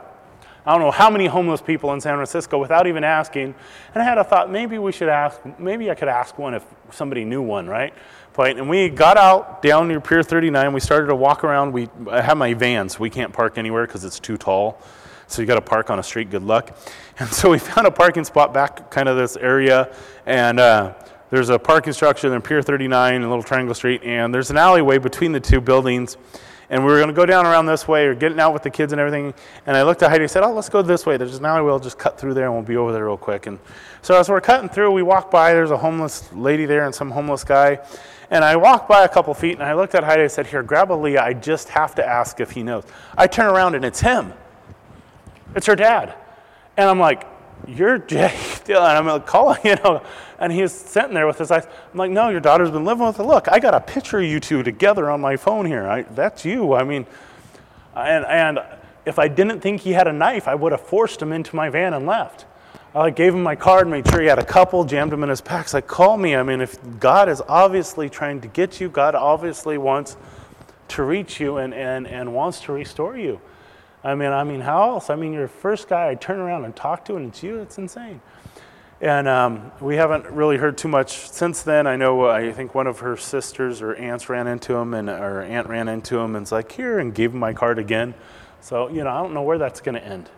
I 0.68 0.72
don't 0.72 0.82
know 0.82 0.92
how 0.92 1.10
many 1.10 1.28
homeless 1.28 1.62
people 1.62 1.94
in 1.94 2.02
San 2.02 2.16
Francisco 2.16 2.58
without 2.58 2.88
even 2.88 3.06
asking. 3.06 3.56
And 3.94 4.04
I 4.04 4.04
had 4.04 4.18
a 4.18 4.24
thought, 4.26 4.52
maybe 4.52 4.78
we 4.78 4.92
should 4.92 5.08
ask, 5.08 5.40
maybe 5.58 5.90
I 5.90 5.96
could 5.96 6.10
ask 6.10 6.38
one 6.38 6.54
if 6.54 6.66
somebody 6.92 7.24
knew 7.24 7.42
one, 7.42 7.68
right? 7.68 7.94
Point. 8.34 8.60
And 8.60 8.70
we 8.70 8.90
got 8.90 9.16
out 9.16 9.62
down 9.62 9.88
near 9.88 10.02
Pier 10.02 10.24
39. 10.24 10.74
We 10.74 10.82
started 10.82 11.08
to 11.08 11.16
walk 11.16 11.46
around. 11.46 11.72
We 11.72 11.88
I 12.12 12.20
have 12.20 12.36
my 12.36 12.54
vans. 12.54 13.00
We 13.00 13.10
can't 13.10 13.32
park 13.32 13.58
anywhere 13.58 13.88
because 13.88 14.04
it's 14.04 14.20
too 14.20 14.36
tall. 14.36 14.82
So 15.28 15.42
you 15.42 15.48
got 15.48 15.56
to 15.56 15.62
park 15.62 15.90
on 15.90 16.00
a 16.00 16.04
street. 16.04 16.30
Good 16.30 16.44
luck. 16.44 16.78
And 17.20 17.28
so 17.30 17.50
we 17.50 17.58
found 17.58 17.88
a 17.88 17.92
parking 17.92 18.24
spot 18.24 18.54
back 18.54 18.92
kind 18.92 19.10
of 19.10 19.18
this 19.18 19.38
area. 19.38 19.92
And 20.28 20.60
uh, 20.60 20.94
there's 21.32 21.50
a 21.50 21.58
parking 21.58 21.92
structure 21.92 22.32
in 22.32 22.42
Pier 22.44 22.62
39 22.62 23.16
and 23.16 23.24
Little 23.28 23.42
Triangle 23.42 23.74
Street. 23.74 24.04
And 24.04 24.32
there's 24.32 24.52
an 24.52 24.58
alleyway 24.58 25.00
between 25.00 25.32
the 25.32 25.40
two 25.40 25.60
buildings 25.60 26.16
and 26.70 26.84
we 26.86 26.92
were 26.92 26.98
going 26.98 27.08
to 27.08 27.14
go 27.14 27.26
down 27.26 27.46
around 27.46 27.66
this 27.66 27.88
way 27.88 28.06
or 28.06 28.14
getting 28.14 28.40
out 28.40 28.54
with 28.54 28.64
the 28.64 28.70
kids 28.70 28.92
and 28.92 29.00
everything. 29.00 29.34
And 29.66 29.78
I 29.78 29.84
looked 29.84 30.04
at 30.04 30.10
Heidi 30.10 30.24
and 30.24 30.32
said, 30.32 30.44
Oh, 30.44 30.52
let's 30.52 30.70
go 30.70 30.82
this 30.82 31.06
way. 31.06 31.16
There's 31.18 31.38
an 31.38 31.46
alleyway. 31.46 31.68
We'll 31.68 31.80
just 31.80 31.98
cut 31.98 32.20
through 32.20 32.34
there 32.34 32.46
and 32.46 32.54
we'll 32.54 32.64
be 32.64 32.76
over 32.76 32.92
there 32.92 33.06
real 33.06 33.18
quick. 33.18 33.48
And 33.48 33.60
so 34.02 34.16
as 34.16 34.30
we're 34.30 34.42
cutting 34.42 34.70
through, 34.70 34.92
we 34.92 35.02
walk 35.02 35.32
by. 35.32 35.54
There's 35.54 35.72
a 35.72 35.78
homeless 35.78 36.30
lady 36.34 36.66
there 36.66 36.86
and 36.86 36.94
some 36.94 37.12
homeless 37.12 37.44
guy. 37.44 37.80
And 38.30 38.44
I 38.44 38.58
walked 38.58 38.90
by 38.90 39.06
a 39.06 39.10
couple 39.10 39.34
feet 39.34 39.54
and 39.54 39.64
I 39.64 39.74
looked 39.74 39.96
at 39.96 40.04
Heidi 40.04 40.24
and 40.24 40.32
said, 40.32 40.48
Here, 40.48 40.62
grab 40.62 40.90
Aaliyah. 40.90 41.20
I 41.20 41.34
just 41.34 41.70
have 41.70 41.96
to 41.96 42.06
ask 42.06 42.40
if 42.42 42.52
he 42.52 42.64
knows. 42.64 42.84
I 43.18 43.28
turn 43.28 43.46
around 43.46 43.76
and 43.76 43.86
it's 43.86 44.02
him. 44.02 44.34
It's 45.56 45.66
her 45.68 45.76
dad. 45.76 46.16
And 46.76 46.90
I'm 46.90 47.00
like, 47.00 47.26
You're 47.68 47.98
Jay. 48.08 48.36
And 48.68 48.78
I'm 48.78 49.08
like, 49.08 49.26
calling, 49.26 49.60
you 49.66 49.76
know. 49.84 50.04
And 50.40 50.52
he's 50.52 50.72
sitting 50.72 51.14
there 51.14 51.26
with 51.26 51.40
his 51.40 51.50
eyes. 51.50 51.66
I'm 51.66 51.98
like, 51.98 52.12
no, 52.12 52.30
your 52.30 52.40
daughter's 52.40 52.70
been 52.70 52.86
living 52.86 53.08
with 53.08 53.20
it. 53.20 53.24
Look, 53.24 53.48
I 53.50 53.60
got 53.60 53.74
a 53.74 53.80
picture 53.80 54.20
of 54.20 54.26
you 54.26 54.40
two 54.40 54.62
together 54.62 55.10
on 55.10 55.20
my 55.20 55.36
phone 55.36 55.66
here. 55.66 55.88
I, 55.88 56.04
that's 56.04 56.46
you. 56.46 56.74
I 56.74 56.84
mean, 56.84 57.08
and, 57.96 58.24
and 58.26 58.60
if 59.06 59.18
I 59.18 59.28
didn't 59.28 59.62
think 59.62 59.82
he 59.82 59.94
had 59.94 60.08
a 60.08 60.14
knife, 60.14 60.48
I 60.48 60.54
would 60.54 60.74
have 60.74 60.82
forced 60.82 61.22
him 61.22 61.32
into 61.32 61.56
my 61.56 61.70
van 61.70 61.94
and 61.94 62.06
left. 62.06 62.46
I 62.94 63.10
gave 63.10 63.34
him 63.34 63.44
my 63.44 63.56
card, 63.56 63.88
made 63.88 64.08
sure 64.10 64.22
he 64.22 64.28
had 64.28 64.40
a 64.40 64.46
couple, 64.46 64.84
jammed 64.84 65.14
him 65.14 65.24
in 65.24 65.30
his 65.30 65.42
packs. 65.42 65.74
Like, 65.74 65.88
call 65.88 66.18
me. 66.18 66.36
I 66.36 66.44
mean, 66.44 66.62
if 66.62 66.78
God 67.00 67.30
is 67.30 67.42
obviously 67.48 68.10
trying 68.10 68.42
to 68.42 68.48
get 68.48 68.80
you, 68.82 68.90
God 68.90 69.14
obviously 69.14 69.78
wants 69.78 70.18
to 70.90 71.04
reach 71.04 71.40
you 71.40 71.58
and, 71.58 71.74
and, 71.74 72.08
and 72.08 72.34
wants 72.34 72.62
to 72.62 72.74
restore 72.74 73.18
you. 73.18 73.40
I 74.08 74.16
mean, 74.16 74.32
I 74.32 74.46
mean, 74.46 74.62
how 74.62 74.92
else? 74.92 75.10
I 75.10 75.18
mean, 75.18 75.34
you're 75.34 75.48
the 75.48 75.50
first 75.50 75.90
guy 75.90 76.08
I 76.08 76.16
turn 76.16 76.40
around 76.40 76.64
and 76.64 76.74
talk 76.74 77.04
to, 77.06 77.18
and 77.18 77.28
it's 77.28 77.44
you. 77.44 77.60
It's 77.60 77.78
insane. 77.78 78.22
And 79.02 79.28
um, 79.28 79.70
we 79.82 79.98
haven't 79.98 80.28
really 80.28 80.56
heard 80.56 80.78
too 80.78 80.88
much 80.88 81.30
since 81.30 81.62
then. 81.62 81.88
I 81.88 81.98
know, 81.98 82.24
uh, 82.24 82.30
I 82.30 82.54
think 82.54 82.74
one 82.74 82.88
of 82.88 83.00
her 83.00 83.18
sisters 83.18 83.82
or 83.82 83.96
aunts 83.96 84.30
ran 84.30 84.48
into 84.48 84.74
him, 84.74 84.94
and 84.94 85.10
her 85.10 85.42
aunt 85.42 85.68
ran 85.68 85.90
into 85.90 86.18
him 86.18 86.38
and 86.38 86.44
was 86.44 86.54
like, 86.54 86.72
here, 86.72 87.00
and 87.00 87.14
gave 87.14 87.34
him 87.34 87.40
my 87.40 87.52
card 87.52 87.80
again. 87.80 88.14
So, 88.62 88.88
you 88.88 89.04
know, 89.04 89.10
I 89.10 89.22
don't 89.22 89.34
know 89.34 89.42
where 89.42 89.58
that's 89.58 89.82
going 89.82 89.96
to 89.96 90.06
end. 90.06 90.30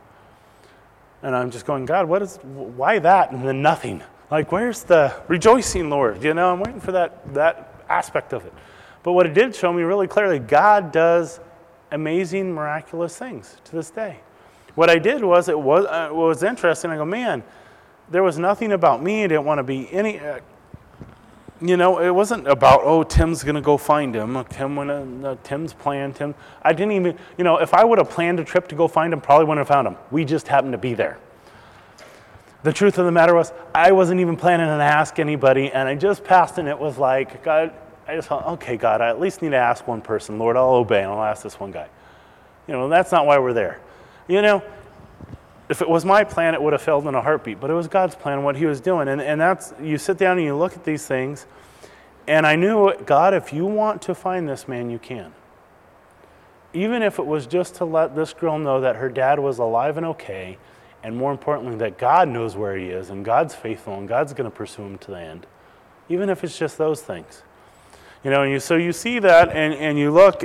And 1.22 1.36
I'm 1.36 1.52
just 1.52 1.68
going, 1.68 1.86
God, 1.86 2.10
what 2.10 2.24
is, 2.24 2.38
why 2.38 2.98
that? 2.98 3.32
And 3.32 3.48
then 3.48 3.62
nothing. 3.62 4.02
Like, 4.32 4.52
where's 4.52 4.82
the 4.82 5.14
rejoicing, 5.28 5.92
Lord? 5.92 6.24
You 6.24 6.34
know, 6.34 6.52
I'm 6.52 6.60
waiting 6.60 6.82
for 6.82 6.94
that, 6.94 7.36
that 7.36 7.86
aspect 7.88 8.34
of 8.34 8.48
it. 8.48 8.54
But 9.04 9.14
what 9.14 9.28
it 9.28 9.36
did 9.36 9.56
show 9.56 9.72
me 9.72 9.84
really 9.84 10.08
clearly, 10.08 10.40
God 10.40 10.92
does 10.92 11.40
amazing, 11.92 12.54
miraculous 12.54 13.18
things 13.18 13.58
to 13.66 13.76
this 13.76 13.90
day. 13.90 14.20
What 14.76 14.90
I 14.90 14.98
did 14.98 15.24
was, 15.24 15.50
it 15.50 15.60
was, 15.60 15.86
uh, 15.86 16.10
was 16.12 16.44
interesting. 16.44 16.92
I 16.92 16.98
go, 16.98 17.06
man, 17.06 17.44
there 18.10 18.24
was 18.24 18.38
nothing 18.38 18.72
about 18.72 19.04
me. 19.04 19.24
I 19.24 19.28
didn't 19.28 19.46
want 19.46 19.60
to 19.60 19.64
be 19.64 19.92
any. 19.92 20.20
Uh, 20.20 20.40
you 21.62 21.76
know, 21.76 22.00
it 22.00 22.12
wasn't 22.12 22.48
about 22.48 22.82
oh 22.84 23.04
Tim's 23.04 23.44
gonna 23.44 23.62
go 23.62 23.76
find 23.76 24.16
him. 24.16 24.42
Tim 24.50 24.76
went. 24.78 24.90
Uh, 25.26 25.36
Tim's 25.44 25.74
plan. 25.74 26.14
Tim. 26.14 26.34
I 26.62 26.72
didn't 26.72 26.94
even. 26.94 27.20
You 27.38 27.44
know, 27.44 27.58
if 27.58 27.74
I 27.74 27.84
would 27.84 27.98
have 27.98 28.10
planned 28.10 28.40
a 28.40 28.46
trip 28.46 28.68
to 28.70 28.76
go 28.76 28.88
find 28.88 29.12
him, 29.12 29.20
probably 29.20 29.46
wouldn't 29.46 29.68
have 29.68 29.68
found 29.68 29.88
him. 29.88 29.98
We 30.10 30.24
just 30.24 30.48
happened 30.48 30.72
to 30.72 30.78
be 30.78 30.94
there. 30.94 31.18
The 32.64 32.74
truth 32.74 32.98
of 32.98 33.06
the 33.06 33.12
matter 33.12 33.34
was, 33.34 33.54
I 33.74 33.94
wasn't 33.94 34.20
even 34.20 34.36
planning 34.36 34.68
to 34.68 34.84
ask 34.84 35.18
anybody, 35.18 35.72
and 35.72 35.88
I 35.88 35.96
just 35.96 36.26
passed, 36.26 36.58
and 36.58 36.68
it 36.68 36.78
was 36.78 36.98
like, 36.98 37.42
God, 37.42 37.74
I 38.10 38.16
just 38.16 38.28
thought, 38.28 38.44
okay, 38.54 38.76
God, 38.76 39.02
I 39.02 39.10
at 39.10 39.20
least 39.20 39.44
need 39.44 39.52
to 39.52 39.58
ask 39.58 39.88
one 39.88 40.02
person. 40.02 40.40
Lord, 40.40 40.58
I'll 40.58 40.70
obey, 40.70 41.04
and 41.04 41.12
I'll 41.12 41.24
ask 41.24 41.44
this 41.44 41.60
one 41.60 41.70
guy. 41.70 41.88
You 42.68 42.74
know, 42.74 42.90
that's 42.90 43.12
not 43.12 43.28
why 43.28 43.38
we're 43.38 43.54
there. 43.54 43.80
You 44.28 44.42
know, 44.42 44.64
if 45.70 45.84
it 45.84 45.88
was 45.88 46.06
my 46.06 46.24
plan, 46.24 46.56
it 46.56 46.62
would 46.62 46.74
have 46.74 46.82
failed 46.82 47.06
in 47.06 47.14
a 47.14 47.22
heartbeat. 47.22 47.60
But 47.60 47.70
it 47.70 47.76
was 47.76 47.88
God's 47.88 48.16
plan, 48.16 48.42
what 48.42 48.56
He 48.56 48.66
was 48.66 48.82
doing. 48.82 49.10
And, 49.10 49.22
and 49.22 49.40
that's, 49.40 49.76
you 49.80 50.00
sit 50.00 50.18
down 50.18 50.40
and 50.40 50.46
you 50.48 50.56
look 50.56 50.74
at 50.74 50.84
these 50.84 51.06
things, 51.06 51.46
and 52.28 52.48
I 52.48 52.56
knew, 52.56 52.92
God, 53.06 53.36
if 53.36 53.54
you 53.54 53.68
want 53.68 54.02
to 54.04 54.16
find 54.16 54.50
this 54.50 54.68
man, 54.68 54.90
you 54.90 54.98
can. 54.98 55.32
Even 56.74 57.04
if 57.04 57.20
it 57.20 57.28
was 57.28 57.46
just 57.46 57.76
to 57.76 57.86
let 57.86 58.16
this 58.16 58.34
girl 58.34 58.58
know 58.58 58.82
that 58.82 58.96
her 58.96 59.10
dad 59.10 59.38
was 59.38 59.60
alive 59.60 59.98
and 59.98 60.06
okay, 60.08 60.58
and 61.04 61.16
more 61.16 61.32
importantly, 61.32 61.76
that 61.78 62.00
God 62.00 62.28
knows 62.28 62.56
where 62.56 62.76
he 62.76 62.86
is, 62.86 63.12
and 63.12 63.24
God's 63.24 63.54
faithful, 63.54 64.00
and 64.00 64.08
God's 64.08 64.34
going 64.34 64.50
to 64.50 64.56
pursue 64.56 64.82
him 64.82 64.98
to 64.98 65.12
the 65.12 65.20
end. 65.20 65.46
Even 66.10 66.30
if 66.30 66.44
it's 66.44 66.58
just 66.58 66.80
those 66.80 67.04
things. 67.04 67.44
You 68.24 68.32
know, 68.32 68.44
you, 68.44 68.60
so 68.60 68.76
you 68.76 68.92
see 68.92 69.20
that, 69.20 69.50
and, 69.50 69.74
and 69.74 69.98
you 69.98 70.12
look 70.12 70.44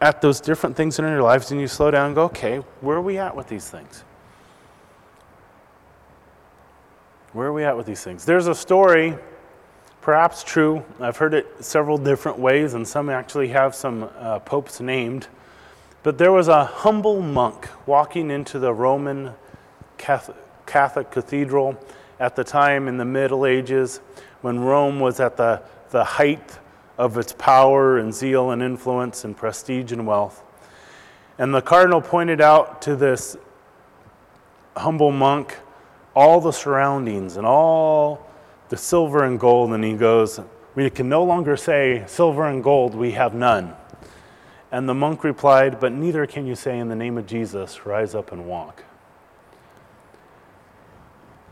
at 0.00 0.20
those 0.20 0.40
different 0.40 0.76
things 0.76 0.98
in 0.98 1.06
your 1.06 1.22
lives, 1.22 1.50
and 1.50 1.60
you 1.60 1.66
slow 1.66 1.90
down 1.90 2.06
and 2.06 2.14
go, 2.14 2.24
okay, 2.24 2.58
where 2.82 2.98
are 2.98 3.02
we 3.02 3.16
at 3.16 3.34
with 3.34 3.48
these 3.48 3.68
things? 3.70 4.04
Where 7.32 7.48
are 7.48 7.52
we 7.52 7.64
at 7.64 7.76
with 7.76 7.86
these 7.86 8.04
things? 8.04 8.26
There's 8.26 8.48
a 8.48 8.54
story, 8.54 9.16
perhaps 10.02 10.44
true. 10.44 10.84
I've 11.00 11.16
heard 11.16 11.32
it 11.32 11.64
several 11.64 11.96
different 11.96 12.38
ways, 12.38 12.74
and 12.74 12.86
some 12.86 13.08
actually 13.08 13.48
have 13.48 13.74
some 13.74 14.10
uh, 14.18 14.40
popes 14.40 14.80
named. 14.80 15.28
But 16.02 16.18
there 16.18 16.32
was 16.32 16.48
a 16.48 16.66
humble 16.66 17.22
monk 17.22 17.66
walking 17.86 18.30
into 18.30 18.58
the 18.58 18.74
Roman 18.74 19.32
Catholic, 19.96 20.36
Catholic 20.66 21.10
cathedral 21.10 21.78
at 22.20 22.36
the 22.36 22.44
time 22.44 22.88
in 22.88 22.98
the 22.98 23.04
Middle 23.06 23.46
Ages 23.46 24.00
when 24.42 24.60
Rome 24.60 25.00
was 25.00 25.18
at 25.18 25.38
the, 25.38 25.62
the 25.90 26.04
height 26.04 26.58
of 26.96 27.18
its 27.18 27.32
power 27.32 27.98
and 27.98 28.14
zeal 28.14 28.50
and 28.50 28.62
influence 28.62 29.24
and 29.24 29.36
prestige 29.36 29.92
and 29.92 30.06
wealth. 30.06 30.42
And 31.38 31.54
the 31.54 31.62
cardinal 31.62 32.00
pointed 32.00 32.40
out 32.40 32.80
to 32.82 32.94
this 32.94 33.36
humble 34.76 35.10
monk 35.10 35.56
all 36.14 36.40
the 36.40 36.52
surroundings 36.52 37.36
and 37.36 37.46
all 37.46 38.24
the 38.68 38.76
silver 38.76 39.24
and 39.24 39.38
gold, 39.38 39.72
and 39.72 39.84
he 39.84 39.94
goes, 39.94 40.40
We 40.74 40.88
can 40.90 41.08
no 41.08 41.24
longer 41.24 41.56
say, 41.56 42.04
Silver 42.06 42.46
and 42.46 42.62
gold, 42.62 42.94
we 42.94 43.12
have 43.12 43.34
none. 43.34 43.74
And 44.70 44.88
the 44.88 44.94
monk 44.94 45.24
replied, 45.24 45.80
But 45.80 45.92
neither 45.92 46.26
can 46.26 46.46
you 46.46 46.54
say, 46.54 46.78
In 46.78 46.88
the 46.88 46.96
name 46.96 47.18
of 47.18 47.26
Jesus, 47.26 47.84
rise 47.84 48.14
up 48.14 48.32
and 48.32 48.46
walk. 48.46 48.84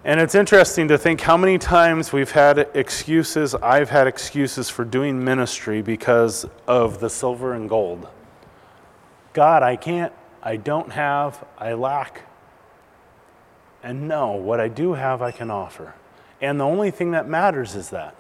And 0.04 0.18
it's 0.18 0.34
interesting 0.34 0.88
to 0.88 0.98
think 0.98 1.20
how 1.20 1.36
many 1.36 1.58
times 1.58 2.12
we've 2.12 2.32
had 2.32 2.58
excuses, 2.74 3.54
I've 3.54 3.88
had 3.88 4.08
excuses 4.08 4.68
for 4.68 4.84
doing 4.84 5.22
ministry 5.22 5.80
because 5.80 6.44
of 6.66 6.98
the 6.98 7.08
silver 7.08 7.52
and 7.52 7.68
gold. 7.68 8.08
God, 9.32 9.62
I 9.62 9.76
can't, 9.76 10.12
I 10.42 10.56
don't 10.56 10.90
have, 10.90 11.44
I 11.56 11.74
lack. 11.74 12.22
And 13.84 14.08
no, 14.08 14.32
what 14.32 14.58
I 14.58 14.66
do 14.66 14.94
have, 14.94 15.22
I 15.22 15.30
can 15.30 15.52
offer. 15.52 15.94
And 16.40 16.58
the 16.58 16.64
only 16.64 16.90
thing 16.90 17.12
that 17.12 17.28
matters 17.28 17.76
is 17.76 17.90
that. 17.90 18.16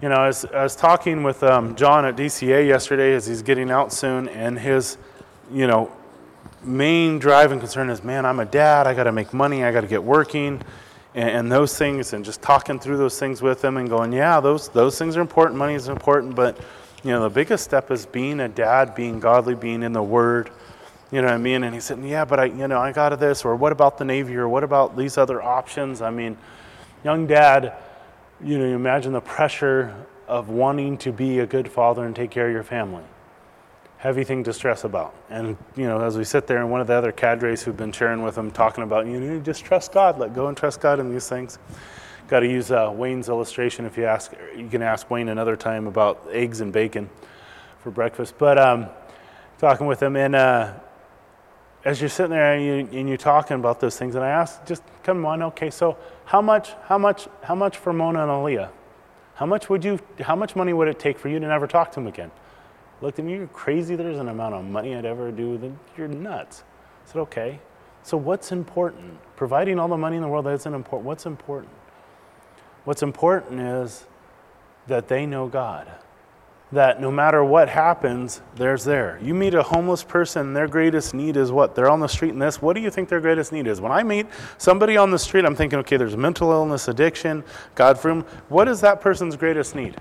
You 0.00 0.08
know, 0.08 0.16
I 0.16 0.28
was, 0.28 0.46
I 0.46 0.62
was 0.62 0.76
talking 0.76 1.22
with 1.22 1.42
um, 1.42 1.76
John 1.76 2.06
at 2.06 2.16
DCA 2.16 2.66
yesterday 2.66 3.12
as 3.12 3.26
he's 3.26 3.42
getting 3.42 3.70
out 3.70 3.92
soon, 3.92 4.28
and 4.30 4.58
his, 4.58 4.96
you 5.52 5.66
know, 5.66 5.92
main 6.62 7.18
drive 7.18 7.52
and 7.52 7.60
concern 7.60 7.90
is, 7.90 8.02
man, 8.02 8.24
I'm 8.24 8.40
a 8.40 8.46
dad, 8.46 8.86
I 8.86 8.94
got 8.94 9.04
to 9.04 9.12
make 9.12 9.34
money, 9.34 9.62
I 9.62 9.72
got 9.72 9.82
to 9.82 9.86
get 9.86 10.02
working 10.02 10.62
and, 11.16 11.30
and 11.30 11.52
those 11.52 11.76
things, 11.76 12.12
and 12.12 12.24
just 12.24 12.40
talking 12.42 12.78
through 12.78 12.98
those 12.98 13.18
things 13.18 13.42
with 13.42 13.60
them 13.60 13.78
and 13.78 13.88
going, 13.88 14.12
yeah, 14.12 14.38
those, 14.38 14.68
those 14.68 14.96
things 14.96 15.16
are 15.16 15.22
important, 15.22 15.58
money 15.58 15.74
is 15.74 15.88
important, 15.88 16.36
but 16.36 16.56
you 17.02 17.10
know, 17.10 17.22
the 17.22 17.30
biggest 17.30 17.64
step 17.64 17.90
is 17.90 18.06
being 18.06 18.38
a 18.40 18.48
dad, 18.48 18.94
being 18.94 19.18
godly, 19.18 19.54
being 19.54 19.82
in 19.82 19.92
the 19.92 20.02
Word. 20.02 20.50
You 21.10 21.22
know 21.22 21.28
what 21.28 21.34
I 21.34 21.38
mean? 21.38 21.64
And 21.64 21.74
he 21.74 21.80
said, 21.80 22.02
yeah, 22.04 22.24
but 22.24 22.40
I, 22.40 22.44
you 22.46 22.68
know, 22.68 22.78
I 22.78 22.92
got 22.92 23.18
this, 23.18 23.44
or 23.44 23.56
what 23.56 23.72
about 23.72 23.96
the 23.96 24.04
Navy, 24.04 24.36
or 24.36 24.48
what 24.48 24.62
about 24.62 24.96
these 24.96 25.16
other 25.16 25.42
options? 25.42 26.02
I 26.02 26.10
mean, 26.10 26.36
young 27.02 27.26
dad, 27.26 27.74
you 28.42 28.58
know, 28.58 28.66
you 28.66 28.74
imagine 28.74 29.12
the 29.12 29.20
pressure 29.20 29.94
of 30.28 30.48
wanting 30.48 30.98
to 30.98 31.12
be 31.12 31.38
a 31.38 31.46
good 31.46 31.70
father 31.70 32.04
and 32.04 32.14
take 32.14 32.30
care 32.30 32.48
of 32.48 32.52
your 32.52 32.64
family 32.64 33.04
heavy 33.98 34.24
thing 34.24 34.44
to 34.44 34.52
stress 34.52 34.84
about. 34.84 35.14
And, 35.30 35.56
you 35.76 35.86
know, 35.86 36.00
as 36.02 36.18
we 36.18 36.24
sit 36.24 36.46
there 36.46 36.58
and 36.58 36.70
one 36.70 36.80
of 36.80 36.86
the 36.86 36.94
other 36.94 37.12
cadres 37.12 37.62
who've 37.62 37.76
been 37.76 37.92
sharing 37.92 38.22
with 38.22 38.36
him, 38.36 38.50
talking 38.50 38.84
about, 38.84 39.06
you 39.06 39.18
know, 39.18 39.40
just 39.40 39.64
trust 39.64 39.92
God, 39.92 40.18
let 40.18 40.34
go 40.34 40.48
and 40.48 40.56
trust 40.56 40.80
God 40.80 41.00
in 41.00 41.10
these 41.10 41.28
things. 41.28 41.58
Got 42.28 42.40
to 42.40 42.48
use 42.48 42.70
uh, 42.70 42.92
Wayne's 42.94 43.28
illustration 43.28 43.86
if 43.86 43.96
you 43.96 44.04
ask, 44.04 44.32
you 44.56 44.68
can 44.68 44.82
ask 44.82 45.10
Wayne 45.10 45.28
another 45.28 45.56
time 45.56 45.86
about 45.86 46.26
eggs 46.30 46.60
and 46.60 46.72
bacon 46.72 47.08
for 47.78 47.90
breakfast. 47.90 48.34
But 48.36 48.58
um, 48.58 48.86
talking 49.58 49.86
with 49.86 50.02
him, 50.02 50.16
and 50.16 50.34
uh, 50.34 50.72
as 51.84 52.00
you're 52.00 52.10
sitting 52.10 52.32
there 52.32 52.54
and, 52.54 52.92
you, 52.92 53.06
you're 53.06 53.16
talking 53.16 53.56
about 53.56 53.80
those 53.80 53.96
things, 53.96 54.16
and 54.16 54.24
I 54.24 54.28
asked, 54.30 54.66
just 54.66 54.82
come 55.04 55.24
on, 55.24 55.42
okay, 55.42 55.70
so 55.70 55.96
how 56.24 56.42
much, 56.42 56.72
how 56.84 56.98
much, 56.98 57.28
how 57.42 57.54
much 57.54 57.76
for 57.76 57.92
Mona 57.92 58.22
and 58.22 58.30
Aaliyah? 58.30 58.70
How 59.36 59.46
much 59.46 59.70
would 59.70 59.84
you, 59.84 60.00
how 60.20 60.34
much 60.34 60.56
money 60.56 60.72
would 60.72 60.88
it 60.88 60.98
take 60.98 61.18
for 61.18 61.28
you 61.28 61.38
to 61.38 61.46
never 61.46 61.66
talk 61.66 61.92
to 61.92 61.94
them 61.96 62.08
again? 62.08 62.30
Looked 63.00 63.18
at 63.18 63.24
me, 63.24 63.34
you're 63.34 63.46
crazy, 63.48 63.96
there's 63.96 64.18
an 64.18 64.28
amount 64.28 64.54
of 64.54 64.64
money 64.64 64.94
I'd 64.94 65.04
ever 65.04 65.30
do, 65.30 65.58
then 65.58 65.78
you're 65.96 66.08
nuts. 66.08 66.64
I 67.04 67.12
said, 67.12 67.20
okay. 67.20 67.60
So 68.02 68.16
what's 68.16 68.52
important? 68.52 69.18
Providing 69.36 69.78
all 69.78 69.88
the 69.88 69.96
money 69.96 70.16
in 70.16 70.22
the 70.22 70.28
world, 70.28 70.46
isn't 70.46 70.74
important. 70.74 71.06
What's 71.06 71.26
important? 71.26 71.72
What's 72.84 73.02
important 73.02 73.60
is 73.60 74.06
that 74.86 75.08
they 75.08 75.26
know 75.26 75.48
God. 75.48 75.90
That 76.72 77.00
no 77.00 77.12
matter 77.12 77.44
what 77.44 77.68
happens, 77.68 78.42
there's 78.56 78.84
there. 78.84 79.20
You 79.22 79.34
meet 79.34 79.54
a 79.54 79.62
homeless 79.62 80.02
person, 80.02 80.52
their 80.52 80.66
greatest 80.66 81.14
need 81.14 81.36
is 81.36 81.52
what? 81.52 81.76
They're 81.76 81.90
on 81.90 82.00
the 82.00 82.08
street 82.08 82.32
and 82.32 82.42
this. 82.42 82.60
What 82.60 82.74
do 82.74 82.80
you 82.80 82.90
think 82.90 83.08
their 83.08 83.20
greatest 83.20 83.52
need 83.52 83.68
is? 83.68 83.80
When 83.80 83.92
I 83.92 84.02
meet 84.02 84.26
somebody 84.58 84.96
on 84.96 85.12
the 85.12 85.18
street, 85.18 85.44
I'm 85.44 85.54
thinking, 85.54 85.78
okay, 85.80 85.96
there's 85.96 86.16
mental 86.16 86.50
illness, 86.50 86.88
addiction, 86.88 87.44
God 87.76 87.98
for 87.98 88.10
him. 88.10 88.22
What 88.48 88.66
is 88.66 88.80
that 88.80 89.00
person's 89.00 89.36
greatest 89.36 89.76
need? 89.76 89.96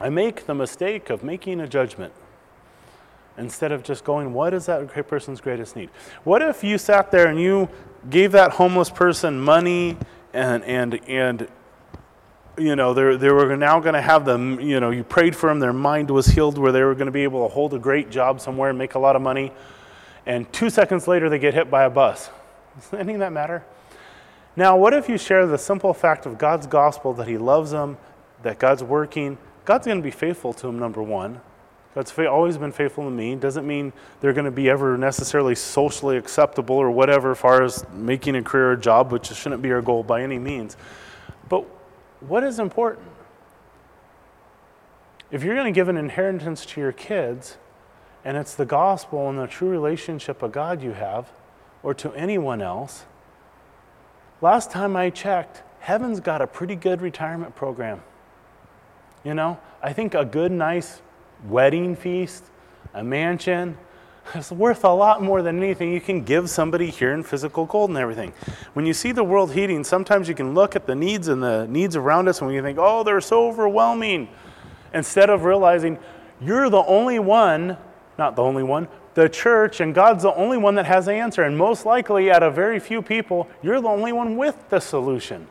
I 0.00 0.10
make 0.10 0.46
the 0.46 0.54
mistake 0.54 1.10
of 1.10 1.24
making 1.24 1.60
a 1.60 1.68
judgment 1.68 2.12
instead 3.38 3.72
of 3.72 3.82
just 3.82 4.04
going, 4.04 4.32
what 4.32 4.54
is 4.54 4.66
that 4.66 4.88
person's 5.08 5.40
greatest 5.40 5.76
need? 5.76 5.90
What 6.24 6.42
if 6.42 6.62
you 6.64 6.78
sat 6.78 7.10
there 7.10 7.28
and 7.28 7.40
you 7.40 7.68
gave 8.08 8.32
that 8.32 8.52
homeless 8.52 8.90
person 8.90 9.40
money 9.40 9.96
and, 10.32 10.64
and, 10.64 11.00
and 11.08 11.48
you 12.58 12.76
know, 12.76 12.94
they, 12.94 13.16
they 13.16 13.30
were 13.30 13.56
now 13.56 13.80
going 13.80 13.94
to 13.94 14.00
have 14.00 14.24
them, 14.24 14.60
you 14.60 14.80
know, 14.80 14.90
you 14.90 15.04
prayed 15.04 15.36
for 15.36 15.48
them, 15.48 15.60
their 15.60 15.72
mind 15.72 16.10
was 16.10 16.26
healed 16.26 16.58
where 16.58 16.72
they 16.72 16.82
were 16.82 16.94
going 16.94 17.06
to 17.06 17.12
be 17.12 17.24
able 17.24 17.46
to 17.46 17.52
hold 17.52 17.74
a 17.74 17.78
great 17.78 18.10
job 18.10 18.40
somewhere 18.40 18.70
and 18.70 18.78
make 18.78 18.94
a 18.94 18.98
lot 18.98 19.16
of 19.16 19.22
money. 19.22 19.52
And 20.24 20.50
two 20.52 20.70
seconds 20.70 21.06
later, 21.06 21.28
they 21.28 21.38
get 21.38 21.54
hit 21.54 21.70
by 21.70 21.84
a 21.84 21.90
bus. 21.90 22.30
Does 22.90 23.00
any 23.00 23.14
of 23.14 23.20
that 23.20 23.32
matter? 23.32 23.64
Now, 24.56 24.76
what 24.76 24.94
if 24.94 25.08
you 25.08 25.18
share 25.18 25.46
the 25.46 25.58
simple 25.58 25.92
fact 25.92 26.26
of 26.26 26.38
God's 26.38 26.66
gospel 26.66 27.12
that 27.14 27.28
He 27.28 27.36
loves 27.36 27.70
them, 27.70 27.98
that 28.42 28.58
God's 28.58 28.82
working, 28.82 29.38
God's 29.66 29.86
going 29.86 29.98
to 29.98 30.02
be 30.02 30.12
faithful 30.12 30.54
to 30.54 30.68
him, 30.68 30.78
number 30.78 31.02
one. 31.02 31.40
God's 31.96 32.16
always 32.18 32.56
been 32.56 32.72
faithful 32.72 33.04
to 33.04 33.10
me. 33.10 33.34
Doesn't 33.34 33.66
mean 33.66 33.92
they're 34.20 34.32
going 34.32 34.44
to 34.44 34.50
be 34.50 34.70
ever 34.70 34.96
necessarily 34.96 35.54
socially 35.54 36.16
acceptable 36.16 36.76
or 36.76 36.90
whatever, 36.90 37.32
as 37.32 37.38
far 37.38 37.62
as 37.62 37.88
making 37.90 38.36
a 38.36 38.42
career 38.42 38.72
or 38.72 38.76
job, 38.76 39.10
which 39.10 39.26
shouldn't 39.26 39.62
be 39.62 39.72
our 39.72 39.82
goal 39.82 40.02
by 40.04 40.22
any 40.22 40.38
means. 40.38 40.76
But 41.48 41.64
what 42.20 42.44
is 42.44 42.58
important? 42.58 43.08
If 45.30 45.42
you're 45.42 45.54
going 45.54 45.72
to 45.72 45.76
give 45.76 45.88
an 45.88 45.96
inheritance 45.96 46.64
to 46.66 46.80
your 46.80 46.92
kids, 46.92 47.56
and 48.24 48.36
it's 48.36 48.54
the 48.54 48.66
gospel 48.66 49.28
and 49.28 49.38
the 49.38 49.48
true 49.48 49.68
relationship 49.68 50.42
of 50.42 50.52
God 50.52 50.82
you 50.82 50.92
have, 50.92 51.32
or 51.82 51.92
to 51.94 52.12
anyone 52.12 52.62
else, 52.62 53.04
last 54.40 54.70
time 54.70 54.94
I 54.94 55.10
checked, 55.10 55.62
heaven's 55.80 56.20
got 56.20 56.40
a 56.40 56.46
pretty 56.46 56.76
good 56.76 57.00
retirement 57.00 57.56
program. 57.56 58.02
You 59.26 59.34
know, 59.34 59.58
I 59.82 59.92
think 59.92 60.14
a 60.14 60.24
good, 60.24 60.52
nice 60.52 61.02
wedding 61.48 61.96
feast, 61.96 62.44
a 62.94 63.02
mansion, 63.02 63.76
is 64.36 64.52
worth 64.52 64.84
a 64.84 64.88
lot 64.88 65.20
more 65.20 65.42
than 65.42 65.60
anything 65.60 65.92
you 65.92 66.00
can 66.00 66.22
give 66.22 66.48
somebody 66.48 66.90
here 66.90 67.12
in 67.12 67.24
physical 67.24 67.66
gold 67.66 67.90
and 67.90 67.98
everything. 67.98 68.32
When 68.74 68.86
you 68.86 68.92
see 68.92 69.10
the 69.10 69.24
world 69.24 69.52
heating, 69.52 69.82
sometimes 69.82 70.28
you 70.28 70.36
can 70.36 70.54
look 70.54 70.76
at 70.76 70.86
the 70.86 70.94
needs 70.94 71.26
and 71.26 71.42
the 71.42 71.66
needs 71.66 71.96
around 71.96 72.28
us 72.28 72.40
and 72.40 72.54
you 72.54 72.62
think, 72.62 72.78
oh, 72.80 73.02
they're 73.02 73.20
so 73.20 73.48
overwhelming. 73.48 74.28
Instead 74.94 75.28
of 75.28 75.42
realizing 75.42 75.98
you're 76.40 76.70
the 76.70 76.84
only 76.84 77.18
one, 77.18 77.76
not 78.18 78.36
the 78.36 78.42
only 78.42 78.62
one, 78.62 78.86
the 79.14 79.28
church 79.28 79.80
and 79.80 79.92
God's 79.92 80.22
the 80.22 80.34
only 80.34 80.56
one 80.56 80.76
that 80.76 80.86
has 80.86 81.06
the 81.06 81.14
answer. 81.14 81.42
And 81.42 81.58
most 81.58 81.84
likely, 81.84 82.30
out 82.30 82.44
of 82.44 82.54
very 82.54 82.78
few 82.78 83.02
people, 83.02 83.48
you're 83.60 83.80
the 83.80 83.88
only 83.88 84.12
one 84.12 84.36
with 84.36 84.68
the 84.68 84.78
solution. 84.78 85.48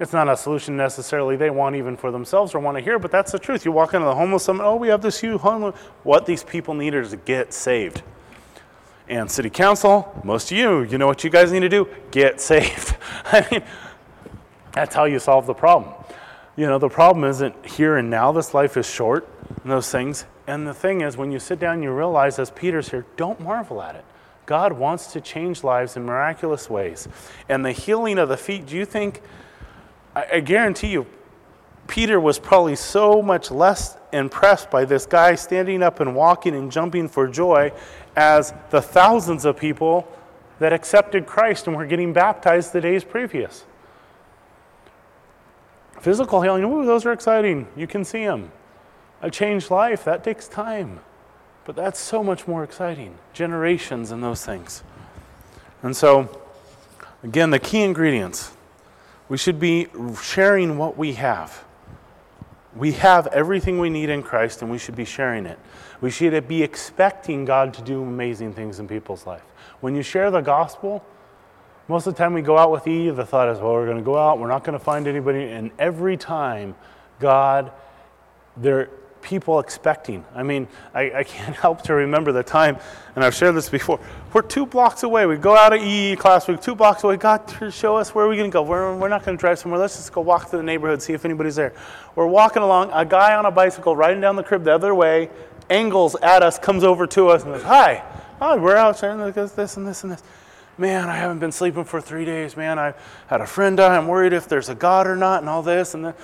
It's 0.00 0.14
not 0.14 0.28
a 0.28 0.36
solution 0.36 0.78
necessarily 0.78 1.36
they 1.36 1.50
want 1.50 1.76
even 1.76 1.94
for 1.94 2.10
themselves 2.10 2.54
or 2.54 2.58
want 2.58 2.78
to 2.78 2.82
hear, 2.82 2.98
but 2.98 3.10
that's 3.10 3.32
the 3.32 3.38
truth. 3.38 3.66
You 3.66 3.72
walk 3.72 3.92
into 3.92 4.06
the 4.06 4.14
homeless 4.14 4.44
summit, 4.44 4.64
oh, 4.64 4.76
we 4.76 4.88
have 4.88 5.02
this 5.02 5.20
huge 5.20 5.42
homeless. 5.42 5.76
What 6.04 6.24
these 6.24 6.42
people 6.42 6.72
need 6.72 6.94
is 6.94 7.10
to 7.10 7.18
get 7.18 7.52
saved. 7.52 8.02
And 9.10 9.30
city 9.30 9.50
council, 9.50 10.10
most 10.24 10.50
of 10.50 10.56
you, 10.56 10.84
you 10.84 10.96
know 10.96 11.06
what 11.06 11.22
you 11.22 11.28
guys 11.28 11.52
need 11.52 11.60
to 11.60 11.68
do? 11.68 11.86
Get 12.10 12.40
saved. 12.40 12.96
I 13.26 13.46
mean, 13.50 13.62
that's 14.72 14.94
how 14.94 15.04
you 15.04 15.18
solve 15.18 15.46
the 15.46 15.52
problem. 15.52 15.92
You 16.56 16.66
know, 16.66 16.78
the 16.78 16.88
problem 16.88 17.24
isn't 17.24 17.66
here 17.66 17.98
and 17.98 18.08
now. 18.08 18.32
This 18.32 18.54
life 18.54 18.78
is 18.78 18.88
short 18.88 19.28
and 19.62 19.70
those 19.70 19.90
things. 19.90 20.24
And 20.46 20.66
the 20.66 20.72
thing 20.74 21.02
is, 21.02 21.18
when 21.18 21.30
you 21.30 21.38
sit 21.38 21.60
down, 21.60 21.82
you 21.82 21.92
realize, 21.92 22.38
as 22.38 22.50
Peter's 22.50 22.88
here, 22.88 23.04
don't 23.18 23.38
marvel 23.38 23.82
at 23.82 23.96
it. 23.96 24.04
God 24.46 24.72
wants 24.72 25.12
to 25.12 25.20
change 25.20 25.62
lives 25.62 25.94
in 25.96 26.04
miraculous 26.04 26.70
ways. 26.70 27.06
And 27.50 27.64
the 27.64 27.72
healing 27.72 28.18
of 28.18 28.30
the 28.30 28.38
feet, 28.38 28.66
do 28.66 28.76
you 28.76 28.86
think 28.86 29.20
I, 30.14 30.26
I 30.34 30.40
guarantee 30.40 30.88
you, 30.88 31.06
Peter 31.86 32.20
was 32.20 32.38
probably 32.38 32.76
so 32.76 33.20
much 33.20 33.50
less 33.50 33.96
impressed 34.12 34.70
by 34.70 34.84
this 34.84 35.06
guy 35.06 35.34
standing 35.34 35.82
up 35.82 36.00
and 36.00 36.14
walking 36.14 36.54
and 36.54 36.70
jumping 36.70 37.08
for 37.08 37.26
joy 37.26 37.72
as 38.16 38.54
the 38.70 38.80
thousands 38.80 39.44
of 39.44 39.56
people 39.56 40.06
that 40.60 40.72
accepted 40.72 41.26
Christ 41.26 41.66
and 41.66 41.76
were 41.76 41.86
getting 41.86 42.12
baptized 42.12 42.72
the 42.72 42.80
days 42.80 43.02
previous. 43.02 43.64
Physical 46.00 46.42
healing, 46.42 46.64
ooh, 46.64 46.86
those 46.86 47.04
are 47.04 47.12
exciting. 47.12 47.66
You 47.76 47.86
can 47.86 48.04
see 48.04 48.24
them. 48.24 48.52
A 49.22 49.30
changed 49.30 49.70
life, 49.70 50.04
that 50.04 50.22
takes 50.22 50.48
time. 50.48 51.00
But 51.64 51.76
that's 51.76 51.98
so 51.98 52.22
much 52.22 52.46
more 52.46 52.64
exciting. 52.64 53.16
Generations 53.32 54.10
and 54.10 54.22
those 54.22 54.44
things. 54.44 54.82
And 55.82 55.96
so, 55.96 56.40
again, 57.22 57.50
the 57.50 57.58
key 57.58 57.82
ingredients 57.82 58.52
we 59.30 59.38
should 59.38 59.58
be 59.58 59.86
sharing 60.22 60.76
what 60.76 60.98
we 60.98 61.14
have. 61.14 61.64
We 62.76 62.92
have 62.92 63.26
everything 63.28 63.78
we 63.78 63.88
need 63.88 64.10
in 64.10 64.22
Christ, 64.22 64.60
and 64.60 64.70
we 64.70 64.76
should 64.76 64.94
be 64.96 65.06
sharing 65.06 65.46
it. 65.46 65.58
We 66.02 66.10
should 66.10 66.46
be 66.46 66.62
expecting 66.62 67.46
God 67.46 67.72
to 67.74 67.82
do 67.82 68.02
amazing 68.02 68.52
things 68.52 68.78
in 68.78 68.86
people's 68.86 69.26
life. 69.26 69.42
When 69.80 69.94
you 69.94 70.02
share 70.02 70.30
the 70.30 70.42
gospel, 70.42 71.02
most 71.88 72.06
of 72.06 72.14
the 72.14 72.18
time 72.18 72.34
we 72.34 72.42
go 72.42 72.58
out 72.58 72.70
with 72.70 72.86
EE, 72.86 73.10
the 73.10 73.24
thought 73.24 73.48
is, 73.48 73.58
well, 73.58 73.72
we're 73.72 73.86
going 73.86 73.96
to 73.96 74.04
go 74.04 74.18
out, 74.18 74.38
we're 74.38 74.48
not 74.48 74.62
going 74.62 74.78
to 74.78 74.84
find 74.84 75.06
anybody. 75.06 75.44
And 75.44 75.70
every 75.78 76.18
time, 76.18 76.74
God 77.18 77.72
they're 78.56 78.90
people 79.22 79.60
expecting. 79.60 80.24
I 80.34 80.42
mean, 80.42 80.68
I, 80.94 81.12
I, 81.12 81.24
can't 81.24 81.54
help 81.66 81.82
to 81.82 81.94
remember 81.94 82.32
the 82.32 82.42
time, 82.42 82.78
and 83.14 83.24
I've 83.24 83.34
shared 83.34 83.54
this 83.54 83.68
before. 83.68 84.00
We're 84.32 84.42
two 84.42 84.66
blocks 84.66 85.02
away. 85.02 85.26
We 85.26 85.36
go 85.36 85.56
out 85.56 85.72
of 85.72 85.82
EE 85.82 86.16
class, 86.16 86.48
we're 86.48 86.56
two 86.56 86.74
blocks 86.74 87.04
away. 87.04 87.16
God, 87.16 87.42
show 87.72 87.96
us 87.96 88.14
where 88.14 88.24
we're 88.24 88.30
we 88.30 88.36
going 88.36 88.50
to 88.50 88.52
go. 88.52 88.62
We're, 88.62 88.96
we're 88.96 89.08
not 89.08 89.24
going 89.24 89.36
to 89.36 89.40
drive 89.40 89.58
somewhere. 89.58 89.80
Let's 89.80 89.96
just 89.96 90.12
go 90.12 90.20
walk 90.20 90.48
through 90.48 90.60
the 90.60 90.64
neighborhood, 90.64 91.02
see 91.02 91.12
if 91.12 91.24
anybody's 91.24 91.56
there. 91.56 91.72
We're 92.14 92.26
walking 92.26 92.62
along. 92.62 92.90
A 92.92 93.04
guy 93.04 93.34
on 93.34 93.46
a 93.46 93.50
bicycle 93.50 93.96
riding 93.96 94.20
down 94.20 94.36
the 94.36 94.42
crib 94.42 94.64
the 94.64 94.74
other 94.74 94.94
way, 94.94 95.30
angles 95.68 96.16
at 96.16 96.42
us, 96.42 96.58
comes 96.58 96.84
over 96.84 97.06
to 97.08 97.28
us, 97.28 97.42
and 97.44 97.52
goes, 97.52 97.62
Hi, 97.62 98.04
hi, 98.38 98.56
we're 98.56 98.76
out 98.76 99.00
there, 99.00 99.10
and 99.10 99.34
this 99.34 99.76
and 99.76 99.86
this 99.86 100.02
and 100.02 100.12
this. 100.12 100.22
Man, 100.80 101.10
I 101.10 101.16
haven't 101.16 101.40
been 101.40 101.52
sleeping 101.52 101.84
for 101.84 102.00
three 102.00 102.24
days. 102.24 102.56
Man, 102.56 102.78
I 102.78 102.94
had 103.26 103.42
a 103.42 103.46
friend 103.46 103.76
die. 103.76 103.94
I'm 103.94 104.08
worried 104.08 104.32
if 104.32 104.48
there's 104.48 104.70
a 104.70 104.74
God 104.74 105.06
or 105.06 105.14
not, 105.14 105.42
and 105.42 105.48
all 105.48 105.60
this. 105.60 105.92
And 105.92 106.06
then, 106.06 106.14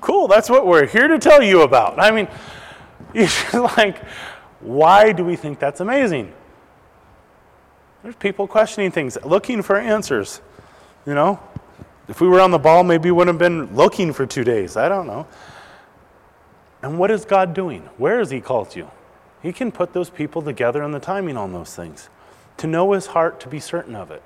cool, 0.00 0.28
that's 0.28 0.48
what 0.48 0.66
we're 0.66 0.86
here 0.86 1.08
to 1.08 1.18
tell 1.18 1.42
you 1.42 1.62
about. 1.62 1.98
I 2.00 2.10
mean, 2.10 2.28
you're 3.14 3.62
like, 3.76 4.04
why 4.60 5.12
do 5.12 5.24
we 5.24 5.36
think 5.36 5.58
that's 5.58 5.80
amazing? 5.80 6.32
There's 8.02 8.16
people 8.16 8.46
questioning 8.46 8.90
things, 8.90 9.18
looking 9.24 9.62
for 9.62 9.76
answers. 9.76 10.40
You 11.06 11.14
know, 11.14 11.40
if 12.08 12.20
we 12.20 12.28
were 12.28 12.40
on 12.40 12.50
the 12.50 12.58
ball, 12.58 12.84
maybe 12.84 13.10
we 13.10 13.12
wouldn't 13.12 13.34
have 13.34 13.38
been 13.38 13.74
looking 13.74 14.12
for 14.12 14.26
two 14.26 14.44
days. 14.44 14.76
I 14.76 14.88
don't 14.88 15.06
know. 15.06 15.26
And 16.82 16.98
what 16.98 17.10
is 17.10 17.24
God 17.24 17.54
doing? 17.54 17.82
Where 17.96 18.18
has 18.18 18.30
He 18.30 18.40
called 18.40 18.76
you? 18.76 18.90
He 19.42 19.52
can 19.52 19.72
put 19.72 19.92
those 19.92 20.10
people 20.10 20.42
together 20.42 20.82
and 20.82 20.92
the 20.92 21.00
timing 21.00 21.36
on 21.36 21.52
those 21.52 21.74
things 21.74 22.08
to 22.56 22.66
know 22.66 22.92
his 22.92 23.06
heart, 23.06 23.38
to 23.40 23.48
be 23.48 23.60
certain 23.60 23.94
of 23.94 24.10
it. 24.10 24.22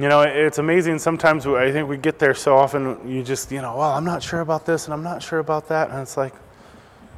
You 0.00 0.08
know, 0.08 0.22
it's 0.22 0.56
amazing. 0.56 0.98
Sometimes 0.98 1.46
I 1.46 1.70
think 1.70 1.86
we 1.86 1.98
get 1.98 2.18
there 2.18 2.32
so 2.32 2.56
often, 2.56 3.06
you 3.06 3.22
just, 3.22 3.52
you 3.52 3.60
know, 3.60 3.76
well, 3.76 3.90
I'm 3.90 4.04
not 4.04 4.22
sure 4.22 4.40
about 4.40 4.64
this 4.64 4.86
and 4.86 4.94
I'm 4.94 5.02
not 5.02 5.22
sure 5.22 5.40
about 5.40 5.68
that. 5.68 5.90
And 5.90 5.98
it's 6.00 6.16
like, 6.16 6.32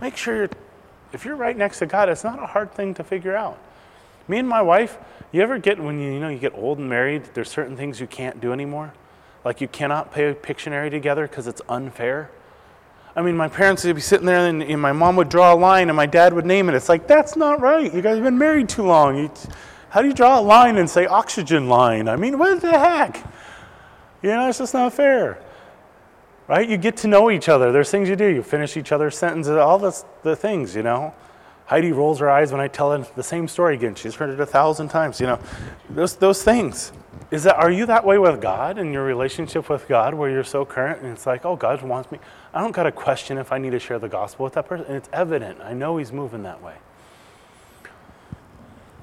make 0.01 0.17
sure 0.17 0.37
you're, 0.37 0.51
if 1.13 1.25
you're 1.25 1.37
right 1.37 1.57
next 1.57 1.79
to 1.79 1.87
God, 1.87 2.09
it's 2.09 2.25
not 2.25 2.43
a 2.43 2.47
hard 2.47 2.75
thing 2.75 2.93
to 2.95 3.05
figure 3.05 3.37
out. 3.37 3.57
Me 4.27 4.39
and 4.39 4.49
my 4.49 4.63
wife, 4.63 4.99
you 5.31 5.43
ever 5.43 5.59
get, 5.59 5.79
when 5.79 6.01
you, 6.01 6.13
you 6.13 6.19
know, 6.19 6.29
you 6.29 6.41
get 6.41 6.55
old 6.55 6.79
and 6.79 6.89
married, 6.89 7.23
there's 7.35 7.49
certain 7.49 7.77
things 7.77 8.01
you 8.01 8.09
can't 8.09 8.41
do 8.41 8.53
anymore? 8.53 8.93
Like 9.45 9.61
you 9.61 9.69
cannot 9.69 10.13
pay 10.13 10.31
a 10.31 10.35
Pictionary 10.35 10.91
together 10.91 11.29
because 11.29 11.47
it's 11.47 11.63
unfair. 11.69 12.33
I 13.15 13.23
mean, 13.23 13.37
my 13.37 13.47
parents 13.47 13.85
would 13.85 13.95
be 13.95 14.01
sitting 14.01 14.27
there 14.27 14.49
and, 14.49 14.61
and, 14.61 14.81
my 14.81 14.91
mom 14.91 15.15
would 15.15 15.29
draw 15.29 15.55
a 15.55 15.57
line 15.57 15.89
and 15.89 15.97
my 15.97 16.07
dad 16.07 16.33
would 16.33 16.47
name 16.47 16.69
it. 16.69 16.75
It's 16.75 16.89
like, 16.89 17.07
that's 17.07 17.37
not 17.37 17.61
right. 17.61 17.95
You 17.95 18.03
guys 18.03 18.17
have 18.17 18.25
been 18.25 18.39
married 18.39 18.69
too 18.69 18.83
long. 18.83 19.17
You, 19.19 19.31
how 19.93 20.01
do 20.01 20.09
you 20.09 20.15
draw 20.15 20.41
a 20.41 20.41
line 20.41 20.79
and 20.79 20.89
say 20.89 21.05
oxygen 21.05 21.69
line? 21.69 22.09
I 22.09 22.17
mean, 22.17 22.39
what 22.39 22.63
the 22.63 22.71
heck? 22.71 23.23
You 24.23 24.31
know, 24.31 24.49
it's 24.49 24.57
just 24.57 24.73
not 24.73 24.95
fair. 24.95 25.39
Right? 26.49 26.67
You 26.67 26.79
get 26.79 26.97
to 26.99 27.09
know 27.09 27.31
each 27.31 27.51
other. 27.51 27.73
There's 27.73 27.91
things 27.91 28.09
you 28.09 28.17
do. 28.17 28.27
You 28.27 28.43
finish 28.43 28.79
each 28.79 28.91
other's 28.91 29.19
sentences, 29.19 29.55
all 29.55 29.79
this, 29.79 30.07
the 30.23 30.35
things, 30.35 30.75
you 30.75 30.83
know. 30.83 31.13
Heidi 31.67 31.93
rolls 31.93 32.21
her 32.21 32.31
eyes 32.31 32.53
when 32.53 32.61
I 32.63 32.69
tell 32.69 32.91
her 32.91 33.07
the 33.17 33.23
same 33.23 33.47
story 33.47 33.75
again. 33.75 33.95
She's 33.95 34.15
heard 34.15 34.31
it 34.31 34.41
a 34.41 34.47
thousand 34.47 34.89
times, 34.89 35.21
you 35.21 35.27
know. 35.27 35.39
Those, 35.91 36.17
those 36.17 36.43
things. 36.43 36.91
Is 37.31 37.43
that, 37.43 37.57
are 37.57 37.71
you 37.71 37.85
that 37.85 38.03
way 38.03 38.17
with 38.17 38.41
God 38.41 38.79
and 38.79 38.95
your 38.95 39.05
relationship 39.05 39.69
with 39.69 39.87
God 39.89 40.15
where 40.15 40.31
you're 40.31 40.43
so 40.43 40.65
current 40.65 41.03
and 41.03 41.13
it's 41.13 41.27
like, 41.27 41.45
oh, 41.45 41.55
God 41.55 41.83
wants 41.83 42.11
me? 42.11 42.19
I 42.55 42.63
don't 42.63 42.73
got 42.73 42.85
to 42.85 42.93
question 42.93 43.37
if 43.37 43.53
I 43.53 43.59
need 43.59 43.73
to 43.73 43.79
share 43.79 43.99
the 43.99 44.09
gospel 44.09 44.45
with 44.45 44.55
that 44.55 44.67
person. 44.67 44.87
And 44.87 44.97
it's 44.97 45.11
evident. 45.13 45.61
I 45.61 45.75
know 45.75 45.99
He's 45.99 46.13
moving 46.13 46.45
that 46.45 46.63
way 46.63 46.77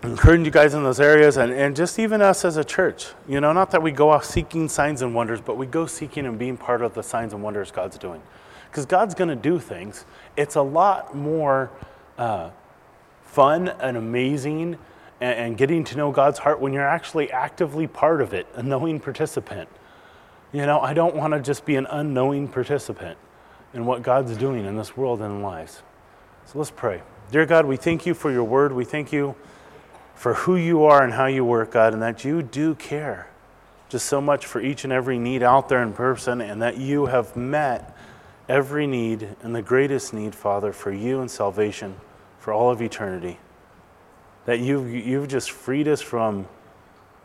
encouraging 0.03 0.45
you 0.45 0.51
guys 0.51 0.73
in 0.73 0.83
those 0.83 0.99
areas 0.99 1.37
and, 1.37 1.51
and 1.51 1.75
just 1.75 1.99
even 1.99 2.21
us 2.21 2.45
as 2.45 2.57
a 2.57 2.63
church. 2.63 3.07
You 3.27 3.41
know, 3.41 3.51
not 3.51 3.71
that 3.71 3.81
we 3.81 3.91
go 3.91 4.09
off 4.09 4.23
seeking 4.23 4.69
signs 4.69 5.01
and 5.01 5.13
wonders, 5.13 5.41
but 5.41 5.57
we 5.57 5.65
go 5.65 5.85
seeking 5.85 6.25
and 6.25 6.39
being 6.39 6.57
part 6.57 6.81
of 6.81 6.93
the 6.93 7.03
signs 7.03 7.33
and 7.33 7.43
wonders 7.43 7.71
God's 7.71 7.97
doing. 7.97 8.21
Because 8.69 8.85
God's 8.85 9.15
going 9.15 9.29
to 9.29 9.35
do 9.35 9.59
things. 9.59 10.05
It's 10.37 10.55
a 10.55 10.61
lot 10.61 11.15
more 11.15 11.71
uh, 12.17 12.51
fun 13.23 13.69
and 13.79 13.97
amazing 13.97 14.77
and, 15.19 15.39
and 15.39 15.57
getting 15.57 15.83
to 15.85 15.97
know 15.97 16.11
God's 16.11 16.39
heart 16.39 16.61
when 16.61 16.71
you're 16.71 16.87
actually 16.87 17.31
actively 17.31 17.87
part 17.87 18.21
of 18.21 18.33
it, 18.33 18.47
a 18.55 18.63
knowing 18.63 18.99
participant. 18.99 19.67
You 20.51 20.65
know, 20.65 20.79
I 20.79 20.93
don't 20.93 21.15
want 21.15 21.33
to 21.33 21.41
just 21.41 21.65
be 21.65 21.75
an 21.75 21.87
unknowing 21.87 22.47
participant 22.47 23.17
in 23.73 23.85
what 23.85 24.01
God's 24.01 24.37
doing 24.37 24.65
in 24.65 24.77
this 24.77 24.95
world 24.95 25.21
and 25.21 25.35
in 25.35 25.41
lives. 25.41 25.83
So 26.45 26.57
let's 26.57 26.71
pray. 26.71 27.01
Dear 27.31 27.45
God, 27.45 27.65
we 27.65 27.77
thank 27.77 28.05
you 28.05 28.13
for 28.13 28.31
your 28.31 28.43
word. 28.43 28.71
We 28.71 28.85
thank 28.85 29.11
you 29.11 29.35
for 30.19 30.33
who 30.33 30.57
you 30.57 30.83
are 30.83 31.01
and 31.01 31.13
how 31.13 31.27
you 31.27 31.45
work, 31.45 31.71
God, 31.71 31.93
and 31.93 32.01
that 32.01 32.25
you 32.25 32.41
do 32.41 32.75
care 32.75 33.29
just 33.87 34.05
so 34.05 34.19
much 34.19 34.45
for 34.45 34.59
each 34.59 34.83
and 34.83 34.91
every 34.91 35.17
need 35.17 35.41
out 35.41 35.69
there 35.69 35.81
in 35.81 35.93
person, 35.93 36.41
and 36.41 36.61
that 36.61 36.77
you 36.77 37.05
have 37.05 37.37
met 37.37 37.95
every 38.49 38.85
need 38.85 39.29
and 39.41 39.55
the 39.55 39.61
greatest 39.61 40.13
need, 40.13 40.35
Father, 40.35 40.73
for 40.73 40.91
you 40.91 41.21
and 41.21 41.31
salvation 41.31 41.95
for 42.37 42.51
all 42.51 42.69
of 42.69 42.81
eternity. 42.81 43.39
That 44.43 44.59
you've, 44.59 44.93
you've 44.93 45.29
just 45.29 45.51
freed 45.51 45.87
us 45.87 46.01
from 46.01 46.49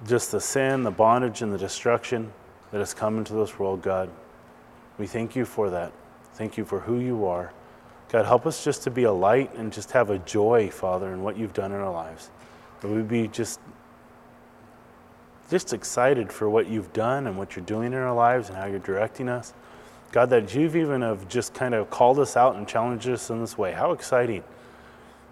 just 0.06 0.30
the 0.30 0.40
sin, 0.40 0.84
the 0.84 0.92
bondage, 0.92 1.42
and 1.42 1.52
the 1.52 1.58
destruction 1.58 2.32
that 2.70 2.78
has 2.78 2.94
come 2.94 3.18
into 3.18 3.32
this 3.32 3.58
world, 3.58 3.82
God. 3.82 4.08
We 4.98 5.08
thank 5.08 5.34
you 5.34 5.44
for 5.44 5.68
that. 5.68 5.92
Thank 6.34 6.56
you 6.56 6.64
for 6.64 6.78
who 6.78 7.00
you 7.00 7.26
are. 7.26 7.52
God, 8.08 8.24
help 8.24 8.46
us 8.46 8.62
just 8.62 8.84
to 8.84 8.90
be 8.92 9.02
a 9.02 9.12
light 9.12 9.52
and 9.56 9.72
just 9.72 9.90
have 9.90 10.10
a 10.10 10.20
joy, 10.20 10.70
Father, 10.70 11.12
in 11.12 11.24
what 11.24 11.36
you've 11.36 11.54
done 11.54 11.72
in 11.72 11.80
our 11.80 11.92
lives. 11.92 12.30
But 12.84 12.92
we'd 12.92 13.08
be 13.08 13.28
just 13.28 13.60
just 15.50 15.72
excited 15.72 16.30
for 16.30 16.50
what 16.50 16.68
you've 16.68 16.92
done 16.92 17.26
and 17.26 17.38
what 17.38 17.56
you're 17.56 17.64
doing 17.64 17.94
in 17.94 17.98
our 17.98 18.14
lives 18.14 18.50
and 18.50 18.58
how 18.58 18.66
you're 18.66 18.78
directing 18.78 19.26
us. 19.26 19.54
God, 20.12 20.28
that 20.28 20.54
you've 20.54 20.76
even 20.76 21.00
have 21.00 21.26
just 21.26 21.54
kind 21.54 21.74
of 21.74 21.88
called 21.88 22.18
us 22.18 22.36
out 22.36 22.56
and 22.56 22.68
challenged 22.68 23.08
us 23.08 23.30
in 23.30 23.40
this 23.40 23.56
way. 23.56 23.72
How 23.72 23.92
exciting 23.92 24.44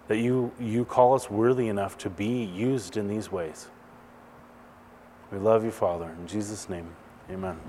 that 0.07 0.17
you 0.17 0.51
you 0.59 0.83
call 0.83 1.13
us 1.13 1.29
worthy 1.29 1.67
enough 1.67 1.95
to 1.99 2.09
be 2.09 2.43
used 2.43 2.97
in 2.97 3.07
these 3.07 3.31
ways. 3.31 3.67
We 5.31 5.37
love 5.37 5.63
you, 5.63 5.69
Father. 5.71 6.09
In 6.19 6.25
Jesus' 6.25 6.67
name, 6.67 6.87
amen. 7.29 7.59